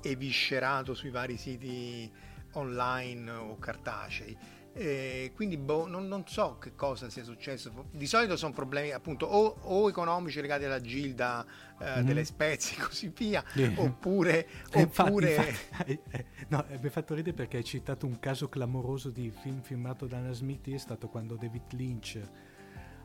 eviscerato 0.04 0.94
sui 0.94 1.10
vari 1.10 1.38
siti 1.38 2.12
online 2.54 3.32
o 3.32 3.58
cartacei. 3.58 4.38
E 4.76 5.32
quindi 5.36 5.56
boh, 5.58 5.86
non, 5.86 6.08
non, 6.08 6.26
so 6.26 6.58
che 6.58 6.74
cosa 6.76 7.08
sia 7.10 7.24
successo. 7.24 7.72
Di 7.92 8.08
solito 8.08 8.36
sono 8.36 8.54
problemi 8.54 8.92
appunto 8.92 9.28
o, 9.28 9.56
o 9.62 9.88
economici 9.88 10.42
legati 10.42 10.64
alla 10.64 10.82
gilda 10.82 11.46
eh, 11.80 12.02
mm. 12.02 12.06
delle 12.06 12.26
spezie 12.26 12.78
e 12.78 12.82
così 12.82 13.12
via, 13.16 13.44
yeah. 13.54 13.72
oppure... 13.76 14.48
oppure... 14.74 15.36
Infatti, 15.36 15.92
infatti, 15.92 16.00
eh, 16.10 16.26
no, 16.48 16.66
mi 16.68 16.88
ha 16.88 16.90
fatto 16.90 17.14
ridere 17.14 17.36
perché 17.36 17.58
hai 17.58 17.64
citato 17.64 18.08
un 18.08 18.20
caso 18.20 18.50
clamoroso 18.50 19.12
di 19.12 19.32
film 19.42 19.62
filmato 19.62 20.08
da 20.08 20.18
Anna 20.18 20.34
Smith, 20.34 20.68
è 20.72 20.78
stato 20.78 21.08
quando 21.08 21.36
David 21.36 21.74
Lynch 21.74 22.20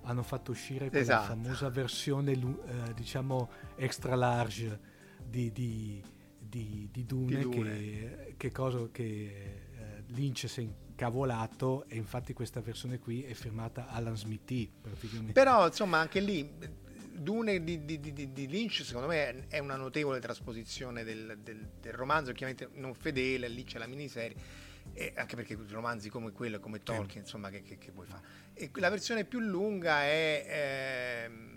hanno 0.03 0.23
fatto 0.23 0.53
uscire 0.53 0.89
quella 0.89 1.03
esatto. 1.03 1.27
famosa 1.27 1.69
versione 1.69 2.33
eh, 2.33 2.95
diciamo 2.95 3.51
extra 3.77 4.15
large 4.15 4.81
di, 5.23 5.53
di 5.53 6.03
di, 6.49 6.89
di 6.91 7.05
Dune, 7.05 7.41
Dune. 7.41 7.61
Che, 7.61 8.35
che, 8.37 8.53
cosa 8.53 8.89
che 8.91 9.03
eh, 9.05 10.03
Lynch 10.07 10.49
si 10.49 10.63
è 10.63 10.88
incavolato 10.99 11.85
e 11.87 11.95
infatti 11.95 12.33
questa 12.33 12.61
versione 12.61 12.99
qui 12.99 13.23
è 13.23 13.33
firmata 13.33 13.87
Alan 13.89 14.17
Smithy 14.17 14.69
praticamente. 14.81 15.33
Però 15.33 15.65
insomma 15.67 15.99
anche 15.99 16.19
lì 16.19 16.51
Dune 17.13 17.63
di, 17.63 17.85
di, 17.85 18.01
di, 18.01 18.33
di, 18.33 18.47
Lynch 18.49 18.83
secondo 18.85 19.07
me 19.07 19.47
è 19.47 19.61
una 19.61 19.77
notevole 19.77 20.19
trasposizione 20.19 21.05
del, 21.05 21.39
del, 21.43 21.69
del, 21.81 21.93
romanzo, 21.93 22.33
chiaramente 22.33 22.69
non 22.79 22.95
fedele, 22.95 23.49
lì 23.49 23.63
c'è 23.65 23.79
la 23.79 23.87
miniserie, 23.87 24.37
e 24.93 25.13
anche 25.17 25.37
perché 25.37 25.57
romanzi 25.69 26.11
come 26.11 26.33
quello, 26.33 26.59
come 26.59 26.83
Tolkien, 26.83 27.23
insomma, 27.23 27.51
che, 27.51 27.63
che, 27.63 27.79
che 27.79 27.91
vuoi 27.93 28.07
fare. 28.07 28.23
E 28.55 28.71
la 28.75 28.89
versione 28.89 29.25
più 29.25 29.41
lunga 29.41 30.03
è... 30.03 31.29
Eh, 31.29 31.57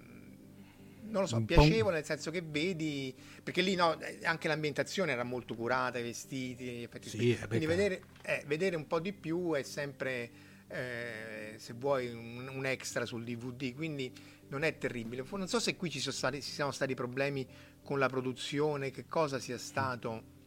non 1.12 1.22
lo 1.22 1.28
so, 1.28 1.44
piacevole 1.44 1.96
nel 1.96 2.06
senso 2.06 2.32
che 2.32 2.42
vedi, 2.42 3.14
perché 3.44 3.62
lì 3.62 3.76
no, 3.76 3.98
anche 4.24 4.48
l'ambientazione 4.48 5.12
era 5.12 5.24
molto 5.24 5.56
curata, 5.56 6.00
i 6.00 6.04
vestiti, 6.04 6.64
gli 6.64 6.84
effetti 6.84 7.10
sì, 7.10 7.18
speciali. 7.18 7.48
Quindi 7.48 7.66
vedere, 7.66 8.02
eh, 8.24 8.44
vedere, 8.48 8.76
un 8.78 8.88
po' 8.88 9.00
di 9.00 9.12
più 9.12 9.54
è 9.54 9.62
sempre, 9.64 10.32
eh, 10.68 11.56
se 11.58 11.74
vuoi, 11.74 12.12
un, 12.12 12.48
un, 12.48 12.66
extra 12.66 13.06
sul 13.06 13.24
DVD, 13.24 13.76
quindi 13.76 14.12
non 14.48 14.64
è 14.64 14.78
terribile. 14.78 15.24
Non 15.30 15.48
so 15.48 15.60
se 15.60 15.76
qui 15.76 15.90
ci 15.90 16.00
sono 16.00 16.16
stati, 16.16 16.42
ci 16.42 16.52
siano 16.52 16.72
stati 16.72 16.94
problemi 16.96 17.46
con 17.84 18.00
la 18.00 18.08
produzione, 18.08 18.90
che 18.90 19.06
cosa 19.06 19.38
sia 19.38 19.58
stato. 19.58 20.40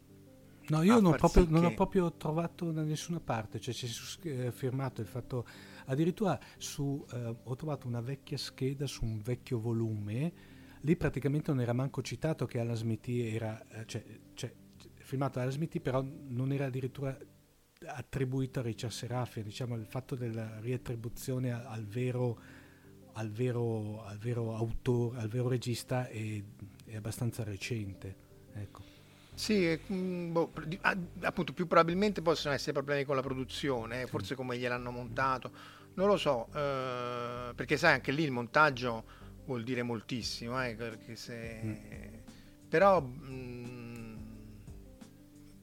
No, 0.69 0.83
io 0.83 0.99
non, 0.99 1.15
proprio, 1.17 1.45
sì 1.45 1.51
non 1.51 1.67
ho 1.67 1.75
proprio 1.75 2.11
trovato 2.15 2.73
da 2.73 2.83
nessuna 2.83 3.21
parte, 3.21 3.61
cioè 3.61 3.75
c'è 3.75 3.87
eh, 4.23 4.51
firmato 4.51 5.03
il 5.03 5.07
fatto, 5.07 5.47
addirittura 5.85 6.41
su, 6.57 7.05
eh, 7.13 7.37
ho 7.43 7.55
trovato 7.55 7.87
una 7.87 8.01
vecchia 8.01 8.39
scheda 8.39 8.87
su 8.87 9.05
un 9.05 9.21
vecchio 9.21 9.61
volume 9.61 10.54
lì 10.85 10.97
praticamente 10.97 11.51
non 11.51 11.61
era 11.61 11.73
manco 11.73 12.03
citato 12.03 12.47
che 12.47 12.61
Alan 12.61 12.77
Smithy 12.77 13.35
era, 13.35 13.63
eh, 13.69 13.87
cioè, 13.87 14.05
cioè 14.35 14.53
filmato 15.01 15.35
da 15.35 15.43
Alan 15.43 15.53
Smithy, 15.53 15.81
però 15.81 16.05
non 16.29 16.53
era 16.53 16.67
addirittura 16.67 17.17
attribuito 17.87 18.61
a 18.61 18.63
Richard 18.63 18.93
Serafian, 18.93 19.45
diciamo 19.45 19.75
il 19.77 19.87
fatto 19.87 20.15
della 20.15 20.59
riattribuzione 20.61 21.53
al 21.53 21.85
vero, 21.87 22.39
al 23.15 23.31
vero, 23.31 24.05
al 24.05 24.19
vero 24.19 24.55
autore, 24.55 25.21
al 25.21 25.29
vero 25.29 25.49
regista 25.49 26.07
è, 26.09 26.43
è 26.87 26.97
abbastanza 26.97 27.45
recente. 27.45 28.23
Ecco. 28.55 28.93
Sì, 29.35 29.79
mm, 29.93 30.33
boh, 30.33 30.53
appunto 31.23 31.53
più 31.53 31.67
probabilmente 31.67 32.23
possono 32.23 32.55
essere 32.55 32.73
problemi 32.73 33.05
con 33.05 33.17
la 33.17 33.23
produzione, 33.23 34.03
eh, 34.03 34.07
forse 34.07 34.35
come 34.35 34.57
gliel'hanno 34.59 34.91
montato, 34.91 35.51
non 35.95 36.09
lo 36.09 36.17
so, 36.17 36.49
eh, 36.55 37.53
perché 37.55 37.77
sai 37.77 37.95
anche 37.95 38.13
lì 38.13 38.23
il 38.23 38.31
montaggio 38.31 39.23
vuol 39.45 39.63
dire 39.63 39.83
moltissimo, 39.83 40.63
eh, 40.65 40.75
perché 40.75 41.17
se... 41.17 41.61
Mm. 41.65 41.75
però 42.69 43.01
mh, 43.01 43.31
mm, 43.31 44.17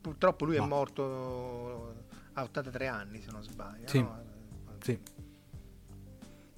purtroppo 0.01 0.45
lui 0.45 0.57
Ma. 0.57 0.63
è 0.63 0.67
morto 0.67 1.95
a 2.33 2.43
83 2.43 2.87
anni 2.87 3.21
se 3.21 3.31
non 3.31 3.43
sbaglio. 3.43 3.87
Sì. 3.87 3.99
No? 3.99 4.23
sì. 4.81 4.99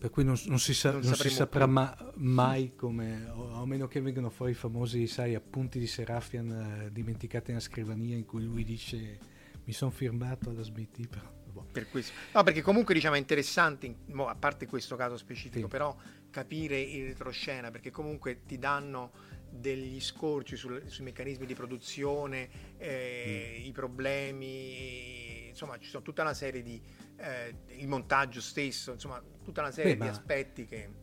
Per 0.03 0.11
cui 0.11 0.25
non, 0.25 0.35
non 0.47 0.59
si, 0.59 0.73
sa, 0.73 0.91
non 0.91 1.01
non 1.01 1.15
si 1.15 1.29
saprà 1.29 1.65
ma, 1.65 1.95
mai 2.15 2.75
come, 2.75 3.25
a 3.53 3.65
meno 3.65 3.87
che 3.87 4.01
vengano 4.01 4.29
fuori 4.29 4.51
i 4.51 4.55
famosi 4.55 5.07
sai, 5.07 5.33
appunti 5.33 5.79
di 5.79 5.87
Serafian 5.87 6.51
eh, 6.51 6.91
dimenticati 6.91 7.51
nella 7.51 7.63
scrivania 7.63 8.17
in 8.17 8.25
cui 8.25 8.43
lui 8.43 8.65
dice 8.65 9.17
mi 9.63 9.71
sono 9.71 9.91
firmato 9.91 10.49
alla 10.49 10.61
Smith. 10.61 11.07
Però, 11.07 11.31
boh. 11.53 11.65
per 11.71 11.87
questo. 11.89 12.11
No, 12.33 12.43
perché 12.43 12.61
comunque 12.61 12.93
diciamo 12.93 13.15
è 13.15 13.17
interessante, 13.17 13.95
a 14.13 14.35
parte 14.35 14.67
questo 14.67 14.97
caso 14.97 15.15
specifico, 15.15 15.67
sì. 15.67 15.71
però 15.71 15.95
capire 16.33 16.79
in 16.79 17.05
retroscena 17.05 17.69
perché 17.69 17.91
comunque 17.91 18.41
ti 18.43 18.57
danno 18.57 19.11
degli 19.51 20.01
scorci 20.01 20.55
sul, 20.55 20.81
sui 20.87 21.03
meccanismi 21.03 21.45
di 21.45 21.53
produzione, 21.53 22.49
eh, 22.77 23.59
mm. 23.59 23.65
i 23.65 23.71
problemi, 23.71 25.47
insomma 25.49 25.77
ci 25.77 25.89
sono 25.89 26.03
tutta 26.03 26.23
una 26.23 26.33
serie 26.33 26.63
di... 26.63 26.81
Eh, 27.17 27.55
il 27.77 27.87
montaggio 27.87 28.41
stesso, 28.41 28.91
insomma 28.91 29.21
tutta 29.43 29.61
una 29.61 29.71
serie 29.71 29.95
Beh, 29.95 30.05
di 30.05 30.09
aspetti 30.09 30.65
che... 30.65 31.01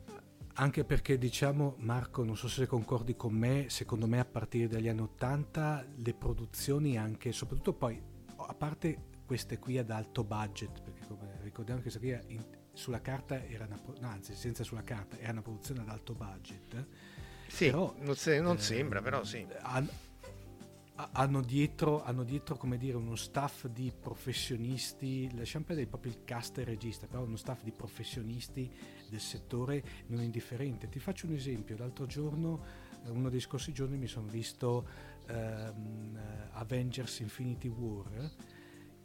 Anche 0.55 0.83
perché 0.83 1.17
diciamo, 1.17 1.75
Marco, 1.79 2.25
non 2.25 2.35
so 2.35 2.49
se 2.49 2.67
concordi 2.67 3.15
con 3.15 3.33
me, 3.33 3.69
secondo 3.69 4.05
me 4.05 4.19
a 4.19 4.25
partire 4.25 4.67
dagli 4.67 4.89
anni 4.89 4.99
Ottanta 4.99 5.85
le 5.95 6.13
produzioni 6.13 6.97
anche, 6.97 7.31
soprattutto 7.31 7.73
poi, 7.73 7.99
a 8.35 8.53
parte 8.53 9.09
queste 9.25 9.59
qui 9.59 9.77
ad 9.77 9.89
alto 9.89 10.25
budget, 10.25 10.81
perché 10.81 11.07
come 11.07 11.39
ricordiamo 11.41 11.81
che 11.81 11.89
questa 11.89 11.99
qui 11.99 12.33
in, 12.33 12.45
sulla 12.73 13.01
carta 13.01 13.45
era 13.45 13.65
una, 13.65 13.79
no, 13.99 14.07
anzi 14.07 14.33
senza 14.35 14.63
sulla 14.63 14.83
carta 14.83 15.17
era 15.17 15.31
una 15.31 15.41
produzione 15.41 15.81
ad 15.81 15.89
alto 15.89 16.13
budget 16.13 16.87
sì, 17.47 17.65
però, 17.65 17.93
non, 17.99 18.15
se, 18.15 18.39
non 18.39 18.55
eh, 18.55 18.61
sembra 18.61 19.01
però 19.01 19.23
sì. 19.23 19.45
hanno, 19.59 19.89
hanno 20.95 21.41
dietro, 21.41 22.01
hanno 22.03 22.23
dietro 22.23 22.55
come 22.55 22.77
dire 22.77 22.95
uno 22.95 23.15
staff 23.15 23.67
di 23.67 23.91
professionisti 23.97 25.29
lasciamo 25.35 25.65
perdere 25.65 25.87
proprio 25.87 26.13
il 26.13 26.23
cast 26.23 26.57
e 26.57 26.61
il 26.61 26.67
regista 26.67 27.07
però 27.07 27.23
uno 27.23 27.35
staff 27.35 27.63
di 27.63 27.71
professionisti 27.71 28.71
del 29.09 29.19
settore 29.19 29.83
non 30.07 30.21
indifferente. 30.21 30.87
Ti 30.87 30.99
faccio 30.99 31.27
un 31.27 31.33
esempio 31.33 31.75
l'altro 31.77 32.05
giorno 32.05 32.63
eh, 33.05 33.09
uno 33.09 33.29
dei 33.29 33.39
scorsi 33.39 33.73
giorni 33.73 33.97
mi 33.97 34.07
sono 34.07 34.27
visto 34.27 34.87
um, 35.27 36.17
Avengers 36.53 37.19
Infinity 37.19 37.67
War 37.67 38.31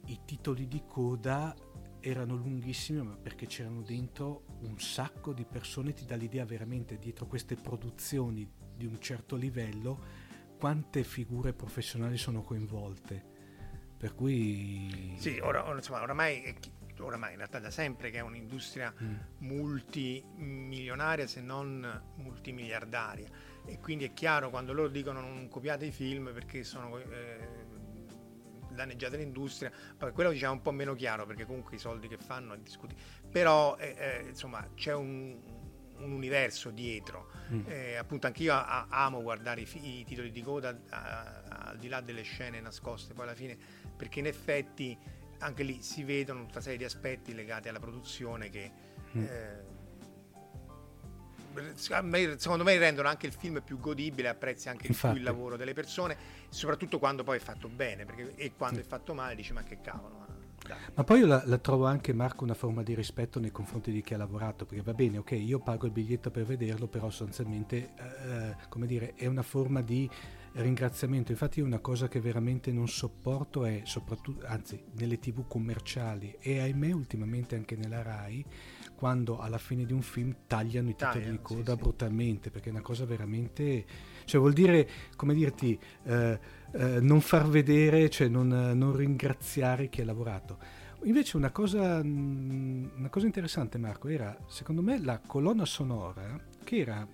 i 0.05 0.19
titoli 0.23 0.67
di 0.67 0.83
coda 0.87 1.53
erano 1.99 2.35
lunghissime 2.35 3.01
ma 3.01 3.15
perché 3.15 3.45
c'erano 3.45 3.81
dentro 3.81 4.43
un 4.61 4.79
sacco 4.79 5.33
di 5.33 5.45
persone, 5.45 5.93
ti 5.93 6.05
dà 6.05 6.15
l'idea 6.15 6.45
veramente 6.45 6.97
dietro 6.97 7.25
queste 7.25 7.55
produzioni 7.55 8.49
di 8.75 8.85
un 8.85 8.99
certo 8.99 9.35
livello 9.35 10.25
quante 10.57 11.03
figure 11.03 11.53
professionali 11.53 12.17
sono 12.17 12.41
coinvolte. 12.41 13.35
Per 13.97 14.13
cui... 14.13 15.15
Sì, 15.17 15.39
ora, 15.39 15.71
insomma, 15.73 16.01
oramai, 16.01 16.55
oramai 16.99 17.31
in 17.31 17.37
realtà 17.37 17.59
da 17.59 17.71
sempre 17.71 18.09
che 18.09 18.17
è 18.17 18.21
un'industria 18.21 18.93
mm. 19.01 19.15
multimilionaria 19.39 21.27
se 21.27 21.41
non 21.41 22.03
multimiliardaria 22.15 23.27
e 23.65 23.79
quindi 23.79 24.05
è 24.05 24.13
chiaro 24.13 24.49
quando 24.49 24.73
loro 24.73 24.87
dicono 24.87 25.19
non 25.19 25.47
copiate 25.49 25.85
i 25.85 25.91
film 25.91 26.31
perché 26.33 26.63
sono 26.63 26.97
eh, 26.97 27.65
danneggiate 28.77 29.17
l'industria, 29.17 29.71
poi 29.97 30.11
quello 30.11 30.31
diciamo 30.31 30.53
un 30.53 30.61
po' 30.61 30.71
meno 30.71 30.93
chiaro 30.95 31.25
perché 31.25 31.45
comunque 31.45 31.75
i 31.75 31.79
soldi 31.79 32.07
che 32.07 32.17
fanno 32.17 32.53
è 32.53 32.57
discutibile, 32.57 33.05
però 33.29 33.75
eh, 33.77 33.95
eh, 33.97 34.27
insomma 34.29 34.65
c'è 34.75 34.93
un, 34.93 35.37
un 35.97 36.11
universo 36.11 36.69
dietro, 36.69 37.31
mm. 37.51 37.61
eh, 37.67 37.95
appunto 37.95 38.27
anch'io 38.27 38.53
a, 38.53 38.87
amo 38.89 39.21
guardare 39.21 39.61
i, 39.61 39.99
i, 39.99 40.03
titoli 40.05 40.31
di 40.31 40.41
coda 40.41 40.79
al 40.89 41.77
di 41.77 41.87
là 41.87 42.01
delle 42.01 42.21
scene 42.21 42.61
nascoste 42.61 43.13
poi 43.13 43.25
alla 43.25 43.35
fine 43.35 43.57
perché 43.95 44.19
in 44.19 44.27
effetti 44.27 44.97
anche 45.39 45.63
lì 45.63 45.81
si 45.81 46.03
vedono 46.03 46.41
tutta 46.41 46.53
una 46.53 46.61
serie 46.61 46.77
di 46.77 46.85
aspetti 46.85 47.33
legati 47.33 47.67
alla 47.67 47.79
produzione 47.79 48.49
che 48.49 48.71
mm. 49.15 49.23
eh, 49.23 49.76
secondo 51.75 52.63
me 52.63 52.77
rendono 52.77 53.07
anche 53.07 53.27
il 53.27 53.33
film 53.33 53.61
più 53.63 53.79
godibile, 53.79 54.29
apprezzi 54.29 54.69
anche 54.69 54.87
Infatti. 54.87 55.13
più 55.13 55.21
il 55.21 55.27
lavoro 55.27 55.57
delle 55.57 55.73
persone, 55.73 56.17
soprattutto 56.49 56.99
quando 56.99 57.23
poi 57.23 57.37
è 57.37 57.41
fatto 57.41 57.67
bene, 57.67 58.05
perché, 58.05 58.33
e 58.35 58.53
quando 58.55 58.79
sì. 58.79 58.85
è 58.85 58.87
fatto 58.87 59.13
male 59.13 59.35
dici 59.35 59.53
ma 59.53 59.63
che 59.63 59.79
cavolo. 59.81 60.25
Ma 60.95 61.03
poi 61.03 61.19
io 61.19 61.27
la, 61.27 61.41
la, 61.45 61.57
trovo 61.59 61.85
anche, 61.85 62.13
Marco, 62.13 62.43
una 62.43 62.53
forma 62.53 62.83
di 62.83 62.93
rispetto 62.93 63.39
nei 63.39 63.51
confronti 63.51 63.91
di 63.91 64.01
chi 64.01 64.13
ha 64.13 64.17
lavorato, 64.17 64.65
perché 64.65 64.83
va 64.83 64.93
bene, 64.93 65.19
ok, 65.19 65.31
io 65.31 65.59
pago 65.59 65.85
il 65.85 65.91
biglietto 65.91 66.29
per 66.31 66.43
vederlo, 66.43 66.87
però 66.87 67.09
sostanzialmente, 67.09 67.93
eh, 67.97 68.55
come 68.67 68.85
dire, 68.85 69.13
è 69.15 69.27
una 69.27 69.43
forma 69.43 69.81
di 69.81 70.09
ringraziamento. 70.53 71.31
Infatti 71.31 71.61
una 71.61 71.79
cosa 71.79 72.07
che 72.07 72.19
veramente 72.19 72.71
non 72.71 72.87
sopporto 72.87 73.65
è, 73.65 73.81
soprattutto, 73.83 74.45
anzi, 74.45 74.83
nelle 74.97 75.19
tv 75.19 75.47
commerciali 75.47 76.35
e 76.39 76.59
ahimè 76.59 76.91
ultimamente 76.91 77.55
anche 77.55 77.75
nella 77.75 78.01
RAI, 78.01 78.45
quando 78.97 79.39
alla 79.39 79.59
fine 79.59 79.85
di 79.85 79.93
un 79.93 80.01
film 80.01 80.35
tagliano 80.47 80.89
i 80.89 80.95
titoli 80.95 81.13
Tagliano, 81.13 81.31
di 81.31 81.39
coda 81.43 81.73
sì, 81.75 81.79
brutalmente, 81.79 82.43
sì. 82.45 82.49
perché 82.49 82.69
è 82.69 82.71
una 82.71 82.81
cosa 82.81 83.05
veramente... 83.05 83.85
Cioè 84.25 84.41
vuol 84.41 84.53
dire, 84.53 84.89
come 85.15 85.35
dirti, 85.35 85.79
eh, 86.03 86.39
eh, 86.71 86.99
non 86.99 87.21
far 87.21 87.47
vedere, 87.47 88.09
cioè 88.09 88.27
non, 88.27 88.47
non, 88.47 88.95
ringraziare 88.95 89.87
chi 89.87 90.01
ha 90.01 90.05
lavorato. 90.05 90.57
Invece 91.03 91.37
una 91.37 91.51
cosa, 91.51 92.03
mm, 92.03 92.87
una 92.97 93.09
cosa 93.09 93.27
interessante 93.27 93.77
Marco 93.77 94.07
era, 94.07 94.35
secondo 94.47 94.81
me, 94.81 94.99
la 94.99 95.21
colonna 95.25 95.63
sonora, 95.65 96.37
che 96.63 96.77
era 96.77 97.07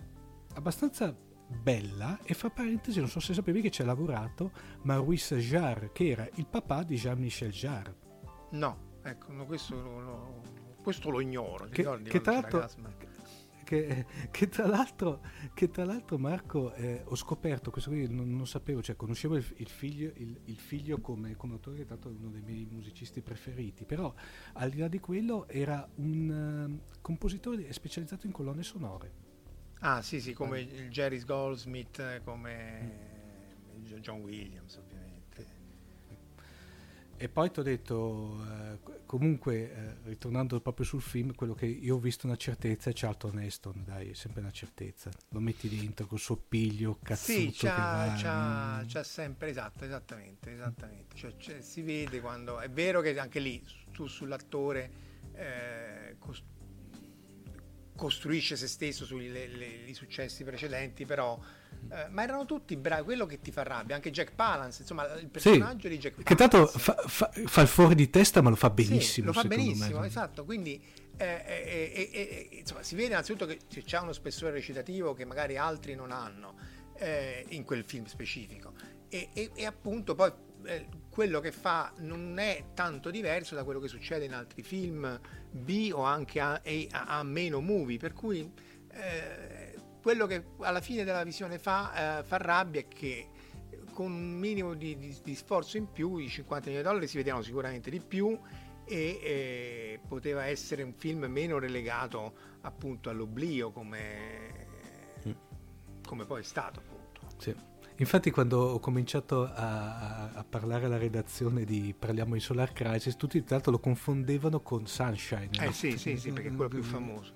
abbastanza 0.55 1.13
bella 1.45 2.19
e 2.23 2.34
fra 2.34 2.49
parentesi 2.49 2.99
non 2.99 3.09
so 3.09 3.19
se 3.19 3.34
sapevi 3.34 3.61
che 3.61 3.69
ci 3.69 3.81
ha 3.81 3.86
lavorato 3.86 4.51
Maurice 4.84 5.38
Jarre 5.38 5.91
che 5.91 6.09
era 6.09 6.27
il 6.36 6.47
papà 6.47 6.84
di 6.84 6.95
Jean-Michel 6.95 7.51
Jarre 7.51 7.95
no 8.51 8.99
ecco 9.03 9.34
questo 9.45 9.79
lo, 9.79 9.99
lo, 9.99 10.41
questo 10.84 11.09
lo 11.09 11.21
ignoro. 11.21 11.67
Che, 11.69 11.84
che, 12.03 12.21
tra 12.21 12.34
l'altro, 12.34 12.69
che, 13.63 14.05
che, 14.29 14.49
tra 14.49 14.67
l'altro, 14.67 15.21
che 15.53 15.69
tra 15.69 15.86
l'altro 15.86 16.19
Marco 16.19 16.73
eh, 16.73 17.01
ho 17.05 17.15
scoperto, 17.15 17.71
questo 17.71 17.89
qui 17.89 18.07
non, 18.07 18.36
non 18.36 18.45
sapevo, 18.45 18.81
cioè 18.81 18.95
conoscevo 18.95 19.36
il, 19.38 19.45
il 19.57 19.67
figlio, 19.67 20.11
il, 20.17 20.39
il 20.45 20.59
figlio 20.59 20.99
come, 20.99 21.36
come, 21.36 21.53
autore, 21.53 21.77
che 21.77 21.86
tanto 21.86 22.09
è 22.09 22.11
uno 22.11 22.29
dei 22.29 22.41
miei 22.41 22.67
musicisti 22.69 23.21
preferiti, 23.21 23.86
però 23.86 24.13
al 24.53 24.69
di 24.69 24.77
là 24.77 24.88
di 24.88 24.99
quello 24.99 25.47
era 25.47 25.88
un 25.95 26.77
uh, 26.86 26.99
compositore 27.01 27.71
specializzato 27.73 28.27
in 28.27 28.34
colonne 28.34 28.61
sonore. 28.61 29.21
Ah 29.79 30.01
sì 30.01 30.21
sì, 30.21 30.34
come 30.34 30.61
il 30.61 30.89
Jerry 30.89 31.21
Goldsmith, 31.23 32.21
come 32.23 33.71
mm. 33.79 33.95
John 33.99 34.21
Williams 34.21 34.75
ovviamente. 34.77 34.92
E 37.24 37.30
poi 37.30 37.49
ti 37.51 37.61
ho 37.61 37.63
detto, 37.63 38.38
eh, 38.43 38.80
comunque, 39.05 39.71
eh, 39.71 39.95
ritornando 40.03 40.59
proprio 40.59 40.86
sul 40.86 41.01
film, 41.01 41.34
quello 41.34 41.53
che 41.53 41.65
io 41.65 41.95
ho 41.95 41.97
visto 41.97 42.28
una 42.28 42.36
certezza 42.36 42.89
è 42.89 42.93
Charlton 42.93 43.39
Heston, 43.39 43.86
dai, 43.86 44.09
è 44.09 44.13
sempre 44.13 44.41
una 44.41 44.51
certezza. 44.51 45.09
Lo 45.30 45.39
metti 45.39 45.69
dentro 45.69 46.05
col 46.05 46.19
suo 46.19 46.36
piglio, 46.36 46.99
cazzuto 47.01 47.32
Sì, 47.39 47.49
c'ha, 47.53 48.13
c'ha, 48.17 48.82
mm. 48.82 48.88
c'ha, 48.89 49.03
sempre, 49.03 49.47
esatto, 49.47 49.86
esattamente, 49.86 50.51
esattamente. 50.51 51.15
Cioè, 51.15 51.38
cioè, 51.38 51.61
si 51.61 51.82
vede 51.82 52.19
quando... 52.19 52.59
È 52.59 52.69
vero 52.69 52.99
che 52.99 53.17
anche 53.17 53.39
lì, 53.39 53.65
tu 53.93 54.05
sull'attore... 54.05 54.91
Eh, 55.32 56.15
cost- 56.19 56.43
costruisce 57.95 58.57
se 58.57 58.67
stesso 58.67 59.05
sui 59.05 59.93
successi 59.93 60.43
precedenti, 60.43 61.05
però 61.05 61.39
eh, 61.89 62.07
ma 62.09 62.23
erano 62.23 62.45
tutti 62.45 62.75
bravi, 62.75 63.03
quello 63.03 63.25
che 63.25 63.39
ti 63.39 63.51
fa 63.51 63.63
rabbia, 63.63 63.95
anche 63.95 64.11
Jack 64.11 64.34
Palance, 64.34 64.81
insomma 64.81 65.05
il 65.13 65.27
personaggio 65.27 65.88
sì, 65.88 65.89
di 65.89 65.97
Jack 65.97 66.21
Palance. 66.21 66.23
Che 66.23 66.36
tanto 66.36 66.67
fa, 66.67 66.95
fa, 67.05 67.31
fa, 67.45 67.61
il 67.61 67.67
fuori 67.67 67.95
di 67.95 68.09
testa 68.09 68.41
ma 68.41 68.49
lo 68.49 68.55
fa 68.55 68.69
benissimo. 68.69 69.01
Sì, 69.01 69.21
lo 69.21 69.34
fa 69.34 69.43
benissimo, 69.43 69.99
me. 69.99 70.07
esatto, 70.07 70.45
quindi 70.45 70.81
eh, 71.17 71.43
eh, 71.45 71.91
eh, 71.93 72.49
eh, 72.51 72.57
insomma, 72.59 72.84
si 72.84 72.95
vede 72.95 73.09
innanzitutto 73.09 73.45
che 73.45 73.59
c'è 73.84 73.99
uno 73.99 74.13
spessore 74.13 74.51
recitativo 74.51 75.13
che 75.13 75.25
magari 75.25 75.57
altri 75.57 75.93
non 75.93 76.11
hanno 76.11 76.55
eh, 76.95 77.45
in 77.49 77.63
quel 77.63 77.84
film 77.84 78.05
specifico 78.05 78.73
e, 79.09 79.29
e, 79.34 79.51
e 79.53 79.65
appunto 79.65 80.15
poi 80.15 80.31
quello 81.09 81.41
che 81.41 81.51
fa 81.51 81.91
non 81.97 82.39
è 82.39 82.67
tanto 82.73 83.11
diverso 83.11 83.53
da 83.53 83.63
quello 83.65 83.79
che 83.79 83.89
succede 83.89 84.25
in 84.25 84.34
altri 84.34 84.63
film 84.63 85.19
B 85.51 85.91
o 85.93 86.03
anche 86.03 86.39
a, 86.39 86.53
a, 86.53 87.05
a 87.05 87.23
meno 87.23 87.59
movie, 87.59 87.97
per 87.97 88.13
cui 88.13 88.49
quello 90.03 90.27
che 90.27 90.43
alla 90.59 90.81
fine 90.81 91.05
della 91.05 91.23
visione 91.23 91.57
fa, 91.57 92.19
eh, 92.19 92.23
fa 92.23 92.35
rabbia 92.35 92.81
è 92.81 92.87
che 92.89 93.29
con 93.93 94.11
un 94.11 94.33
minimo 94.33 94.73
di, 94.73 94.97
di, 94.97 95.15
di, 95.23 95.33
sforzo 95.33 95.77
in 95.77 95.89
più, 95.89 96.17
i 96.17 96.27
50 96.27 96.65
milioni 96.65 96.83
di 96.83 96.89
dollari 96.89 97.07
si 97.07 97.15
vedevano 97.15 97.41
sicuramente 97.41 97.89
di 97.89 98.01
più 98.01 98.37
e 98.83 99.19
eh, 99.23 99.99
poteva 100.05 100.45
essere 100.45 100.83
un 100.83 100.93
film 100.93 101.23
meno 101.29 101.57
relegato 101.57 102.33
appunto 102.61 103.09
all'oblio 103.09 103.71
come, 103.71 104.67
mm. 105.25 105.31
come 106.05 106.25
poi 106.25 106.41
è 106.41 106.43
stato 106.43 106.81
appunto. 106.81 107.21
Sì. 107.37 107.55
Infatti 107.97 108.29
quando 108.29 108.59
ho 108.59 108.79
cominciato 108.79 109.43
a, 109.43 110.31
a, 110.33 110.43
parlare 110.43 110.85
alla 110.85 110.97
redazione 110.97 111.63
di 111.63 111.95
Parliamo 111.97 112.33
di 112.33 112.41
Solar 112.41 112.73
Crisis, 112.73 113.15
tutti 113.15 113.41
tra 113.43 113.55
l'altro 113.55 113.71
lo 113.71 113.79
confondevano 113.79 114.59
con 114.59 114.85
Sunshine. 114.85 115.49
Eh 115.61 115.65
no? 115.65 115.71
sì, 115.71 115.97
sì, 115.97 116.17
sì, 116.17 116.31
perché 116.31 116.49
è 116.49 116.51
quello 116.53 116.69
più 116.69 116.83
famoso 116.83 117.31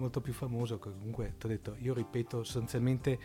molto 0.00 0.20
più 0.20 0.32
famoso. 0.32 0.78
Comunque, 0.78 1.34
ti 1.38 1.46
ho 1.46 1.48
detto, 1.48 1.76
io 1.78 1.94
ripeto 1.94 2.42
sostanzialmente, 2.42 3.18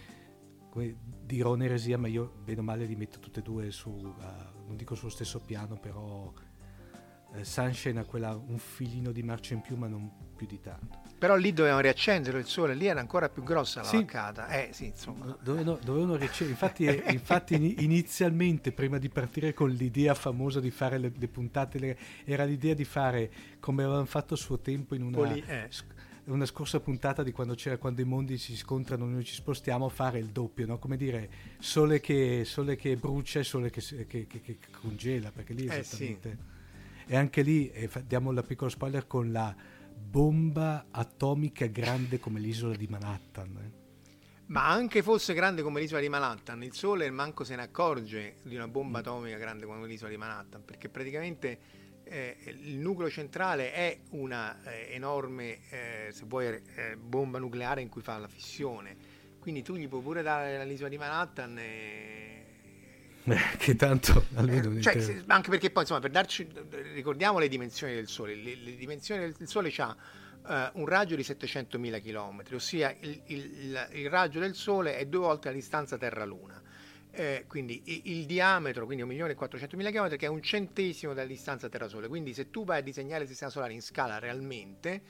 come 0.69 0.95
dirò 1.23 1.53
un'eresia, 1.53 1.97
ma 1.97 2.07
io 2.07 2.33
bene 2.43 2.59
o 2.59 2.63
male 2.63 2.85
li 2.85 2.95
metto 2.95 3.19
tutte 3.19 3.39
e 3.39 3.43
due 3.43 3.71
su, 3.71 3.89
uh, 3.89 4.67
non 4.67 4.75
dico 4.75 4.93
sullo 4.93 5.09
stesso 5.09 5.39
piano, 5.39 5.77
però 5.79 6.31
uh, 6.31 7.43
Sunshine 7.43 8.01
ha 8.01 8.05
quella, 8.05 8.35
un 8.35 8.57
filino 8.57 9.11
di 9.11 9.23
marcia 9.23 9.53
in 9.53 9.61
più, 9.61 9.75
ma 9.77 9.87
non 9.87 10.11
più 10.35 10.45
di 10.45 10.59
tanto. 10.59 11.03
Però 11.17 11.37
lì 11.37 11.53
dovevano 11.53 11.81
riaccendere 11.81 12.39
il 12.39 12.45
sole, 12.45 12.75
lì 12.75 12.87
era 12.87 12.99
ancora 12.99 13.29
più 13.29 13.41
grossa 13.41 13.81
la 13.81 13.87
sì. 13.87 13.97
vaccata. 13.97 14.47
Eh 14.49 14.69
sì, 14.73 14.87
insomma. 14.87 15.37
Dovevano, 15.41 15.79
dovevano 15.81 16.15
riaccendere. 16.17 16.51
Infatti, 16.51 16.85
eh, 16.85 17.03
infatti 17.13 17.83
inizialmente, 17.83 18.73
prima 18.73 18.97
di 18.97 19.09
partire 19.09 19.53
con 19.53 19.69
l'idea 19.69 20.13
famosa 20.13 20.59
di 20.59 20.71
fare 20.71 20.97
le, 20.97 21.11
le 21.15 21.27
puntate, 21.29 21.79
le, 21.79 21.97
era 22.25 22.43
l'idea 22.43 22.73
di 22.73 22.83
fare 22.83 23.31
come 23.59 23.83
avevano 23.83 24.05
fatto 24.05 24.33
a 24.33 24.37
suo 24.37 24.59
tempo 24.59 24.93
in 24.93 25.03
una... 25.03 25.15
Poli, 25.15 25.43
eh 25.47 25.69
una 26.25 26.45
scorsa 26.45 26.79
puntata 26.79 27.23
di 27.23 27.31
quando 27.31 27.53
c'era 27.53 27.77
quando 27.77 28.01
i 28.01 28.05
mondi 28.05 28.37
si 28.37 28.55
scontrano 28.55 29.05
noi 29.05 29.23
ci 29.23 29.35
spostiamo 29.35 29.85
a 29.85 29.89
fare 29.89 30.19
il 30.19 30.27
doppio 30.27 30.65
no? 30.65 30.79
come 30.79 30.97
dire 30.97 31.29
sole 31.59 31.99
che, 31.99 32.43
sole 32.45 32.75
che 32.75 32.95
brucia 32.95 33.39
e 33.39 33.43
sole 33.43 33.69
che, 33.69 33.81
che, 34.07 34.27
che, 34.27 34.57
congela 34.81 35.31
perché 35.31 35.53
lì 35.53 35.67
è 35.67 35.77
esattamente 35.77 36.29
eh 36.29 36.37
sì. 37.05 37.13
e 37.13 37.15
anche 37.15 37.41
lì 37.41 37.69
eh, 37.69 37.89
diamo 38.07 38.31
la 38.31 38.43
piccola 38.43 38.69
spoiler 38.69 39.05
con 39.05 39.31
la 39.31 39.55
bomba 39.95 40.87
atomica 40.91 41.67
grande 41.67 42.19
come 42.19 42.39
l'isola 42.39 42.75
di 42.75 42.87
Manhattan 42.87 43.57
eh. 43.61 43.83
Ma 44.47 44.67
anche 44.67 45.01
fosse 45.01 45.33
grande 45.33 45.63
come 45.63 45.79
l'isola 45.79 46.01
di 46.01 46.09
Manhattan, 46.09 46.61
il 46.61 46.73
Sole 46.73 47.09
manco 47.09 47.43
se 47.43 47.55
ne 47.55 47.63
accorge 47.63 48.35
di 48.43 48.55
una 48.55 48.67
bomba 48.67 48.99
atomica 48.99 49.37
grande 49.37 49.65
come 49.65 49.87
l'isola 49.87 50.11
di 50.11 50.17
Manhattan, 50.17 50.63
perché 50.63 50.87
praticamente 50.87 51.59
eh, 52.05 52.37
il 52.45 52.77
nucleo 52.77 53.09
centrale 53.09 53.73
è 53.73 53.99
una 54.11 54.61
eh, 54.63 54.93
enorme, 54.93 55.59
eh, 55.69 56.09
se 56.11 56.23
vuoi, 56.25 56.47
eh, 56.47 56.95
bomba 56.97 57.39
nucleare 57.39 57.81
in 57.81 57.89
cui 57.89 58.01
fa 58.01 58.17
la 58.17 58.27
fissione. 58.27 58.95
Quindi 59.39 59.61
tu 59.61 59.75
gli 59.75 59.87
puoi 59.87 60.01
pure 60.01 60.21
dare 60.21 60.63
l'isola 60.65 60.89
di 60.89 60.97
Manhattan 60.97 61.57
e... 61.59 62.45
che 63.57 63.75
tanto 63.75 64.25
almeno 64.35 64.79
cioè, 64.81 64.99
se, 64.99 65.23
anche 65.25 65.49
perché 65.49 65.71
poi 65.71 65.81
insomma 65.81 65.99
per 65.99 66.11
darci 66.11 66.47
ricordiamo 66.93 67.39
le 67.39 67.47
dimensioni 67.47 67.95
del 67.95 68.07
sole 68.07 68.35
le, 68.35 68.53
le 68.53 68.75
dimensioni 68.75 69.33
del 69.35 69.47
sole 69.47 69.73
ha 69.77 70.71
un 70.73 70.85
raggio 70.85 71.15
di 71.15 71.23
700.000 71.23 72.03
km 72.03 72.43
ossia 72.53 72.95
il, 72.99 73.19
il, 73.25 73.87
il, 73.93 74.09
raggio 74.11 74.37
del 74.37 74.53
sole 74.53 74.97
è 74.97 75.07
due 75.07 75.21
volte 75.21 75.47
la 75.47 75.55
distanza 75.55 75.97
Terra-Luna 75.97 76.61
eh, 77.15 77.45
quindi 77.47 77.81
il, 78.03 78.25
diametro, 78.25 78.85
quindi 78.85 79.03
1.400.000 79.03 79.91
km, 79.91 80.15
che 80.17 80.25
è 80.25 80.29
un 80.29 80.41
centesimo 80.41 81.13
della 81.13 81.27
distanza 81.27 81.69
Terra-Sole. 81.69 82.07
Quindi 82.07 82.33
se 82.33 82.49
tu 82.49 82.65
vai 82.65 82.79
a 82.79 82.81
disegnare 82.81 83.23
il 83.23 83.29
sistema 83.29 83.49
solare 83.49 83.73
in 83.73 83.81
scala 83.81 84.19
realmente, 84.19 85.01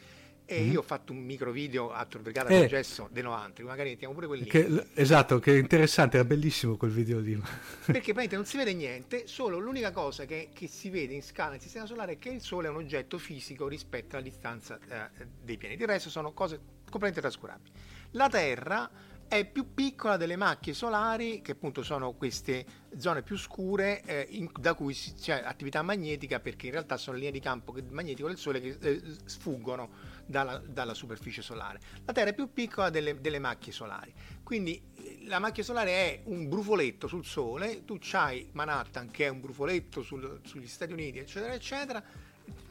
e 0.46 0.62
mm-hmm. 0.62 0.72
io 0.72 0.80
ho 0.80 0.84
fatto 0.84 1.12
un 1.12 1.24
micro 1.24 1.52
video 1.52 1.92
a 1.92 2.06
Tor 2.06 2.22
Vergata 2.22 2.50
eh, 2.50 2.68
Gesso 2.68 3.10
dei 3.12 3.24
90, 3.24 3.64
magari 3.64 3.90
mettiamo 3.90 4.14
pure 4.14 4.28
quelli. 4.28 4.46
Che, 4.46 4.90
esatto, 4.94 5.40
che 5.40 5.56
è 5.56 5.58
interessante, 5.58 6.18
era 6.18 6.26
bellissimo 6.26 6.78
quel 6.78 6.92
video 6.92 7.20
lì. 7.20 7.34
Perché 7.42 8.14
praticamente 8.14 8.36
non 8.36 8.46
si 8.46 8.58
vede 8.58 8.74
niente, 8.74 9.26
solo 9.26 9.58
l'unica 9.58 9.92
cosa 9.92 10.26
che, 10.26 10.50
che, 10.54 10.68
si 10.68 10.92
vede 10.92 11.16
in 11.16 11.24
scala 11.24 11.52
nel 11.52 11.62
sistema 11.62 11.88
solare 11.88 12.14
è 12.14 12.18
che 12.20 12.30
il 12.30 12.42
Sole 12.42 12.68
è 12.68 12.70
un 12.70 12.78
oggetto 12.78 13.18
fisico 13.18 13.68
rispetto 13.68 14.16
alla 14.16 14.24
distanza 14.24 14.78
eh, 14.88 15.26
dei 15.44 15.58
pianeti. 15.58 15.82
Il 15.82 15.88
resto 15.88 16.12
sono 16.12 16.32
cose 16.34 16.60
completamente 16.90 17.22
trascurabili. 17.22 17.72
La 18.12 18.30
Terra 18.30 18.90
è 19.28 19.46
più 19.46 19.74
piccola 19.74 20.18
delle 20.18 20.36
macchie 20.36 20.74
solari, 20.74 21.42
che 21.42 21.54
appunto 21.54 21.84
sono 21.84 22.14
queste 22.14 22.66
zone 22.98 23.24
più 23.24 23.38
scure 23.38 24.02
eh, 24.04 24.28
in, 24.30 24.50
da 24.60 24.74
cui 24.74 24.94
c'è 24.94 25.42
attività 25.44 25.82
magnetica, 25.82 26.40
perché 26.40 26.68
in 26.68 26.74
realtà 26.74 26.98
sono 26.98 27.18
linee 27.18 27.32
di 27.32 27.40
campo 27.40 27.76
magnetico 27.90 28.28
del 28.28 28.38
Sole 28.38 28.62
che 28.62 28.78
eh, 28.80 29.02
sfuggono 29.26 29.90
dalla, 30.26 30.58
dalla, 30.58 30.94
superficie 30.94 31.42
solare. 31.42 31.80
La 32.06 32.14
Terra 32.14 32.30
è 32.30 32.34
più 32.34 32.54
piccola 32.54 32.90
delle, 32.90 33.20
delle 33.20 33.40
macchie 33.40 33.72
solari, 33.72 34.14
quindi 34.44 34.82
eh, 34.96 35.24
la 35.26 35.40
macchia 35.40 35.64
solare 35.64 35.92
è 35.92 36.22
un 36.26 36.48
brufoletto 36.48 37.08
sul 37.08 37.26
Sole, 37.26 37.84
tu 37.84 37.98
c'hai 38.00 38.50
Manhattan 38.54 39.10
che 39.10 39.26
è 39.26 39.30
un 39.30 39.42
brufoletto 39.42 40.02
sul, 40.02 40.40
sugli 40.44 40.68
Stati 40.68 40.94
Uniti, 40.94 41.20
eccetera, 41.20 41.54
eccetera. 41.54 42.04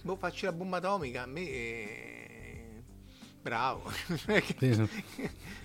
Boh, 0.02 0.16
facci 0.16 0.44
la 0.44 0.52
bomba 0.52 0.76
atomica, 0.76 1.22
a 1.22 1.26
me... 1.26 1.40
Eh, 1.40 2.82
bravo. 3.42 3.90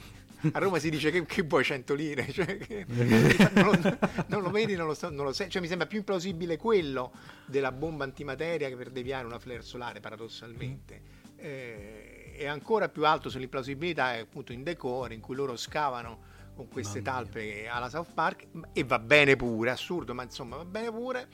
a 0.52 0.60
Roma 0.60 0.80
si 0.80 0.90
dice 0.90 1.12
che, 1.12 1.26
che 1.26 1.44
vuoi 1.44 1.64
100 1.64 1.94
lire, 1.94 2.30
cioè, 2.34 2.58
che, 2.58 2.86
non, 3.54 3.66
lo, 3.66 3.98
non, 4.28 4.42
lo, 4.42 4.50
vedi, 4.50 4.76
non 4.76 4.88
lo, 4.88 4.94
so, 4.94 5.10
non 5.10 5.26
lo 5.26 5.34
sai, 5.34 5.50
cioè, 5.50 5.62
mi 5.62 5.68
sembra 5.68 5.88
più 5.88 6.00
implausibile 6.00 6.58
quello 6.58 7.12
della 7.46 7.72
bomba 7.72 8.04
antimateria 8.04 8.70
che 8.70 8.76
per 8.76 8.90
deviare 8.90 9.26
una 9.26 9.40
flare 9.40 9.62
solare 9.62 10.00
paradossalmente. 10.00 11.18
Eh, 11.36 12.34
e 12.36 12.48
ancora 12.48 12.88
più 12.88 13.06
alto 13.06 13.30
sull'implausibilità 13.30 14.16
è 14.16 14.20
appunto 14.20 14.54
in 14.54 14.64
Decor 14.64 15.12
in 15.12 15.20
cui 15.20 15.36
loro 15.36 15.58
scavano 15.58 16.38
con 16.56 16.70
queste 16.70 17.02
talpe 17.02 17.68
alla 17.68 17.90
South 17.90 18.14
Park 18.14 18.48
e 18.72 18.84
va 18.84 19.00
bene 19.00 19.36
pure, 19.36 19.72
assurdo, 19.72 20.14
ma 20.14 20.24
insomma 20.24 20.56
va 20.56 20.66
bene 20.66 20.90
pure 20.90 21.28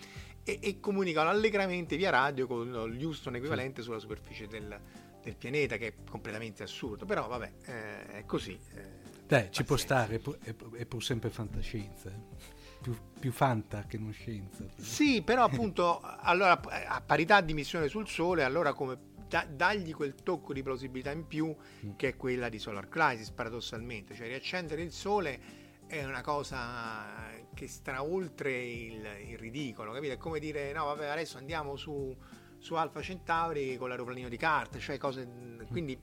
e, 0.43 0.59
e 0.61 0.79
comunicano 0.79 1.29
allegramente 1.29 1.95
via 1.97 2.11
radio 2.11 2.45
con 2.45 2.69
l'Houston 2.69 3.35
equivalente 3.35 3.81
sulla 3.81 3.99
superficie 3.99 4.47
del, 4.47 4.79
del 5.25 5.35
pianeta 5.35 5.77
che 5.77 5.87
è 5.87 5.93
completamente 6.07 6.61
assurdo, 6.61 7.05
però 7.05 7.27
vabbè, 7.27 7.51
eh, 7.65 8.05
è 8.19 8.25
così. 8.25 8.57
Eh, 8.75 9.03
Dai, 9.25 9.51
ci 9.51 9.63
può 9.63 9.75
stare, 9.75 10.15
è 10.15 10.19
pur, 10.19 10.37
è 10.39 10.85
pur 10.85 11.03
sempre 11.03 11.31
fantascienza, 11.31 12.09
eh. 12.09 12.19
più, 12.79 12.95
più, 13.19 13.31
fanta 13.31 13.85
che 13.87 13.97
non 13.97 14.13
scienza. 14.13 14.63
Sì, 14.77 15.23
però 15.23 15.43
appunto, 15.43 15.99
allora, 15.99 16.61
a 16.61 17.01
parità 17.01 17.41
di 17.41 17.55
missione 17.55 17.87
sul 17.87 18.07
Sole, 18.07 18.43
allora 18.43 18.73
come 18.73 19.13
da, 19.27 19.47
dagli 19.49 19.93
quel 19.95 20.13
tocco 20.13 20.53
di 20.53 20.61
plausibilità 20.61 21.09
in 21.09 21.25
più 21.25 21.47
mm. 21.47 21.95
che 21.95 22.09
è 22.09 22.15
quella 22.15 22.47
di 22.47 22.59
Solar 22.59 22.87
Crisis, 22.87 23.31
paradossalmente, 23.31 24.13
cioè 24.13 24.27
riaccendere 24.27 24.83
il 24.83 24.91
Sole 24.91 25.63
è 25.87 26.03
una 26.03 26.21
cosa 26.21 27.31
che 27.53 27.67
sta 27.67 28.03
oltre 28.03 28.63
il, 28.63 29.07
il 29.27 29.37
ridicolo, 29.39 29.91
capito? 29.91 30.13
È 30.13 30.17
come 30.17 30.37
dire, 30.37 30.71
no 30.71 30.85
vabbè, 30.85 31.07
adesso 31.07 31.39
andiamo 31.39 31.75
su 31.75 32.15
su 32.65 32.73
Alfa 32.73 32.99
Centauri 32.99 33.77
con 33.77 33.89
l'aeroplanino 33.89 34.27
di 34.27 34.37
carta, 34.37 34.79
cioè 34.79 34.97
cose... 34.97 35.27
Quindi 35.69 36.01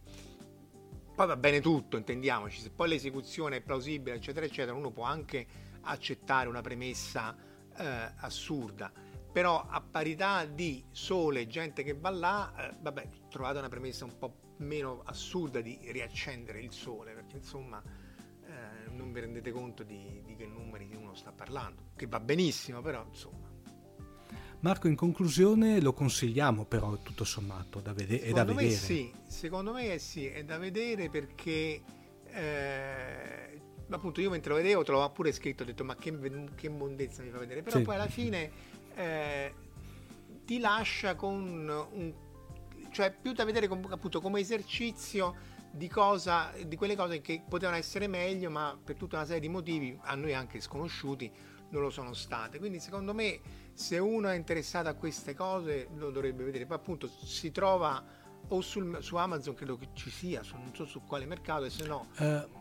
poi 1.12 1.26
va 1.26 1.36
bene 1.36 1.60
tutto, 1.60 1.96
intendiamoci, 1.96 2.60
se 2.60 2.70
poi 2.70 2.88
l'esecuzione 2.88 3.56
è 3.56 3.60
plausibile, 3.60 4.14
eccetera, 4.14 4.46
eccetera, 4.46 4.76
uno 4.76 4.92
può 4.92 5.02
anche 5.02 5.44
accettare 5.80 6.48
una 6.48 6.60
premessa 6.60 7.36
eh, 7.76 8.12
assurda, 8.14 8.92
però 9.32 9.66
a 9.68 9.80
parità 9.80 10.44
di 10.44 10.84
sole 10.92 11.40
e 11.40 11.46
gente 11.48 11.82
che 11.82 11.94
va 11.94 12.10
là, 12.10 12.70
eh, 12.70 12.76
vabbè, 12.80 13.08
trovate 13.28 13.58
una 13.58 13.68
premessa 13.68 14.04
un 14.04 14.16
po' 14.16 14.52
meno 14.58 15.02
assurda 15.04 15.60
di 15.60 15.80
riaccendere 15.90 16.60
il 16.60 16.70
sole, 16.70 17.12
perché 17.12 17.38
insomma 17.38 17.82
eh, 17.82 18.88
non 18.90 19.12
vi 19.12 19.18
rendete 19.18 19.50
conto 19.50 19.82
di, 19.82 20.22
di 20.24 20.36
che 20.36 20.46
numeri 20.46 20.94
uno 20.94 21.16
sta 21.16 21.32
parlando, 21.32 21.90
che 21.96 22.06
va 22.06 22.20
benissimo, 22.20 22.80
però 22.80 23.04
insomma 23.04 23.51
Marco, 24.62 24.86
in 24.86 24.94
conclusione 24.94 25.80
lo 25.80 25.92
consigliamo 25.92 26.64
però 26.64 26.96
tutto 27.02 27.24
sommato, 27.24 27.80
da 27.80 27.92
vede- 27.92 28.20
è 28.20 28.30
da 28.30 28.44
vedere. 28.44 28.70
Sì, 28.70 29.12
secondo 29.26 29.72
me 29.72 29.98
sì, 29.98 30.26
è 30.26 30.44
da 30.44 30.56
vedere 30.56 31.08
perché 31.08 31.82
eh, 32.26 33.60
appunto 33.90 34.20
io 34.20 34.30
mentre 34.30 34.50
lo 34.50 34.56
vedevo 34.58 34.84
te 34.84 34.92
l'ho 34.92 35.10
pure 35.10 35.32
scritto, 35.32 35.64
ho 35.64 35.66
detto 35.66 35.82
ma 35.82 35.96
che, 35.96 36.16
che 36.54 36.68
mondezza 36.68 37.24
mi 37.24 37.30
fa 37.30 37.38
vedere, 37.38 37.62
però 37.62 37.78
sì. 37.78 37.82
poi 37.82 37.94
alla 37.96 38.06
fine 38.06 38.50
eh, 38.94 39.52
ti 40.44 40.60
lascia 40.60 41.16
con 41.16 41.88
un... 41.92 42.14
cioè 42.92 43.12
più 43.20 43.32
da 43.32 43.44
vedere 43.44 43.66
com- 43.66 43.88
appunto 43.90 44.20
come 44.20 44.38
esercizio 44.38 45.34
di, 45.72 45.88
cosa, 45.88 46.52
di 46.64 46.76
quelle 46.76 46.94
cose 46.94 47.20
che 47.20 47.42
potevano 47.48 47.78
essere 47.78 48.06
meglio 48.06 48.48
ma 48.48 48.78
per 48.80 48.94
tutta 48.94 49.16
una 49.16 49.24
serie 49.24 49.40
di 49.40 49.48
motivi 49.48 49.98
a 50.02 50.14
noi 50.14 50.34
anche 50.34 50.60
sconosciuti 50.60 51.50
non 51.72 51.82
lo 51.82 51.90
sono 51.90 52.12
state. 52.12 52.58
Quindi 52.58 52.78
secondo 52.78 53.12
me 53.12 53.40
se 53.72 53.98
uno 53.98 54.28
è 54.28 54.34
interessato 54.34 54.88
a 54.88 54.94
queste 54.94 55.34
cose 55.34 55.88
lo 55.96 56.10
dovrebbe 56.10 56.44
vedere. 56.44 56.66
Poi 56.66 56.76
appunto 56.76 57.08
si 57.08 57.50
trova 57.50 58.02
o 58.48 58.60
sul, 58.60 58.98
su 59.00 59.16
Amazon, 59.16 59.54
credo 59.54 59.76
che 59.76 59.88
ci 59.94 60.10
sia, 60.10 60.42
su, 60.42 60.56
non 60.56 60.74
so 60.74 60.84
su 60.84 61.02
quale 61.06 61.26
mercato, 61.26 61.64
e 61.64 61.70
se 61.70 61.86
no... 61.86 62.08
Uh, 62.18 62.60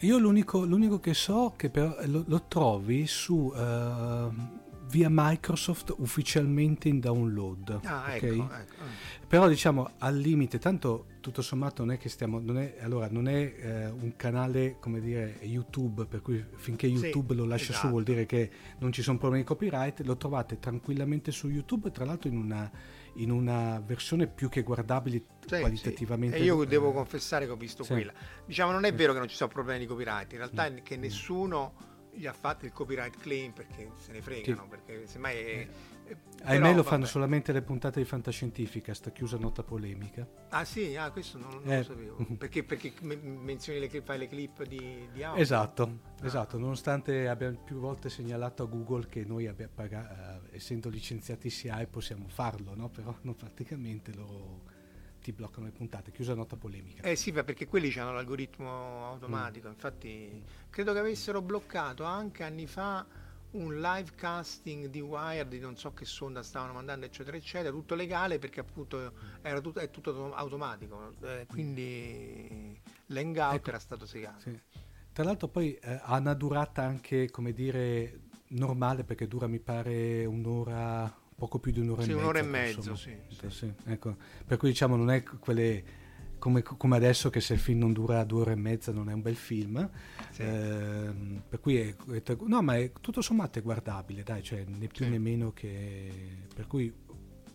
io 0.00 0.18
l'unico, 0.18 0.64
l'unico, 0.64 0.98
che 0.98 1.14
so 1.14 1.54
che 1.56 1.70
però 1.70 1.94
lo, 2.06 2.24
lo 2.26 2.44
trovi 2.46 3.06
su... 3.06 3.52
Uh, 3.54 4.68
via 4.90 5.06
Microsoft 5.08 5.94
ufficialmente 5.98 6.88
in 6.88 6.98
download. 6.98 7.80
Ah, 7.84 8.12
okay? 8.16 8.40
ecco, 8.40 8.54
ecco. 8.54 8.84
Però 9.30 9.46
diciamo 9.46 9.92
al 9.98 10.16
limite, 10.16 10.58
tanto 10.58 11.06
tutto 11.20 11.40
sommato 11.40 11.84
non 11.84 11.94
è 11.94 11.98
che 11.98 12.08
stiamo, 12.08 12.40
non 12.40 12.58
è, 12.58 12.78
allora, 12.80 13.06
non 13.08 13.28
è 13.28 13.54
eh, 13.60 13.86
un 13.86 14.16
canale 14.16 14.78
come 14.80 15.00
dire 15.00 15.38
YouTube, 15.42 16.06
per 16.06 16.20
cui 16.20 16.44
finché 16.56 16.88
YouTube 16.88 17.34
sì, 17.34 17.38
lo 17.38 17.46
lascia 17.46 17.70
esatto. 17.70 17.86
su 17.86 17.92
vuol 17.92 18.02
dire 18.02 18.26
che 18.26 18.50
non 18.78 18.90
ci 18.90 19.02
sono 19.02 19.18
problemi 19.18 19.44
di 19.44 19.48
copyright, 19.48 20.00
lo 20.00 20.16
trovate 20.16 20.58
tranquillamente 20.58 21.30
su 21.30 21.48
YouTube, 21.48 21.92
tra 21.92 22.04
l'altro 22.04 22.28
in 22.28 22.38
una, 22.38 22.68
in 23.14 23.30
una 23.30 23.78
versione 23.78 24.26
più 24.26 24.48
che 24.48 24.62
guardabile 24.62 25.22
sì, 25.46 25.60
qualitativamente. 25.60 26.36
Sì. 26.36 26.42
E 26.42 26.46
io 26.46 26.64
devo 26.64 26.90
confessare 26.90 27.46
che 27.46 27.52
ho 27.52 27.56
visto 27.56 27.84
quella. 27.84 28.12
Diciamo 28.44 28.72
non 28.72 28.82
è 28.82 28.92
vero 28.92 29.12
che 29.12 29.20
non 29.20 29.28
ci 29.28 29.36
sono 29.36 29.48
problemi 29.48 29.78
di 29.78 29.86
copyright, 29.86 30.32
in 30.32 30.38
realtà 30.38 30.66
è 30.66 30.82
che 30.82 30.96
nessuno 30.96 31.74
gli 32.12 32.26
ha 32.26 32.32
fatto 32.32 32.64
il 32.64 32.72
copyright 32.72 33.16
claim 33.16 33.52
perché 33.52 33.92
se 33.96 34.10
ne 34.10 34.22
fregano, 34.22 34.66
perché 34.68 35.06
semmai 35.06 35.36
è, 35.36 35.68
Ahimè 36.42 36.74
lo 36.74 36.82
fanno 36.82 37.04
solamente 37.04 37.52
le 37.52 37.62
puntate 37.62 38.00
di 38.00 38.06
Fantascientifica, 38.06 38.94
sta 38.94 39.10
chiusa 39.10 39.36
nota 39.36 39.62
polemica. 39.62 40.26
Ah 40.48 40.64
sì, 40.64 40.96
ah, 40.96 41.10
questo 41.10 41.38
non, 41.38 41.60
non 41.62 41.72
eh. 41.72 41.76
lo 41.78 41.82
sapevo. 41.84 42.26
Perché, 42.38 42.64
perché 42.64 42.92
menzioni 43.02 43.78
le 43.78 43.88
clip, 43.88 44.04
fai 44.04 44.18
le 44.18 44.28
clip 44.28 44.64
di, 44.64 45.08
di 45.12 45.22
audio? 45.22 45.40
Esatto, 45.40 45.82
ah. 45.82 46.26
esatto, 46.26 46.58
nonostante 46.58 47.28
abbiamo 47.28 47.58
più 47.62 47.78
volte 47.78 48.08
segnalato 48.08 48.62
a 48.62 48.66
Google 48.66 49.06
che 49.06 49.24
noi 49.24 49.46
pagato, 49.72 50.48
eh, 50.52 50.56
essendo 50.56 50.88
licenziati 50.88 51.50
SIAE 51.50 51.86
possiamo 51.86 52.28
farlo, 52.28 52.74
no? 52.74 52.88
però 52.88 53.14
non 53.22 53.36
praticamente 53.36 54.14
loro 54.14 54.78
ti 55.20 55.32
bloccano 55.32 55.66
le 55.66 55.72
puntate, 55.72 56.10
chiusa 56.10 56.34
nota 56.34 56.56
polemica. 56.56 57.02
Eh 57.02 57.16
sì, 57.16 57.32
perché 57.32 57.66
quelli 57.66 57.92
hanno 57.98 58.12
l'algoritmo 58.12 59.06
automatico, 59.06 59.68
mm. 59.68 59.72
infatti 59.72 60.42
credo 60.70 60.92
che 60.92 60.98
avessero 60.98 61.42
bloccato 61.42 62.04
anche 62.04 62.42
anni 62.42 62.66
fa 62.66 63.06
un 63.52 63.80
live 63.80 64.12
casting 64.14 64.86
di 64.86 65.00
Wire 65.00 65.48
di 65.48 65.58
non 65.58 65.76
so 65.76 65.92
che 65.92 66.04
sonda 66.04 66.42
stavano 66.42 66.74
mandando 66.74 67.06
eccetera 67.06 67.36
eccetera 67.36 67.70
tutto 67.70 67.94
legale 67.94 68.38
perché 68.38 68.60
appunto 68.60 69.12
era 69.42 69.60
tutto, 69.60 69.80
è 69.80 69.90
tutto 69.90 70.32
automatico 70.34 71.14
eh, 71.22 71.46
quindi 71.48 72.78
l'hangout 73.06 73.54
ecco, 73.54 73.68
era 73.70 73.78
stato 73.78 74.06
segato 74.06 74.40
sì. 74.40 74.60
tra 75.12 75.24
l'altro 75.24 75.48
poi 75.48 75.74
eh, 75.74 76.00
ha 76.02 76.18
una 76.18 76.34
durata 76.34 76.82
anche 76.82 77.30
come 77.30 77.52
dire 77.52 78.20
normale 78.48 79.04
perché 79.04 79.26
dura 79.26 79.46
mi 79.46 79.58
pare 79.58 80.24
un'ora 80.24 81.12
poco 81.34 81.58
più 81.58 81.72
di 81.72 81.80
un'ora 81.80 82.02
sì, 82.02 82.10
e 82.10 82.14
mezzo 82.14 82.22
un'ora 82.22 82.38
e 82.38 82.42
mezzo 82.42 82.94
sì, 82.94 83.16
sì. 83.48 83.72
Ecco. 83.86 84.16
per 84.46 84.58
cui 84.58 84.68
diciamo 84.68 84.94
non 84.94 85.10
è 85.10 85.22
quelle 85.22 85.82
come, 86.40 86.62
come, 86.62 86.96
adesso 86.96 87.30
che 87.30 87.40
se 87.40 87.52
il 87.52 87.60
film 87.60 87.78
non 87.78 87.92
dura 87.92 88.24
due 88.24 88.40
ore 88.40 88.52
e 88.52 88.56
mezza 88.56 88.90
non 88.90 89.08
è 89.08 89.12
un 89.12 89.22
bel 89.22 89.36
film 89.36 89.88
sì. 90.30 90.42
eh, 90.42 91.12
per 91.48 91.60
cui 91.60 91.76
è, 91.76 91.94
è, 91.94 92.36
no 92.46 92.62
ma 92.62 92.76
è, 92.76 92.90
tutto 93.00 93.20
sommato 93.20 93.60
è 93.60 93.62
guardabile 93.62 94.24
dai 94.24 94.42
cioè 94.42 94.64
né 94.64 94.88
più 94.88 95.04
sì. 95.04 95.10
né 95.10 95.18
meno 95.18 95.52
che 95.52 96.10
per 96.52 96.66
cui 96.66 96.92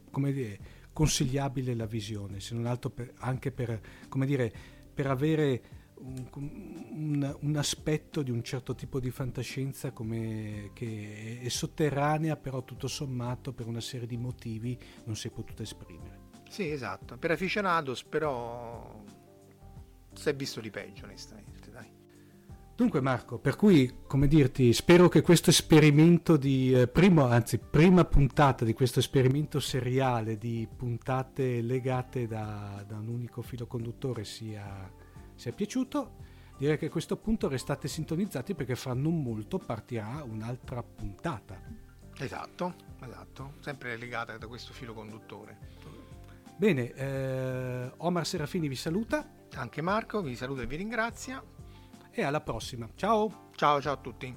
come 0.10 0.32
dire 0.32 0.60
consigliabile 0.94 1.76
la 1.76 1.86
visione 1.86 2.40
se 2.40 2.56
non 2.56 2.66
altro 2.66 2.90
per, 2.92 3.12
anche 3.18 3.52
per 3.52 3.82
come 4.08 4.26
dire 4.26 4.54
per 4.94 5.08
avere 5.08 5.62
un, 5.96 6.28
un, 6.34 7.38
un, 7.42 7.56
aspetto 7.56 8.22
di 8.22 8.32
un 8.32 8.44
certo 8.44 8.76
tipo 8.76 9.00
di 9.00 9.10
fantascienza 9.12 9.92
come, 9.92 10.72
che 10.74 11.40
è 11.42 11.50
sotterranea 11.50 12.36
però 12.36 12.64
tutto 12.64 12.88
sommato 12.88 13.54
per 13.54 13.68
una 13.68 13.82
serie 13.82 14.08
di 14.08 14.18
motivi 14.18 14.78
non 15.06 15.16
si 15.16 15.28
è 15.28 15.32
potuta 15.32 15.64
esprimere 15.64 16.25
sì, 16.50 16.70
esatto. 16.70 17.18
Per 17.18 17.32
aficionados, 17.32 18.04
però 18.04 19.04
si 20.14 20.30
è 20.30 20.36
visto 20.36 20.62
di 20.62 20.70
peggio, 20.70 21.06
onestamente, 21.06 21.72
dai. 21.72 21.92
Dunque 22.76 23.00
Marco, 23.00 23.38
per 23.40 23.56
cui, 23.56 24.00
come 24.06 24.28
dirti, 24.28 24.74
spero 24.74 25.08
che 25.08 25.22
questo 25.22 25.50
esperimento 25.50 26.36
di 26.36 26.74
eh, 26.74 26.88
primo, 26.88 27.26
anzi, 27.26 27.58
prima 27.58 28.04
puntata 28.04 28.66
di 28.66 28.74
questo 28.74 29.00
esperimento 29.00 29.62
seriale 29.62 30.38
di 30.38 30.68
puntate 30.76 31.62
legate 31.62 32.28
da, 32.28 32.84
da 32.86 32.98
un 32.98 33.08
unico 33.08 33.42
filo 33.42 33.66
conduttore 33.66 34.26
sia, 34.26 34.92
sia 35.36 35.54
piaciuto. 35.54 36.24
Direi 36.58 36.78
che 36.78 36.88
a 36.88 36.90
questo 36.90 37.18
punto 37.18 37.48
restate 37.48 37.88
sintonizzati 37.88 38.56
perché 38.56 38.76
fra 38.76 38.94
non 38.94 39.22
molto 39.22 39.58
partirà 39.58 40.24
un'altra 40.24 40.84
puntata. 40.84 41.62
Esatto, 42.18 42.76
esatto, 43.02 43.54
sempre 43.60 43.98
legata 43.98 44.38
da 44.38 44.48
questo 44.48 44.72
filo 44.72 44.94
conduttore. 44.94 45.74
Bene, 46.58 46.94
eh, 46.94 47.92
Omar 47.98 48.26
Serafini 48.26 48.68
vi 48.68 48.76
saluta. 48.76 49.30
Anche 49.56 49.82
Marco 49.82 50.22
vi 50.22 50.36
saluta 50.36 50.62
e 50.62 50.68
vi 50.68 50.76
ringrazia. 50.78 51.44
e 52.18 52.24
alla 52.24 52.40
prossima. 52.40 52.90
Ciao! 52.96 53.50
Ciao, 53.56 53.82
ciao 53.82 53.94
a 53.94 53.98
tutti. 53.98 54.34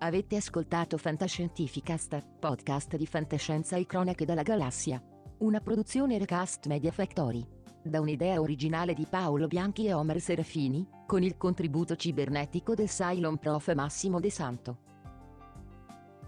Avete 0.00 0.36
ascoltato 0.36 0.98
Fantascientificast, 0.98 2.22
podcast 2.38 2.96
di 2.96 3.06
fantascienza 3.06 3.76
e 3.76 3.86
cronache 3.86 4.26
dalla 4.26 4.42
galassia. 4.42 5.02
Una 5.38 5.60
produzione 5.60 6.18
Recast 6.18 6.66
Media 6.66 6.92
Factory. 6.92 7.42
Da 7.82 7.98
un'idea 8.00 8.40
originale 8.40 8.92
di 8.92 9.06
Paolo 9.08 9.46
Bianchi 9.46 9.86
e 9.86 9.94
Omer 9.94 10.20
Serafini, 10.20 10.86
con 11.06 11.22
il 11.22 11.36
contributo 11.38 11.96
cibernetico 11.96 12.74
del 12.74 12.88
Cylon 12.88 13.38
Prof 13.38 13.72
Massimo 13.74 14.20
De 14.20 14.30
Santo. 14.30 14.78